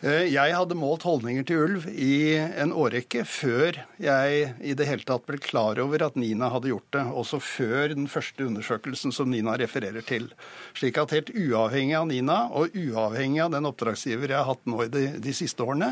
Eh, 0.00 0.30
jeg 0.32 0.54
hadde 0.56 0.78
målt 0.80 1.02
holdninger 1.04 1.44
til 1.44 1.58
ulv 1.60 1.82
i 1.92 2.32
en 2.40 2.70
årrekke 2.72 3.20
før 3.28 3.82
jeg 4.00 4.46
i 4.64 4.72
det 4.72 4.86
hele 4.88 5.04
tatt 5.04 5.26
ble 5.28 5.36
klar 5.44 5.76
over 5.82 6.00
at 6.06 6.14
Nina 6.16 6.48
hadde 6.48 6.70
gjort 6.70 6.86
det. 6.96 7.02
Også 7.20 7.36
før 7.44 7.92
den 7.92 8.06
første 8.08 8.46
undersøkelsen 8.48 9.12
som 9.12 9.28
Nina 9.28 9.58
refererer 9.60 10.00
til. 10.00 10.30
Slik 10.72 10.96
at 11.02 11.12
helt 11.12 11.28
uavhengig 11.34 11.98
av 11.98 12.06
Nina, 12.08 12.38
og 12.48 12.72
uavhengig 12.72 13.42
av 13.44 13.52
den 13.52 13.68
oppdragsgiver 13.68 14.32
jeg 14.32 14.38
har 14.40 14.48
hatt 14.48 14.64
nå 14.64 14.86
i 14.86 14.88
de, 14.94 15.02
de 15.20 15.34
siste 15.36 15.66
årene, 15.66 15.90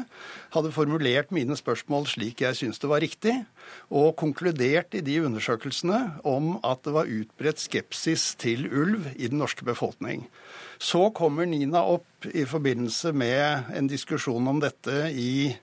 hadde 0.56 0.72
formulert 0.72 1.34
mine 1.36 1.58
spørsmål 1.60 2.08
slik 2.08 2.40
jeg 2.46 2.56
syntes 2.56 2.80
det 2.80 2.88
var 2.88 3.04
riktig, 3.04 3.34
og 3.92 4.14
konkludert 4.16 4.96
i 4.96 5.04
de 5.04 5.18
undersøkelsene 5.28 6.00
om 6.24 6.54
at 6.64 6.80
det 6.88 6.96
var 6.96 7.12
utbredt 7.12 7.60
skepsis 7.60 8.30
til 8.40 8.64
ulv 8.72 9.10
i 9.18 9.28
den 9.28 9.44
norske 9.44 9.68
befolkning. 9.68 10.24
Så 10.78 11.08
kommer 11.10 11.46
Nina 11.46 11.82
opp 11.82 12.26
i 12.30 12.44
forbindelse 12.46 13.12
med 13.12 13.72
en 13.74 13.90
diskusjon 13.90 14.46
om 14.48 14.60
dette 14.62 15.08
i 15.10 15.56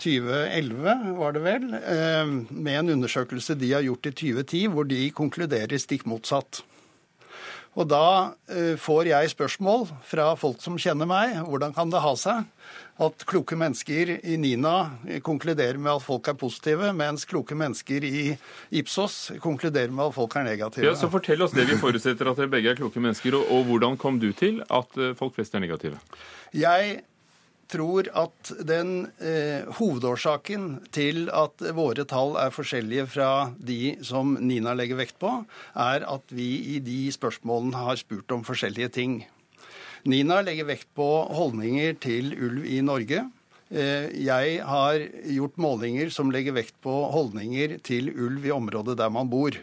2011, 0.00 1.16
var 1.18 1.32
det 1.36 1.42
vel, 1.44 1.66
eh, 1.76 2.26
med 2.50 2.78
en 2.78 2.92
undersøkelse 2.96 3.56
de 3.60 3.72
har 3.72 3.84
gjort 3.84 4.06
i 4.06 4.12
2010, 4.12 4.66
hvor 4.72 4.88
de 4.88 5.10
konkluderer 5.10 5.80
stikk 5.80 6.06
motsatt. 6.08 6.62
Og 7.78 7.86
da 7.88 8.32
eh, 8.50 8.76
får 8.80 9.10
jeg 9.12 9.32
spørsmål 9.34 9.86
fra 10.08 10.32
folk 10.40 10.62
som 10.64 10.78
kjenner 10.80 11.06
meg. 11.06 11.36
Hvordan 11.46 11.74
kan 11.76 11.92
det 11.92 12.02
ha 12.02 12.14
seg 12.18 12.48
at 13.00 13.24
kloke 13.28 13.56
mennesker 13.58 14.12
i 14.20 14.36
NINA 14.40 15.20
konkluderer 15.24 15.78
med 15.80 15.94
at 15.96 16.04
folk 16.04 16.28
er 16.28 16.36
positive, 16.40 16.92
mens 16.96 17.24
kloke 17.28 17.56
mennesker 17.56 18.04
i 18.04 18.24
Ipsos 18.76 19.32
konkluderer 19.40 19.92
med 19.92 20.10
at 20.10 20.16
folk 20.18 20.36
er 20.36 20.48
negative? 20.50 20.90
Ja, 20.90 20.96
så 20.98 21.10
Fortell 21.12 21.42
oss 21.42 21.54
det. 21.56 21.68
Vi 21.70 21.78
forutsetter 21.80 22.28
at 22.30 22.40
dere 22.40 22.52
begge 22.52 22.74
er 22.74 22.80
kloke 22.80 23.00
mennesker. 23.02 23.38
Og, 23.38 23.48
og 23.54 23.70
hvordan 23.70 23.96
kom 24.00 24.20
du 24.22 24.30
til 24.36 24.60
at 24.68 25.00
eh, 25.00 25.14
folk 25.18 25.36
flest 25.38 25.56
er 25.56 25.64
negative? 25.64 26.00
Jeg 26.56 27.00
tror 27.70 28.08
at 28.18 28.52
den 28.66 29.10
eh, 29.22 29.66
hovedårsaken 29.78 30.70
til 30.94 31.28
at 31.32 31.62
våre 31.76 32.04
tall 32.08 32.34
er 32.40 32.54
forskjellige 32.54 33.06
fra 33.14 33.30
de 33.56 33.96
som 34.06 34.34
Nina 34.42 34.74
legger 34.76 34.98
vekt 35.00 35.20
på, 35.22 35.36
er 35.78 36.06
at 36.06 36.34
vi 36.34 36.50
i 36.76 36.80
de 36.84 37.02
spørsmålene 37.14 37.84
har 37.86 38.00
spurt 38.00 38.34
om 38.34 38.44
forskjellige 38.46 38.90
ting. 38.98 39.20
Nina 40.08 40.40
legger 40.44 40.68
vekt 40.70 40.88
på 40.96 41.06
holdninger 41.36 41.96
til 42.00 42.32
ulv 42.32 42.64
i 42.64 42.80
Norge. 42.84 43.26
Eh, 43.70 44.08
jeg 44.24 44.60
har 44.66 45.02
gjort 45.28 45.58
målinger 45.60 46.12
som 46.14 46.32
legger 46.32 46.56
vekt 46.56 46.78
på 46.82 46.94
holdninger 47.12 47.76
til 47.84 48.08
ulv 48.14 48.46
i 48.48 48.54
området 48.54 48.96
der 48.98 49.12
man 49.12 49.28
bor. 49.30 49.58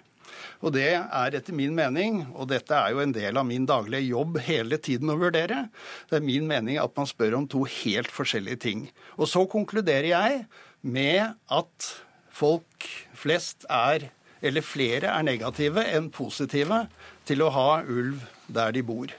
Og 0.62 0.74
det 0.74 0.90
er 0.98 1.36
etter 1.38 1.54
min 1.54 1.76
mening, 1.78 2.24
og 2.34 2.50
dette 2.50 2.74
er 2.74 2.94
jo 2.94 3.02
en 3.04 3.14
del 3.14 3.38
av 3.38 3.46
min 3.46 3.66
daglige 3.70 4.10
jobb 4.10 4.40
hele 4.48 4.80
tiden 4.82 5.12
å 5.14 5.18
vurdere, 5.20 5.68
det 6.10 6.18
er 6.18 6.26
min 6.26 6.48
mening 6.50 6.80
at 6.82 6.94
man 6.98 7.10
spør 7.10 7.38
om 7.38 7.46
to 7.50 7.64
helt 7.84 8.10
forskjellige 8.14 8.62
ting. 8.66 8.88
Og 9.18 9.30
så 9.30 9.46
konkluderer 9.50 10.10
jeg 10.10 10.42
med 10.82 11.38
at 11.54 11.92
folk 12.34 12.90
flest 13.18 13.68
er, 13.70 14.10
eller 14.42 14.66
flere 14.66 15.14
er 15.14 15.26
negative 15.26 15.86
enn 15.94 16.10
positive 16.14 16.86
til 17.30 17.46
å 17.46 17.54
ha 17.54 17.70
ulv 17.86 18.26
der 18.50 18.74
de 18.74 18.86
bor. 18.86 19.14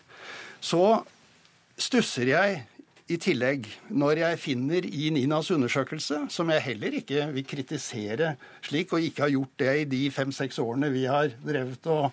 Så 0.60 0.82
stusser 1.78 2.32
jeg 2.32 2.58
i 3.08 3.16
tillegg, 3.16 3.64
når 3.88 4.20
jeg 4.20 4.40
finner 4.42 4.84
i 4.84 5.08
Ninas 5.14 5.48
undersøkelse, 5.54 6.26
som 6.32 6.50
jeg 6.52 6.64
heller 6.66 6.98
ikke 6.98 7.24
vil 7.32 7.46
kritisere 7.48 8.34
slik, 8.66 8.92
og 8.92 9.04
ikke 9.04 9.24
har 9.24 9.32
gjort 9.32 9.54
det 9.62 9.74
i 9.80 9.88
de 9.88 10.02
fem-seks 10.12 10.60
årene 10.60 10.90
vi 10.92 11.06
har 11.08 11.32
drevet 11.40 11.88
og 11.88 12.10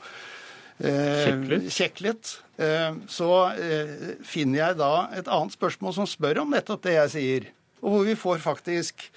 eh, 0.80 1.68
kjeklet, 1.68 2.38
eh, 2.64 2.96
så 3.12 3.32
eh, 3.60 4.16
finner 4.24 4.62
jeg 4.62 4.80
da 4.80 4.94
et 5.20 5.28
annet 5.28 5.58
spørsmål 5.58 5.98
som 6.00 6.08
spør 6.08 6.46
om 6.46 6.56
nettopp 6.56 6.88
det 6.88 6.96
jeg 6.96 7.14
sier, 7.18 7.52
og 7.84 7.92
hvor 7.92 8.08
vi 8.08 8.16
får 8.20 8.42
faktisk 8.46 9.10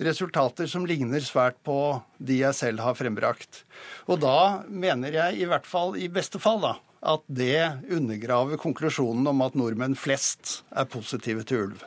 resultater 0.00 0.68
som 0.68 0.84
ligner 0.88 1.20
svært 1.24 1.60
på 1.64 1.76
de 2.16 2.40
jeg 2.40 2.56
selv 2.56 2.82
har 2.84 2.96
frembrakt. 2.96 3.64
Og 4.08 4.20
da 4.24 4.64
mener 4.68 5.12
jeg 5.12 5.40
i 5.40 5.48
hvert 5.48 5.68
fall, 5.68 5.96
i 6.00 6.08
beste 6.12 6.40
fall, 6.40 6.60
da, 6.64 6.74
at 7.06 7.22
det 7.30 7.86
undergraver 7.94 8.58
konklusjonen 8.60 9.28
om 9.30 9.44
at 9.46 9.54
nordmenn 9.58 9.96
flest 9.98 10.60
er 10.74 10.88
positive 10.90 11.46
til 11.46 11.68
ulv. 11.68 11.84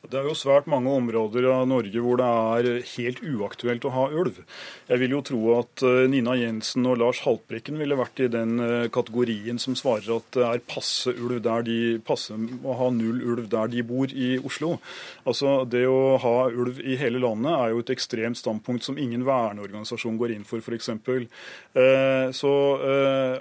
Det 0.00 0.16
er 0.16 0.24
jo 0.24 0.32
svært 0.32 0.64
mange 0.70 0.88
områder 0.96 1.44
av 1.52 1.66
Norge 1.68 2.00
hvor 2.00 2.16
det 2.16 2.26
er 2.26 2.84
helt 2.94 3.18
uaktuelt 3.20 3.84
å 3.84 3.92
ha 3.92 4.04
ulv. 4.08 4.38
Jeg 4.88 5.00
vil 5.02 5.12
jo 5.12 5.20
tro 5.28 5.40
at 5.58 5.84
eh, 5.84 6.06
Nina 6.08 6.32
Jensen 6.40 6.88
og 6.88 6.96
Lars 7.02 7.20
Haltbrekken 7.26 7.76
ville 7.76 7.98
vært 7.98 8.22
i 8.24 8.30
den 8.32 8.54
eh, 8.64 8.86
kategorien 8.92 9.60
som 9.60 9.76
svarer 9.76 10.08
at 10.16 10.30
det 10.32 10.46
er 10.46 10.62
passe 10.64 11.12
ulv 11.12 11.42
der 11.44 11.66
de 11.68 11.76
passer 12.06 12.40
å 12.64 12.78
ha 12.78 12.88
null 12.96 13.20
ulv 13.20 13.50
der 13.52 13.68
de 13.74 13.84
bor 13.84 14.08
i 14.08 14.30
Oslo. 14.40 14.78
Altså 15.28 15.66
Det 15.68 15.84
å 15.84 16.16
ha 16.24 16.34
ulv 16.48 16.80
i 16.80 16.96
hele 17.00 17.20
landet 17.20 17.52
er 17.52 17.74
jo 17.74 17.84
et 17.84 17.92
ekstremt 17.92 18.40
standpunkt 18.40 18.88
som 18.88 18.98
ingen 18.98 19.26
verneorganisasjon 19.28 20.16
går 20.16 20.34
inn 20.38 20.48
for, 20.48 20.64
f.eks. 20.64 20.94
Eh, 20.96 22.32
så 22.40 22.54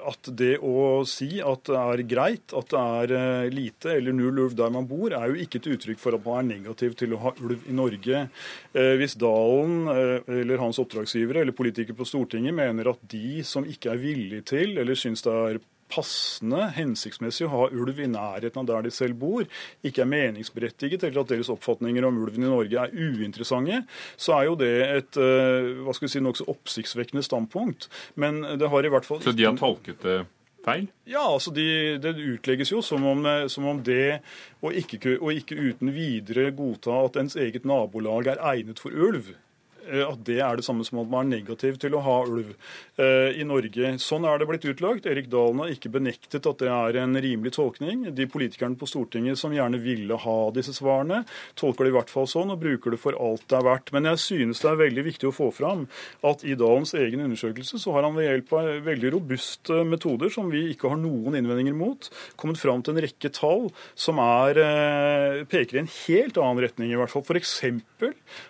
at 0.10 0.30
det 0.38 0.58
å 0.60 1.06
si 1.08 1.40
at 1.40 1.64
det 1.70 1.80
er 1.80 2.06
greit 2.10 2.54
at 2.58 2.76
det 2.76 3.16
er 3.16 3.54
lite 3.54 3.96
eller 3.96 4.16
null 4.16 4.46
ulv 4.46 4.60
der 4.60 4.76
man 4.76 4.88
bor, 4.90 5.16
er 5.16 5.32
jo 5.32 5.40
ikke 5.40 5.64
et 5.64 5.74
uttrykk 5.78 6.04
for 6.04 6.20
at 6.20 6.26
man 6.28 6.44
er 6.44 6.49
negativ 6.50 6.96
til 7.00 7.16
å 7.16 7.24
ha 7.24 7.34
ulv 7.40 7.68
i 7.70 7.76
Norge. 7.76 8.28
Eh, 8.74 8.94
hvis 9.00 9.18
Dalen 9.20 9.90
eh, 9.94 10.32
eller 10.42 10.62
hans 10.62 10.82
oppdragsgivere 10.82 11.44
eller 11.44 11.58
politikere 11.58 11.98
på 11.98 12.08
Stortinget 12.08 12.56
mener 12.56 12.92
at 12.94 13.04
de 13.12 13.44
som 13.48 13.68
ikke 13.68 13.94
er 13.94 14.02
villige 14.02 14.48
til 14.56 14.80
eller 14.82 14.98
syns 15.00 15.26
det 15.26 15.36
er 15.36 15.62
passende, 15.90 16.68
hensiktsmessig 16.76 17.48
å 17.48 17.52
ha 17.54 17.68
ulv 17.74 17.98
i 17.98 18.08
nærheten 18.10 18.62
av 18.62 18.68
der 18.70 18.86
de 18.86 18.92
selv 18.94 19.18
bor, 19.24 19.48
ikke 19.82 20.04
er 20.04 20.12
meningsberettiget, 20.12 21.06
eller 21.08 21.24
at 21.24 21.32
deres 21.34 21.50
oppfatninger 21.50 22.06
om 22.06 22.20
ulven 22.22 22.46
i 22.46 22.52
Norge 22.52 22.84
er 22.84 22.94
uinteressante, 22.94 23.82
så 24.14 24.38
er 24.38 24.50
jo 24.52 24.58
det 24.60 24.74
et 24.86 25.22
eh, 25.22 25.72
hva 25.82 25.96
skal 25.98 26.06
vi 26.06 26.14
si, 26.14 26.22
nokså 26.26 26.50
oppsiktsvekkende 26.54 27.26
standpunkt. 27.26 27.90
Men 28.22 28.44
det 28.62 28.70
har 28.70 28.86
i 28.86 28.94
hvert 28.94 29.08
fall 29.08 29.24
Så 29.26 29.34
de 29.34 29.50
har 29.50 29.58
tolket 29.58 30.06
det 30.06 30.22
feil? 30.66 30.88
Ja, 31.10 31.26
altså 31.26 31.54
de, 31.56 31.98
det 32.02 32.16
utlegges 32.18 32.74
jo 32.74 32.82
som 32.86 33.06
om, 33.08 33.28
som 33.50 33.68
om 33.70 33.84
det 33.84 34.22
å 34.62 34.74
ikke, 34.76 35.18
ikke 35.18 35.60
uten 35.60 35.94
videre 35.96 36.50
godta 36.56 37.06
at 37.06 37.20
ens 37.22 37.38
eget 37.40 37.68
nabolag 37.70 38.34
er 38.34 38.44
egnet 38.54 38.82
for 38.82 38.94
ulv, 38.96 39.32
Eh, 39.32 39.49
at 39.90 40.22
det 40.28 40.40
er 40.44 40.60
det 40.60 40.66
samme 40.66 40.86
som 40.88 41.02
at 41.02 41.10
man 41.12 41.28
er 41.28 41.40
negativ 41.40 41.80
til 41.82 41.96
å 41.98 42.04
ha 42.06 42.18
ulv 42.28 42.52
eh, 43.00 43.40
i 43.40 43.46
Norge. 43.48 43.94
Sånn 44.02 44.28
er 44.28 44.40
det 44.40 44.48
blitt 44.50 44.68
utlagt. 44.70 45.08
Erik 45.10 45.30
Dalen 45.32 45.62
har 45.64 45.74
ikke 45.74 45.92
benektet 45.94 46.48
at 46.50 46.62
det 46.62 46.70
er 46.72 47.00
en 47.02 47.18
rimelig 47.18 47.56
tolkning. 47.58 48.08
De 48.16 48.28
politikerne 48.30 48.78
på 48.80 48.90
Stortinget 48.90 49.40
som 49.40 49.54
gjerne 49.56 49.82
ville 49.82 50.18
ha 50.20 50.38
disse 50.56 50.76
svarene, 50.78 51.24
tolker 51.60 51.88
det 51.88 51.94
i 51.94 51.98
hvert 51.98 52.14
fall 52.14 52.28
sånn 52.30 52.54
og 52.54 52.62
bruker 52.62 52.96
det 52.96 53.02
for 53.02 53.18
alt 53.18 53.46
det 53.50 53.60
er 53.60 53.68
verdt. 53.68 53.94
Men 53.96 54.10
jeg 54.12 54.24
synes 54.26 54.64
det 54.64 54.72
er 54.72 54.82
veldig 54.84 55.06
viktig 55.10 55.30
å 55.30 55.36
få 55.36 55.50
fram 55.56 55.86
at 56.28 56.46
i 56.46 56.58
Dalens 56.60 56.96
egen 56.98 57.24
undersøkelse 57.26 57.82
så 57.82 57.96
har 57.96 58.08
han 58.08 58.18
ved 58.18 58.30
hjelp 58.30 58.56
av 58.60 58.72
veldig 58.88 59.14
robuste 59.16 59.82
metoder, 59.88 60.32
som 60.34 60.52
vi 60.52 60.68
ikke 60.74 60.92
har 60.92 61.00
noen 61.02 61.38
innvendinger 61.40 61.78
mot, 61.78 62.10
kommet 62.40 62.60
fram 62.62 62.84
til 62.84 62.96
en 62.96 63.04
rekke 63.06 63.32
tall 63.36 63.70
som 64.00 64.20
er, 64.24 64.60
eh, 64.60 65.44
peker 65.50 65.78
i 65.78 65.84
en 65.84 65.94
helt 65.94 66.38
annen 66.40 66.64
retning, 66.66 66.94
i 66.94 67.00
hvert 67.00 67.12
fall. 67.12 67.26
F.eks. 67.26 67.56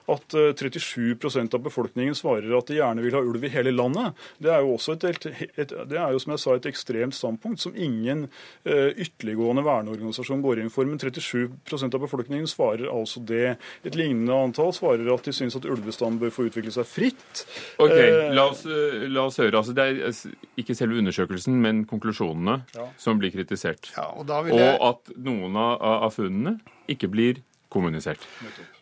at 0.10 0.38
37 0.60 1.29
av 1.38 1.64
befolkningen 1.64 2.16
svarer 2.18 2.54
at 2.58 2.70
de 2.70 2.80
gjerne 2.80 3.04
vil 3.04 3.16
ha 3.18 3.22
ulv 3.26 3.46
i 3.46 3.52
hele 3.54 3.74
landet. 3.74 4.18
Det 4.42 4.52
er 4.54 4.64
jo 4.64 4.76
også 4.76 4.96
et, 4.98 5.26
et, 5.60 5.74
det 5.90 6.00
er 6.00 6.14
jo, 6.14 6.22
som 6.22 6.34
jeg 6.34 6.44
sa, 6.44 6.56
et 6.56 6.70
ekstremt 6.70 7.18
standpunkt 7.18 7.64
som 7.64 7.76
ingen 7.76 8.28
eh, 8.64 8.92
ytterliggående 8.96 9.64
verneorganisasjon 9.66 10.44
går 10.46 10.64
inn 10.64 10.74
for. 10.74 10.90
Men 10.90 11.02
37% 11.02 11.98
av 11.98 12.06
befolkningen 12.06 12.48
svarer 12.50 12.90
altså 12.92 13.24
det. 13.24 13.58
Et 13.88 13.98
lignende 14.00 14.36
antall 14.36 14.74
svarer 14.76 15.10
at 15.14 15.28
de 15.28 15.36
syns 15.36 15.58
at 15.60 15.68
ulvebestanden 15.68 16.22
bør 16.22 16.34
få 16.34 16.48
utvikle 16.50 16.74
seg 16.74 16.88
fritt. 16.90 17.46
Ok, 17.82 17.94
uh, 17.94 18.30
la, 18.36 18.48
oss, 18.50 18.66
uh, 18.70 19.06
la 19.10 19.28
oss, 19.28 19.40
høre. 19.42 19.60
Altså, 19.62 19.76
det 19.78 19.86
er 19.86 20.60
ikke 20.60 20.78
selve 20.78 21.00
undersøkelsen, 21.02 21.60
men 21.62 21.86
konklusjonene 21.90 22.62
ja. 22.76 22.90
som 23.00 23.22
blir 23.22 23.34
kritisert. 23.36 23.92
Ja, 23.98 24.10
og, 24.16 24.30
jeg... 24.50 24.58
og, 24.58 24.90
at 24.90 25.16
noen 25.20 25.58
av, 25.60 25.78
av 26.10 26.16
funnene 26.16 26.58
ikke 26.90 27.10
blir 27.12 27.44
kommunisert. 27.70 28.26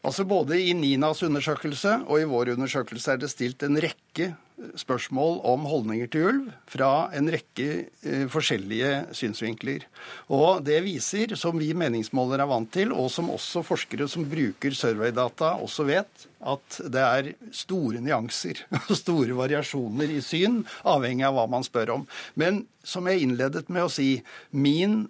Altså 0.01 0.25
Både 0.27 0.59
i 0.61 0.73
NINAs 0.77 1.23
undersøkelse 1.27 2.01
og 2.07 2.21
i 2.21 2.27
vår 2.29 2.53
undersøkelse 2.55 3.13
er 3.13 3.21
det 3.21 3.31
stilt 3.33 3.63
en 3.67 3.79
rekke 3.83 4.33
spørsmål 4.79 5.38
om 5.45 5.65
holdninger 5.69 6.09
til 6.09 6.23
ulv 6.31 6.45
fra 6.69 7.09
en 7.15 7.29
rekke 7.29 7.67
eh, 8.01 8.23
forskjellige 8.31 9.13
synsvinkler. 9.17 9.85
Og 10.33 10.63
det 10.65 10.79
viser, 10.85 11.35
som 11.38 11.59
vi 11.61 11.69
meningsmålere 11.77 12.47
er 12.47 12.49
vant 12.49 12.71
til, 12.73 12.93
og 12.95 13.11
som 13.13 13.29
også 13.33 13.61
forskere 13.67 14.07
som 14.09 14.25
bruker 14.29 14.73
surveydata 14.73 15.53
også 15.61 15.85
vet, 15.91 16.25
at 16.41 16.79
det 16.93 17.03
er 17.03 17.29
store 17.53 18.01
nyanser 18.01 18.63
og 18.88 18.95
store 18.97 19.38
variasjoner 19.38 20.15
i 20.15 20.23
syn, 20.25 20.63
avhengig 20.89 21.27
av 21.27 21.38
hva 21.38 21.45
man 21.51 21.67
spør 21.67 21.93
om. 21.99 22.07
Men 22.33 22.63
som 22.88 23.05
jeg 23.09 23.27
innledet 23.27 23.67
med 23.69 23.85
å 23.85 23.93
si, 23.93 24.15
min 24.49 25.03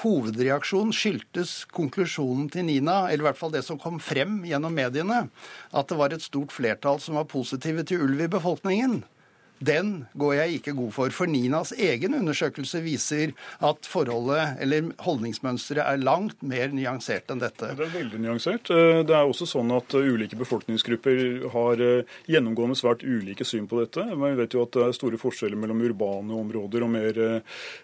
hovedreaksjon 0.00 0.92
skyldtes 0.96 1.62
konklusjonen 1.74 2.48
til 2.52 2.66
Nina, 2.68 3.06
eller 3.10 3.26
i 3.26 3.28
hvert 3.30 3.40
fall 3.40 3.52
det 3.54 3.64
som 3.66 3.80
kom 3.80 4.00
frem 4.02 4.40
gjennom 4.48 4.74
mediene, 4.74 5.26
at 5.72 5.90
det 5.90 5.98
var 6.00 6.14
et 6.14 6.24
stort 6.24 6.54
flertall 6.54 7.00
som 7.02 7.18
var 7.20 7.28
positive 7.30 7.84
til 7.88 8.06
ulv 8.06 8.24
i 8.24 8.32
befolkningen 8.32 9.02
den 9.62 9.92
går 10.18 10.34
jeg 10.40 10.58
ikke 10.58 10.74
god 10.76 10.92
for. 10.96 11.14
For 11.14 11.30
Ninas 11.30 11.72
egen 11.76 12.16
undersøkelse 12.18 12.82
viser 12.84 13.32
at 13.64 13.88
forholdet, 13.88 14.58
eller 14.62 14.90
holdningsmønsteret, 15.04 15.82
er 15.86 16.02
langt 16.02 16.42
mer 16.46 16.72
nyansert 16.74 17.30
enn 17.32 17.42
dette. 17.42 17.72
Det 17.78 17.86
er 17.86 17.94
veldig 17.94 18.20
nyansert. 18.22 18.70
Eh, 18.74 19.02
det 19.06 19.16
er 19.16 19.28
også 19.28 19.48
sånn 19.48 19.72
at 19.74 19.94
eh, 19.98 20.10
ulike 20.12 20.38
befolkningsgrupper 20.40 21.48
har 21.54 21.82
eh, 21.82 22.16
gjennomgående 22.30 22.78
svært 22.78 23.04
ulike 23.06 23.46
syn 23.46 23.68
på 23.70 23.80
dette. 23.82 24.04
Men 24.12 24.34
vi 24.34 24.42
vet 24.42 24.56
jo 24.56 24.64
at 24.66 24.74
det 24.76 24.86
er 24.88 24.96
store 24.96 25.20
forskjeller 25.20 25.60
mellom 25.60 25.82
urbane 25.86 26.36
områder 26.36 26.84
og 26.84 26.92
mer 26.92 27.20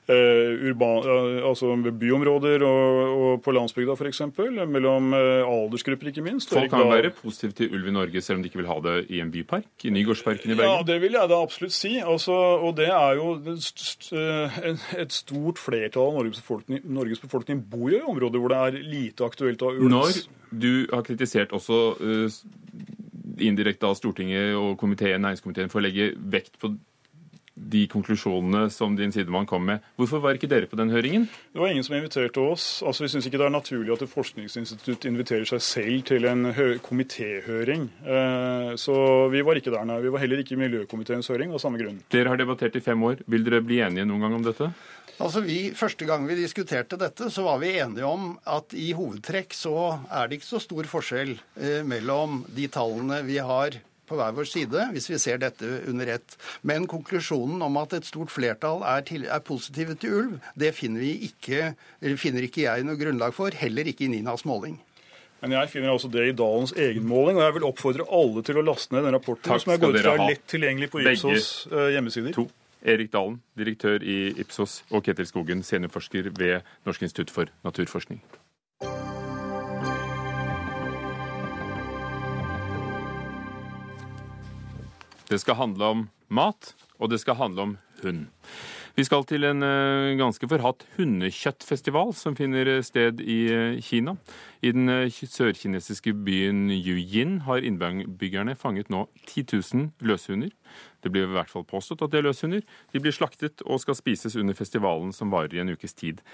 urban, 0.08 1.06
altså 1.46 1.70
byområder 1.76 2.62
og, 2.66 3.12
og 3.18 3.42
på 3.44 3.52
landsbygda 3.54 3.94
f.eks. 3.98 4.22
Mellom 4.68 5.12
aldersgrupper, 5.14 6.10
ikke 6.10 6.24
minst. 6.24 6.52
Folk 6.52 6.70
kan 6.72 6.88
være 6.90 7.12
positive 7.16 7.54
til 7.56 7.74
ulv 7.76 7.90
i 7.90 7.94
Norge 7.94 8.22
selv 8.24 8.38
om 8.38 8.44
de 8.44 8.50
ikke 8.50 8.62
vil 8.62 8.70
ha 8.70 8.78
det 8.84 8.96
i 9.14 9.22
en 9.22 9.30
bypark? 9.32 9.68
I 9.84 9.92
Nygårdsparken 9.94 10.52
i 10.52 10.56
Bergen? 10.58 10.72
Ja, 10.72 10.86
det 10.86 10.98
vil 11.04 11.16
jeg 11.18 11.30
da 11.30 11.40
absolutt 11.44 11.67
absolutt 11.68 11.72
si. 11.72 11.98
Altså, 12.00 12.32
og 12.32 12.76
det 12.76 12.88
er 12.88 13.14
jo 13.18 13.34
et 14.98 15.12
stort 15.12 15.58
flertall 15.58 16.10
av 16.10 16.18
Norges 16.18 16.40
befolkning, 16.40 16.82
Norges 16.84 17.20
befolkning 17.20 17.62
bor 17.70 17.90
i 17.90 18.00
områder 18.00 18.38
hvor 18.38 18.52
det 18.52 18.58
er 18.58 18.82
lite 18.82 19.24
aktuelt 19.24 19.62
ha 19.62 19.72
ulv. 19.74 19.88
Når 19.88 20.22
du 20.50 20.86
har 20.92 21.02
kritisert 21.02 21.52
også 21.52 21.80
uh, 22.00 22.38
indirekte 23.38 23.86
av 23.86 23.96
Stortinget 23.98 24.56
og 24.56 24.78
komiteen, 24.80 25.22
næringskomiteen 25.22 25.70
for 25.70 25.80
å 25.80 25.86
legge 25.86 26.12
vekt 26.16 26.58
på 26.58 26.72
de 27.58 27.84
konklusjonene 27.90 28.68
som 28.72 28.96
din 28.98 29.12
sidemann 29.14 29.48
kom 29.48 29.66
med. 29.68 29.84
Hvorfor 29.98 30.22
var 30.24 30.38
ikke 30.38 30.50
dere 30.50 30.68
på 30.70 30.78
den 30.78 30.92
høringen? 30.92 31.26
Det 31.52 31.60
var 31.60 31.72
ingen 31.72 31.86
som 31.86 31.96
inviterte 31.98 32.42
oss. 32.42 32.82
Altså, 32.86 33.04
Vi 33.04 33.12
syns 33.12 33.28
ikke 33.28 33.40
det 33.40 33.48
er 33.48 33.54
naturlig 33.54 33.94
at 33.94 34.04
et 34.06 34.12
forskningsinstitutt 34.12 35.08
inviterer 35.10 35.48
seg 35.48 35.64
selv 35.64 36.04
til 36.08 36.28
en 36.28 36.52
komitéhøring. 36.84 37.88
Eh, 38.04 38.70
så 38.80 38.94
vi 39.32 39.42
var 39.46 39.58
ikke 39.58 39.74
der, 39.74 39.84
nei. 39.88 40.00
Vi 40.04 40.12
var 40.14 40.22
heller 40.22 40.42
ikke 40.42 40.56
i 40.56 40.62
miljøkomiteens 40.62 41.28
høring 41.32 41.52
av 41.52 41.62
samme 41.62 41.80
grunn. 41.80 42.00
Dere 42.12 42.32
har 42.32 42.40
debattert 42.40 42.76
i 42.78 42.84
fem 42.84 43.02
år. 43.02 43.22
Vil 43.26 43.44
dere 43.46 43.64
bli 43.64 43.82
enige 43.84 44.06
noen 44.08 44.26
gang 44.26 44.38
om 44.38 44.46
dette? 44.46 44.70
Altså 45.18 45.42
vi, 45.42 45.72
Første 45.74 46.06
gang 46.06 46.28
vi 46.28 46.36
diskuterte 46.38 46.98
dette, 47.00 47.26
så 47.34 47.42
var 47.46 47.58
vi 47.62 47.74
enige 47.80 48.06
om 48.06 48.36
at 48.46 48.74
i 48.78 48.92
hovedtrekk 48.94 49.56
så 49.56 49.74
er 50.14 50.28
det 50.28 50.38
ikke 50.38 50.52
så 50.52 50.62
stor 50.62 50.86
forskjell 50.90 51.34
eh, 51.58 51.82
mellom 51.86 52.44
de 52.54 52.68
tallene 52.70 53.24
vi 53.26 53.40
har 53.42 53.80
på 54.08 54.18
hver 54.18 54.34
vår 54.36 54.48
side, 54.48 54.88
hvis 54.94 55.08
vi 55.10 55.20
ser 55.22 55.40
dette 55.42 55.68
under 55.90 56.14
ett. 56.16 56.36
Men 56.66 56.88
konklusjonen 56.90 57.62
om 57.64 57.78
at 57.80 57.94
et 57.98 58.08
stort 58.08 58.32
flertall 58.32 58.84
er, 58.88 59.04
til, 59.08 59.28
er 59.28 59.44
positive 59.44 59.96
til 60.00 60.18
ulv, 60.22 60.36
det 60.58 60.74
finner, 60.76 61.04
ikke, 61.04 61.72
finner 62.20 62.48
ikke 62.48 62.66
jeg 62.66 62.86
noe 62.88 62.98
grunnlag 63.00 63.36
for, 63.36 63.54
heller 63.54 63.88
ikke 63.88 64.08
i 64.08 64.12
Ninas 64.16 64.46
måling. 64.48 64.78
Men 65.42 65.54
jeg 65.54 65.70
finner 65.70 65.92
også 65.94 66.10
det 66.10 66.24
i 66.32 66.34
Dalens 66.34 66.72
egen 66.74 67.04
måling, 67.06 67.38
og 67.38 67.44
jeg 67.44 67.54
vil 67.58 67.68
oppfordre 67.68 68.06
alle 68.10 68.42
til 68.46 68.58
å 68.58 68.64
laste 68.66 68.94
ned 68.94 69.06
den 69.06 69.14
rapporten, 69.14 69.46
Takk 69.46 69.62
som 69.62 69.74
er 69.74 69.82
gått 69.84 70.00
fra 70.00 70.16
er 70.16 70.24
lett 70.32 70.48
tilgjengelig 70.50 70.90
på 70.90 71.04
Ipsos 71.04 71.52
uh, 71.70 71.86
hjemmesider. 71.94 72.34
To. 72.34 72.48
Erik 72.88 73.12
Dalen, 73.12 73.40
direktør 73.58 74.02
i 74.06 74.18
Ipsos, 74.38 74.82
og 74.94 75.02
Ketil 75.06 75.26
Skogen, 75.26 75.62
seniorforsker 75.66 76.30
ved 76.38 76.66
Norsk 76.86 77.06
institutt 77.06 77.34
for 77.34 77.50
naturforskning. 77.66 78.22
Det 85.28 85.40
skal 85.42 85.58
handle 85.58 85.84
om 85.92 86.08
mat, 86.32 86.74
og 86.98 87.10
det 87.12 87.20
skal 87.20 87.36
handle 87.36 87.62
om 87.62 87.78
hund. 88.02 88.26
Vi 88.98 89.04
skal 89.06 89.22
til 89.28 89.44
en 89.46 89.62
eh, 89.62 90.16
ganske 90.18 90.48
forhatt 90.50 90.82
hundekjøttfestival 90.96 92.10
som 92.18 92.34
finner 92.34 92.80
sted 92.82 93.20
i 93.22 93.36
eh, 93.52 93.76
Kina. 93.84 94.16
I 94.58 94.72
den 94.74 94.90
eh, 94.90 95.12
sørkinesiske 95.12 96.16
byen 96.26 96.64
Yujin 96.74 97.42
har 97.46 97.62
innbyggerne 97.62 98.56
fanget 98.58 98.90
nå 98.90 99.04
10 99.28 99.44
000 99.52 99.90
løshunder. 100.00 100.50
Det 101.04 101.12
blir 101.14 101.28
i 101.28 101.36
hvert 101.36 101.52
fall 101.52 101.68
påstått 101.68 102.02
at 102.02 102.10
det 102.10 102.22
er 102.22 102.26
løshunder. 102.30 102.64
De 102.90 103.04
blir 103.04 103.14
slaktet 103.14 103.62
og 103.66 103.84
skal 103.84 104.00
spises 104.00 104.34
under 104.34 104.58
festivalen 104.58 105.14
som 105.14 105.30
varer 105.30 105.54
i 105.54 105.62
en 105.62 105.76
ukes 105.76 105.94
tid. 105.94 106.24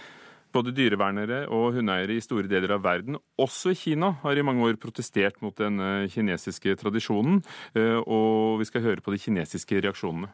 Både 0.54 0.70
dyrevernere 0.70 1.48
og 1.50 1.74
hundeeiere 1.74 2.14
i 2.14 2.22
store 2.22 2.46
deler 2.46 2.76
av 2.76 2.84
verden, 2.84 3.16
også 3.40 3.72
i 3.72 3.78
Kina, 3.78 4.12
har 4.22 4.38
i 4.38 4.44
mange 4.46 4.62
år 4.68 4.76
protestert 4.78 5.40
mot 5.42 5.56
den 5.58 5.80
eh, 5.82 6.06
kinesiske 6.12 6.76
tradisjonen. 6.78 7.40
Eh, 7.74 7.98
og 7.98 8.60
vi 8.60 8.68
skal 8.68 8.84
høre 8.86 9.02
på 9.02 9.10
de 9.14 9.18
kinesiske 9.18 9.80
reaksjonene. 9.82 10.30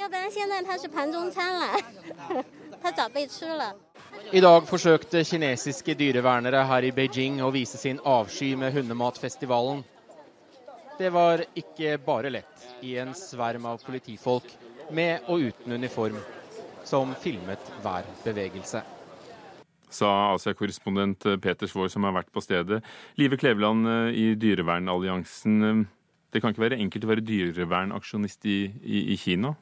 I 4.32 4.40
dag 4.42 4.66
forsøkte 4.66 5.22
kinesiske 5.28 5.94
dyrevernere 5.94 6.64
her 6.66 6.82
i 6.88 6.92
Beijing 6.96 7.42
å 7.44 7.52
vise 7.54 7.78
sin 7.78 8.00
avsky 8.02 8.56
med 8.58 8.74
hundematfestivalen. 8.74 9.84
Det 10.98 11.10
var 11.14 11.44
ikke 11.56 11.98
bare 12.04 12.30
lett 12.32 12.84
i 12.84 12.96
en 13.00 13.14
sverm 13.16 13.66
av 13.70 13.78
politifolk 13.86 14.50
med 14.90 15.20
og 15.28 15.40
uten 15.50 15.72
uniform 15.78 16.18
som 16.84 17.14
filmet 17.22 17.70
hver 17.84 18.04
bevegelse. 18.24 18.82
Sa 19.90 20.32
Asia-korrespondent 20.34 21.26
Peter 21.42 21.70
Svaar, 21.70 21.90
som 21.92 22.06
har 22.06 22.14
vært 22.16 22.30
på 22.34 22.42
stedet. 22.44 22.80
Live 23.20 23.38
Kleveland 23.40 23.88
eh, 23.90 24.12
i 24.14 24.26
Dyrevernalliansen. 24.38 25.86
Det 26.30 26.40
kan 26.40 26.52
ikke 26.52 26.62
være 26.68 26.78
enkelt 26.78 27.04
å 27.06 27.10
være 27.10 27.26
dyrevernaksjonist 27.26 28.46
i, 28.46 28.60
i, 28.82 29.02
i 29.14 29.18
Kina? 29.18 29.54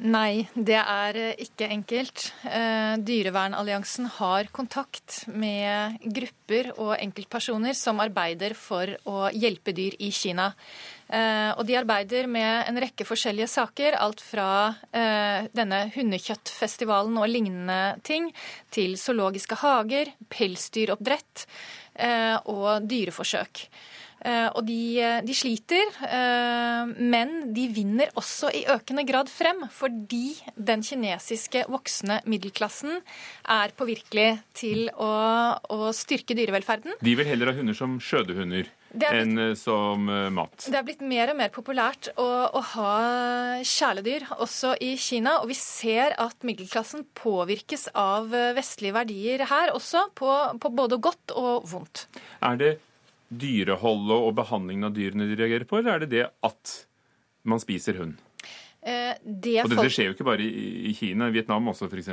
Nei, 0.00 0.46
det 0.56 0.78
er 0.80 1.16
eh, 1.20 1.40
ikke 1.44 1.66
enkelt. 1.68 2.22
Eh, 2.48 2.94
Dyrevernalliansen 3.04 4.06
har 4.16 4.48
kontakt 4.54 5.26
med 5.28 5.98
grupper 6.00 6.70
og 6.78 6.94
enkeltpersoner 6.96 7.76
som 7.76 8.00
arbeider 8.00 8.54
for 8.56 8.94
å 9.04 9.28
hjelpe 9.36 9.74
dyr 9.76 9.98
i 10.00 10.08
Kina. 10.14 10.48
Eh, 11.04 11.52
og 11.52 11.66
de 11.68 11.76
arbeider 11.76 12.30
med 12.32 12.70
en 12.70 12.80
rekke 12.80 13.04
forskjellige 13.04 13.50
saker, 13.52 13.98
alt 14.00 14.24
fra 14.24 14.48
denne 14.90 15.82
hundekjøttfestivalen 15.92 17.18
og 17.20 17.28
lignende 17.28 18.00
ting, 18.06 18.30
til 18.72 18.96
zoologiske 19.00 19.58
hager, 19.60 20.14
pelsdyroppdrett 20.32 21.44
og 22.48 22.86
dyreforsøk. 22.88 23.66
Eh, 24.20 24.48
og 24.52 24.66
de, 24.68 25.00
eh, 25.00 25.20
de, 25.24 25.34
sliter, 25.36 25.94
eh, 26.04 26.90
men 27.00 27.52
de 27.56 27.66
vinner 27.72 28.10
også 28.20 28.50
i 28.52 28.66
økende 28.68 29.06
grad 29.08 29.30
frem, 29.32 29.62
fordi 29.72 30.34
den 30.56 30.84
kinesiske 30.84 31.64
voksne 31.72 32.20
middelklassen 32.28 33.00
er 33.48 33.72
påvirkelig 33.78 34.34
til 34.56 34.90
å, 34.92 35.12
å 35.72 35.94
styrke 35.96 36.36
dyrevelferden. 36.36 36.98
De 37.00 37.16
vil 37.16 37.30
heller 37.30 37.52
ha 37.52 37.56
hunder 37.56 37.76
som 37.76 37.96
skjødehunder 37.96 38.68
enn 38.90 39.54
som 39.54 40.08
mat. 40.34 40.66
Det 40.66 40.74
er 40.74 40.84
blitt 40.84 41.02
mer 41.06 41.30
og 41.30 41.38
mer 41.38 41.52
populært 41.54 42.10
å, 42.18 42.26
å, 42.58 42.62
ha 42.74 42.94
kjæledyr 43.62 44.26
også 44.42 44.74
i 44.82 44.96
Kina. 44.98 45.36
Og 45.44 45.52
vi 45.52 45.56
ser 45.56 46.16
at 46.18 46.42
middelklassen 46.44 47.06
påvirkes 47.14 47.86
av 47.94 48.34
vestlige 48.58 48.98
verdier 48.98 49.46
her 49.46 49.72
også, 49.78 50.08
på, 50.18 50.34
på 50.60 50.74
både 50.74 50.98
godt 50.98 51.36
og 51.38 51.70
vondt. 51.70 52.08
Er 52.42 52.58
det 52.58 52.74
dyreholdet 53.30 54.26
og 54.26 54.34
behandlingen 54.38 54.90
av 54.90 54.96
dyrene 54.96 55.28
de 55.30 55.38
reagerer 55.38 55.68
på, 55.68 55.78
eller 55.78 55.96
er 55.96 56.04
det 56.04 56.12
det 56.16 56.26
at 56.46 56.74
man 57.48 57.62
spiser 57.62 57.98
hund? 58.02 58.18
Eh, 58.80 59.12
det 59.20 59.58
og 59.60 59.68
dette 59.74 59.90
skjer 59.92 60.08
jo 60.08 60.14
ikke 60.14 60.24
bare 60.24 60.44
i 60.44 60.94
Kina, 60.96 61.28
i 61.28 61.34
Vietnam 61.34 61.68
også 61.68 61.90
f.eks. 61.90 62.08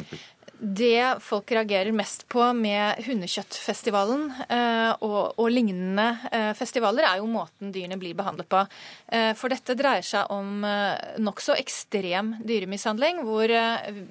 Det 0.57 1.21
folk 1.23 1.51
reagerer 1.55 1.95
mest 1.95 2.25
på 2.27 2.43
med 2.57 2.99
hundekjøttfestivalen 3.05 4.25
eh, 4.49 4.91
og, 5.05 5.37
og, 5.37 5.47
lignende 5.53 6.09
eh, 6.31 6.51
festivaler, 6.57 7.07
er 7.07 7.21
jo 7.21 7.29
måten 7.31 7.71
dyrene 7.71 7.99
blir 8.01 8.17
behandlet 8.17 8.49
på. 8.51 8.65
Eh, 9.07 9.31
for 9.37 9.53
dette 9.53 9.77
dreier 9.79 10.03
seg 10.03 10.33
om 10.33 10.65
eh, 10.67 11.15
nokså 11.23 11.55
ekstrem 11.55 12.35
dyremishandling, 12.43 13.23
hvor 13.27 13.53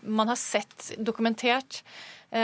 man 0.07 0.33
har 0.33 0.41
sett 0.41 0.95
dokumentert 0.97 1.83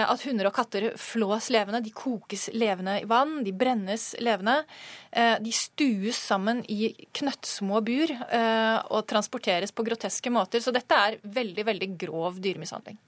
at 0.01 0.23
hunder 0.25 0.49
og 0.49 0.55
katter 0.57 0.89
flås 1.01 1.51
levende. 1.53 1.83
De 1.85 1.93
kokes 1.95 2.49
levende 2.57 2.99
i 3.03 3.09
vann, 3.09 3.43
de 3.45 3.53
brennes 3.53 4.13
levende. 4.23 4.63
Eh, 5.11 5.37
de 5.43 5.53
stues 5.53 6.17
sammen 6.17 6.63
i 6.73 6.93
knøttsmå 7.19 7.83
bur 7.85 8.15
eh, 8.15 8.79
og 8.89 9.05
transporteres 9.11 9.75
på 9.75 9.85
groteske 9.87 10.33
måter. 10.33 10.65
Så 10.65 10.75
dette 10.75 10.97
er 10.97 11.21
veldig, 11.23 11.67
veldig 11.69 11.91
grov 12.07 12.41
dyremishandling. 12.43 12.99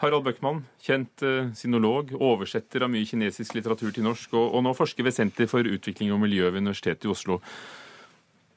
Harald 0.00 0.24
Bøckmann, 0.24 0.62
kjent 0.80 1.20
sinolog, 1.58 2.14
oversetter 2.16 2.86
av 2.86 2.88
mye 2.88 3.04
kinesisk 3.04 3.52
litteratur 3.58 3.92
til 3.92 4.06
norsk, 4.06 4.32
og, 4.32 4.54
og 4.56 4.62
nå 4.64 4.72
forsker 4.72 5.04
ved 5.04 5.12
Senter 5.12 5.50
for 5.50 5.66
utvikling 5.68 6.14
og 6.14 6.22
miljø 6.22 6.46
ved 6.48 6.62
Universitetet 6.64 7.04
i 7.04 7.12
Oslo. 7.12 7.36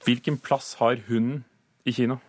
Hvilken 0.07 0.39
plass 0.39 0.77
har 0.79 1.03
hunden 1.09 1.43
i 1.83 1.91
Kina? 1.91 2.21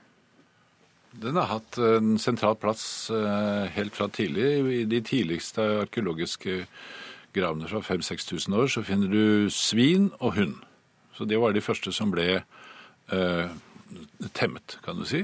Den 1.23 1.39
har 1.39 1.51
hatt 1.51 1.79
en 1.79 2.17
sentral 2.19 2.57
plass 2.59 3.11
eh, 3.15 3.71
helt 3.77 3.95
fra 3.97 4.09
tidlig. 4.11 4.49
I 4.81 4.85
de 4.91 5.01
tidligste 5.05 5.62
arkeologiske 5.85 6.65
gravene 7.35 7.69
fra 7.71 7.83
5000-6000 7.83 8.57
år 8.59 8.73
så 8.73 8.83
finner 8.87 9.12
du 9.12 9.51
svin 9.51 10.11
og 10.19 10.35
hund. 10.39 10.59
Så 11.15 11.27
det 11.31 11.39
var 11.41 11.55
de 11.55 11.62
første 11.62 11.93
som 11.95 12.11
ble 12.15 12.29
eh, 12.41 13.55
temmet, 14.35 14.79
kan 14.85 14.99
du 14.99 15.07
si. 15.09 15.23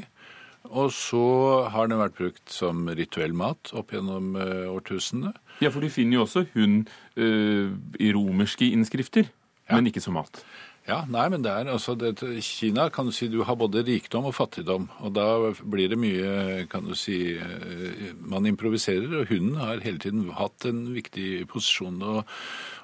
Og 0.71 0.93
så 0.95 1.25
har 1.73 1.89
den 1.89 1.99
vært 1.99 2.19
brukt 2.19 2.53
som 2.53 2.85
rituell 2.95 3.35
mat 3.35 3.73
opp 3.77 3.95
gjennom 3.95 4.35
eh, 4.39 4.69
årtusenene. 4.71 5.33
Ja, 5.65 5.73
for 5.73 5.83
du 5.83 5.91
finner 5.93 6.21
jo 6.21 6.27
også 6.27 6.45
hund 6.55 6.91
eh, 7.17 7.73
i 7.99 8.13
romerske 8.15 8.69
innskrifter, 8.71 9.31
ja. 9.67 9.75
men 9.75 9.91
ikke 9.91 10.05
som 10.05 10.19
mat. 10.21 10.45
Ja, 10.89 11.03
nei, 11.13 11.27
men 11.29 11.43
det 11.45 11.51
er 11.53 11.69
altså 11.71 11.93
det, 11.95 12.15
Kina 12.43 12.89
kan 12.91 13.07
du 13.07 13.13
si 13.13 13.29
du 13.29 13.43
har 13.45 13.59
både 13.61 13.83
rikdom 13.87 14.27
og 14.31 14.35
fattigdom. 14.35 14.89
Og 15.05 15.13
da 15.15 15.27
blir 15.61 15.93
det 15.93 15.99
mye, 16.01 16.65
kan 16.73 16.89
du 16.89 16.97
si 16.99 17.37
eh, 17.37 18.15
Man 18.17 18.49
improviserer, 18.49 19.21
og 19.21 19.29
hunden 19.31 19.61
har 19.61 19.85
hele 19.85 20.01
tiden 20.01 20.31
hatt 20.39 20.65
en 20.67 20.87
viktig 20.97 21.47
posisjon. 21.53 22.01
Og, 22.03 22.25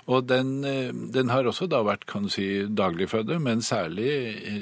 og 0.07 0.27
den, 0.31 0.65
eh, 0.65 0.93
den, 0.93 1.31
har 1.35 1.47
også 1.47 1.67
da 1.71 1.81
vært 1.87 2.07
kan 2.07 2.27
du 2.27 2.31
si, 2.31 2.47
dagligfødde, 2.67 3.39
men 3.43 3.63
særlig 3.63 4.11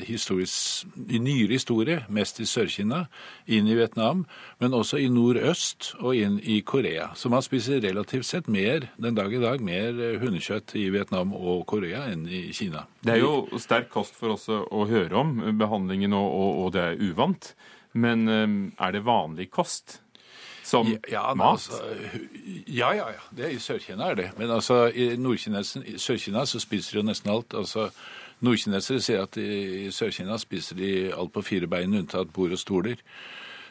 i 0.09 1.19
nyere 1.21 1.53
historie, 1.53 1.99
mest 2.09 2.41
i 2.41 2.49
Sør-Kina, 2.49 3.05
inn 3.47 3.69
i 3.69 3.77
Vietnam, 3.77 4.25
men 4.61 4.77
også 4.77 5.03
i 5.03 5.11
nordøst 5.13 5.93
og 6.01 6.17
inn 6.17 6.39
i 6.41 6.61
Korea. 6.65 7.11
Så 7.15 7.29
man 7.33 7.45
spiser 7.45 7.83
relativt 7.85 8.27
sett 8.27 8.49
mer 8.49 8.89
den 8.97 9.15
dag 9.19 9.33
i 9.33 9.43
dag 9.43 9.61
mer 9.61 9.93
eh, 9.93 10.19
hundekjøtt 10.23 10.77
i 10.81 10.89
Vietnam 10.95 11.35
og 11.37 11.67
Korea 11.69 12.07
enn 12.13 12.25
i 12.29 12.47
Kina. 12.57 12.87
Det 13.05 13.19
er 13.19 13.25
jo 13.25 13.61
sterk 13.61 13.91
kost 13.93 14.17
for 14.17 14.39
oss 14.39 14.49
å 14.49 14.87
høre 14.89 15.21
om 15.21 15.37
behandlingen, 15.61 16.17
og, 16.17 16.31
og, 16.33 16.51
og 16.65 16.73
det 16.77 16.89
er 16.89 17.05
uvant. 17.05 17.53
Men 17.93 18.25
eh, 18.29 18.57
er 18.81 18.97
det 18.97 19.05
vanlig 19.05 19.51
kost? 19.53 20.01
Som 20.65 20.89
ja, 20.89 20.99
ja, 21.13 21.23
mat? 21.37 21.61
Altså, 21.61 21.83
ja, 22.67 22.91
ja, 22.97 23.09
ja. 23.13 23.23
Det, 23.37 23.53
I 23.53 23.61
Sør-Kina 23.61 24.11
er 24.11 24.21
det. 24.21 24.29
Men 24.39 24.51
altså, 24.51 24.87
i 24.89 25.13
Sør-Kina 26.01 26.47
så 26.49 26.61
spiser 26.63 26.97
de 26.97 27.03
jo 27.03 27.09
nesten 27.11 27.33
alt. 27.33 27.55
altså 27.55 27.91
Nordkinesere 28.45 29.01
sier 29.01 29.25
at 29.25 29.37
i 29.41 29.91
Sør-Kina 29.95 30.39
spiser 30.41 30.77
de 30.81 30.91
alt 31.15 31.33
på 31.33 31.45
fire 31.45 31.69
bein 31.71 31.95
unntatt 31.95 32.33
bord 32.35 32.53
og 32.53 32.61
stoler. 32.61 32.97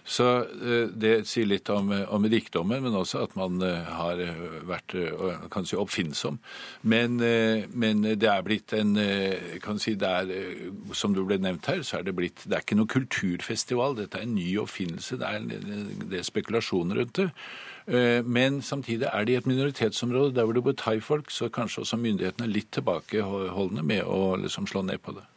Så 0.04 0.26
eh, 0.44 0.90
det 0.92 1.14
sier 1.32 1.48
litt 1.48 1.70
om, 1.72 1.92
om, 2.12 2.26
rikdommen, 2.28 2.84
men 2.84 2.96
også 2.98 3.22
at 3.24 3.36
man 3.40 3.62
eh, 3.64 3.88
har 3.88 4.20
vært 4.68 4.96
eh, 5.00 5.46
kan 5.54 5.68
si, 5.68 5.78
oppfinnsom. 5.80 6.40
Men, 6.82 7.16
men, 7.72 8.04
det 8.20 8.30
er 8.30 8.44
blitt 8.44 8.76
en 8.76 8.98
kan 9.64 9.80
si, 9.80 9.96
det 10.00 10.10
er, 10.10 10.32
Som 10.96 11.16
du 11.16 11.24
ble 11.24 11.38
nevnt 11.40 11.70
her, 11.72 11.84
så 11.88 12.00
er 12.00 12.08
det 12.08 12.16
blitt 12.18 12.44
Det 12.44 12.58
er 12.58 12.66
ikke 12.66 12.80
noe 12.80 12.92
kulturfestival. 12.92 13.96
Dette 13.98 14.20
er 14.20 14.28
en 14.28 14.36
ny 14.36 14.50
oppfinnelse. 14.62 15.20
Det 15.22 15.30
er, 15.30 15.48
det 16.04 16.20
er 16.20 16.28
spekulasjoner 16.28 17.00
rundt 17.00 17.22
det. 17.22 17.30
Men 18.24 18.62
samtidig 18.64 19.10
er 19.10 19.26
det 19.28 19.34
i 19.34 19.40
et 19.42 19.50
minoritetsområde 19.50 20.36
der 20.38 20.48
hvor 20.48 20.56
det 20.56 20.64
bor 20.64 20.78
thaifolk, 20.80 21.32
så 21.32 21.52
kanskje 21.52 21.84
også 21.84 22.00
myndighetene 22.00 22.48
er 22.48 22.56
litt 22.56 22.72
tilbakeholdne 22.76 23.84
med 23.84 24.08
å 24.08 24.38
liksom 24.40 24.70
slå 24.72 24.86
ned 24.88 25.04
på 25.04 25.16
det 25.18 25.28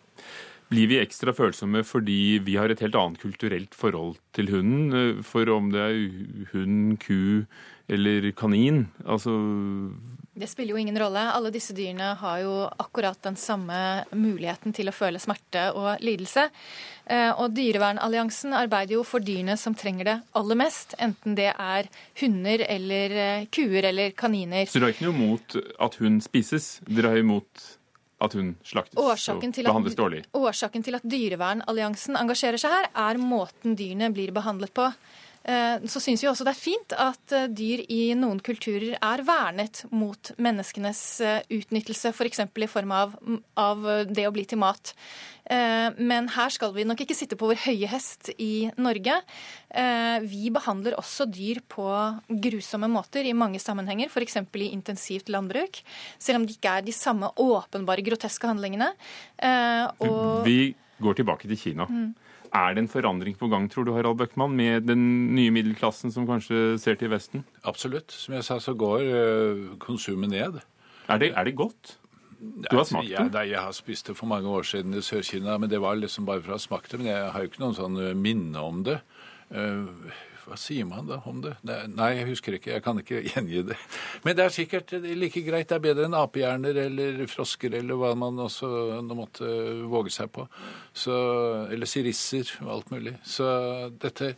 blir 0.70 0.90
vi 0.90 0.98
ekstra 1.00 1.34
følsomme 1.36 1.84
fordi 1.86 2.38
vi 2.46 2.56
har 2.58 2.72
et 2.72 2.82
helt 2.82 2.98
annet 2.98 3.22
kulturelt 3.22 3.74
forhold 3.76 4.16
til 4.36 4.50
hunden. 4.54 5.22
For 5.26 5.48
om 5.54 5.70
det 5.74 5.86
er 5.86 6.46
hund, 6.52 6.98
ku 7.02 7.46
eller 7.86 8.32
kanin, 8.34 8.88
altså 9.06 9.30
Det 10.34 10.48
spiller 10.50 10.74
jo 10.74 10.80
ingen 10.80 10.98
rolle. 10.98 11.22
Alle 11.32 11.52
disse 11.54 11.72
dyrene 11.72 12.10
har 12.18 12.40
jo 12.42 12.54
akkurat 12.82 13.20
den 13.22 13.38
samme 13.38 14.02
muligheten 14.10 14.74
til 14.74 14.90
å 14.90 14.94
føle 14.94 15.22
smerte 15.22 15.68
og 15.70 16.02
lidelse. 16.02 16.48
Eh, 17.06 17.30
og 17.30 17.54
Dyrevernalliansen 17.54 18.52
arbeider 18.58 18.98
jo 18.98 19.04
for 19.06 19.22
dyrene 19.22 19.54
som 19.56 19.78
trenger 19.78 20.10
det 20.10 20.18
aller 20.36 20.58
mest, 20.58 20.96
enten 20.98 21.38
det 21.38 21.52
er 21.54 21.88
hunder 22.20 22.66
eller 22.66 23.16
eh, 23.22 23.46
kuer 23.54 23.86
eller 23.92 24.12
kaniner. 24.18 24.66
Så 24.66 24.80
dere 24.80 24.90
har 24.90 24.96
ikke 24.96 25.06
noe 25.06 25.16
imot 25.16 25.58
at 25.86 25.98
hund 26.02 26.24
spises? 26.26 26.80
Dere 26.90 27.14
har 27.14 27.22
imot 27.22 27.68
at 28.22 28.32
hun 28.36 28.54
slaktes 28.64 28.96
årsaken 29.00 29.52
og 29.52 29.68
behandles 29.68 29.96
dårlig? 29.98 30.22
Årsaken 30.36 30.84
til 30.86 30.96
at 30.98 31.04
Dyrevernalliansen 31.04 32.16
engasjerer 32.18 32.60
seg 32.60 32.72
her, 32.72 32.90
er 33.08 33.20
måten 33.20 33.76
dyrene 33.76 34.12
blir 34.14 34.32
behandlet 34.36 34.72
på. 34.76 34.88
Eh, 35.47 35.84
så 35.86 36.01
syns 36.03 36.24
vi 36.24 36.26
også 36.26 36.42
det 36.47 36.53
er 36.57 36.59
fint 36.59 36.94
at 36.99 37.34
eh, 37.34 37.47
dyr 37.47 37.84
i 37.92 38.01
noen 38.18 38.40
kulturer 38.42 38.97
er 38.99 39.22
vernet 39.26 39.84
mot 39.94 40.32
menneskenes 40.42 41.03
eh, 41.22 41.38
utnyttelse, 41.55 42.11
f.eks. 42.11 42.42
For 42.51 42.64
i 42.66 42.70
form 42.70 42.94
av, 42.97 43.14
av, 43.61 43.86
det 44.11 44.26
å 44.26 44.34
bli 44.34 44.47
til 44.49 44.59
mat. 44.62 44.94
Men 45.47 46.26
her 46.34 46.51
skal 46.51 46.72
vi 46.74 46.82
nok 46.82 47.05
ikke 47.05 47.14
sitte 47.14 47.36
på 47.38 47.47
vår 47.47 47.61
høye 47.68 47.86
hest 47.86 48.32
i 48.42 48.66
Norge. 48.82 49.14
Vi 50.26 50.49
behandler 50.51 50.97
også 50.99 51.28
dyr 51.30 51.61
på 51.70 51.86
grusomme 52.26 52.88
måter 52.90 53.28
i 53.28 53.36
mange 53.36 53.61
sammenhenger, 53.62 54.11
f.eks. 54.11 54.40
i 54.42 54.72
intensivt 54.72 55.30
landbruk, 55.30 55.78
selv 56.18 56.40
om 56.40 56.49
det 56.49 56.57
ikke 56.57 56.72
er 56.80 56.88
de 56.88 56.97
samme 56.97 57.30
åpenbare 57.30 58.03
groteske 58.09 58.51
handlingene. 58.51 58.90
Og 60.03 60.42
vi 60.49 60.72
går 60.99 61.20
tilbake 61.20 61.47
til 61.47 61.62
Kina. 61.62 61.86
Mm. 61.86 62.11
Er 62.57 62.76
det 62.76 62.84
en 62.84 62.88
forandring 62.90 63.36
på 63.36 63.50
gang, 63.52 63.68
tror 63.72 63.84
du, 63.84 63.92
Harald 63.96 64.16
Bøckmann, 64.20 64.57
med 64.57 64.86
den 64.88 65.02
nye 65.36 65.52
middelklassen 65.52 66.12
som 66.14 66.26
kanskje 66.28 66.78
ser 66.80 66.96
til 67.00 67.12
Vesten? 67.12 67.44
Absolutt. 67.68 68.14
Som 68.14 68.36
jeg 68.38 68.46
sa, 68.46 68.59
så 68.62 68.72
går 68.78 69.04
øh, 69.04 69.62
konsumet 69.82 70.32
ned. 70.32 70.61
Er 71.09 71.20
det, 71.22 71.32
er 71.36 71.48
det 71.48 71.57
godt? 71.59 71.98
Du 72.38 72.76
har 72.76 72.84
smakt 72.84 73.09
det? 73.09 73.16
Ja, 73.16 73.44
jeg 73.44 73.61
har 73.61 73.74
spist 73.76 74.09
det 74.09 74.16
for 74.16 74.28
mange 74.30 74.48
år 74.48 74.64
siden 74.68 74.94
i 74.96 75.02
Sør-Kina, 75.04 75.57
men 75.59 75.70
det 75.72 75.80
var 75.80 75.96
liksom 75.96 76.26
bare 76.28 76.42
for 76.44 76.54
å 76.54 76.59
ha 76.59 76.62
smakt 76.62 76.92
det. 76.92 77.00
Men 77.02 77.12
jeg 77.12 77.28
har 77.32 77.44
jo 77.44 77.50
ikke 77.50 77.64
noen 77.64 77.76
sånn 77.76 78.00
øh, 78.00 78.14
minne 78.16 78.64
om 78.64 78.82
det. 78.86 79.00
Hva 80.47 80.57
sier 80.61 80.86
man 80.86 81.09
da 81.09 81.18
om 81.26 81.40
det? 81.42 81.57
Nei, 81.66 82.11
jeg 82.20 82.28
husker 82.28 82.55
ikke. 82.57 82.70
Jeg 82.76 82.84
kan 82.84 83.01
ikke 83.03 83.22
gjengi 83.32 83.64
det. 83.66 83.76
Men 84.22 84.36
det 84.38 84.44
er 84.44 84.55
sikkert 84.55 84.94
like 85.03 85.42
greit. 85.47 85.68
Det 85.70 85.78
er 85.78 85.84
bedre 85.88 86.07
enn 86.07 86.18
apehjerner 86.18 86.78
eller 86.86 87.24
frosker 87.30 87.74
eller 87.80 87.99
hva 87.99 88.12
man 88.18 88.38
også 88.47 88.70
måtte 89.11 89.51
våge 89.90 90.14
seg 90.14 90.30
på. 90.34 90.47
Så, 90.94 91.16
eller 91.74 91.90
sirisser 91.90 92.53
og 92.62 92.76
alt 92.76 92.94
mulig. 92.94 93.16
Så 93.26 93.49
dette 94.03 94.34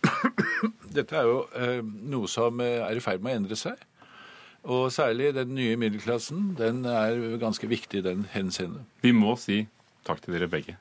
Dette 0.96 1.16
er 1.16 1.26
jo 1.28 1.40
eh, 1.56 1.80
noe 1.84 2.28
som 2.30 2.60
er 2.64 2.96
i 2.96 3.02
ferd 3.04 3.20
med 3.24 3.34
å 3.34 3.40
endre 3.42 3.58
seg. 3.58 3.80
Og 4.68 4.90
særlig 4.92 5.32
den 5.36 5.54
nye 5.56 5.76
middelklassen. 5.80 6.54
Den 6.58 6.84
er 6.88 7.16
ganske 7.40 7.68
viktig 7.68 8.00
i 8.00 8.04
den 8.04 8.26
henseende. 8.32 8.84
Vi 9.04 9.12
må 9.16 9.36
si 9.40 9.62
takk 10.08 10.20
til 10.24 10.36
dere 10.36 10.50
begge. 10.52 10.76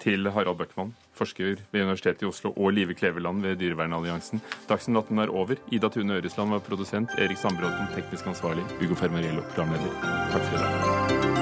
Til 0.00 0.28
Harald 0.32 0.56
Bøckmann, 0.60 0.94
forsker 1.20 1.60
ved 1.70 1.84
Universitetet 1.84 2.24
i 2.24 2.30
Oslo, 2.30 2.54
og 2.56 2.72
Live 2.76 2.96
Kleveland 2.98 3.44
ved 3.44 3.60
Dyrevernalliansen. 3.60 4.42
Dagsnytt 4.68 5.04
18 5.04 5.24
er 5.26 5.34
over. 5.34 5.60
Ida 5.70 5.92
Tune 5.92 6.18
Øresland 6.20 6.56
var 6.56 6.64
produsent. 6.64 7.18
Erik 7.18 7.38
Sandbråten 7.40 7.92
teknisk 7.94 8.26
ansvarlig. 8.26 8.64
Ugo 8.80 8.98
Fermariello 8.98 9.44
programleder. 9.52 9.94
Takk 10.32 10.48
for 10.48 10.56
i 10.56 10.64
dag. 10.64 11.39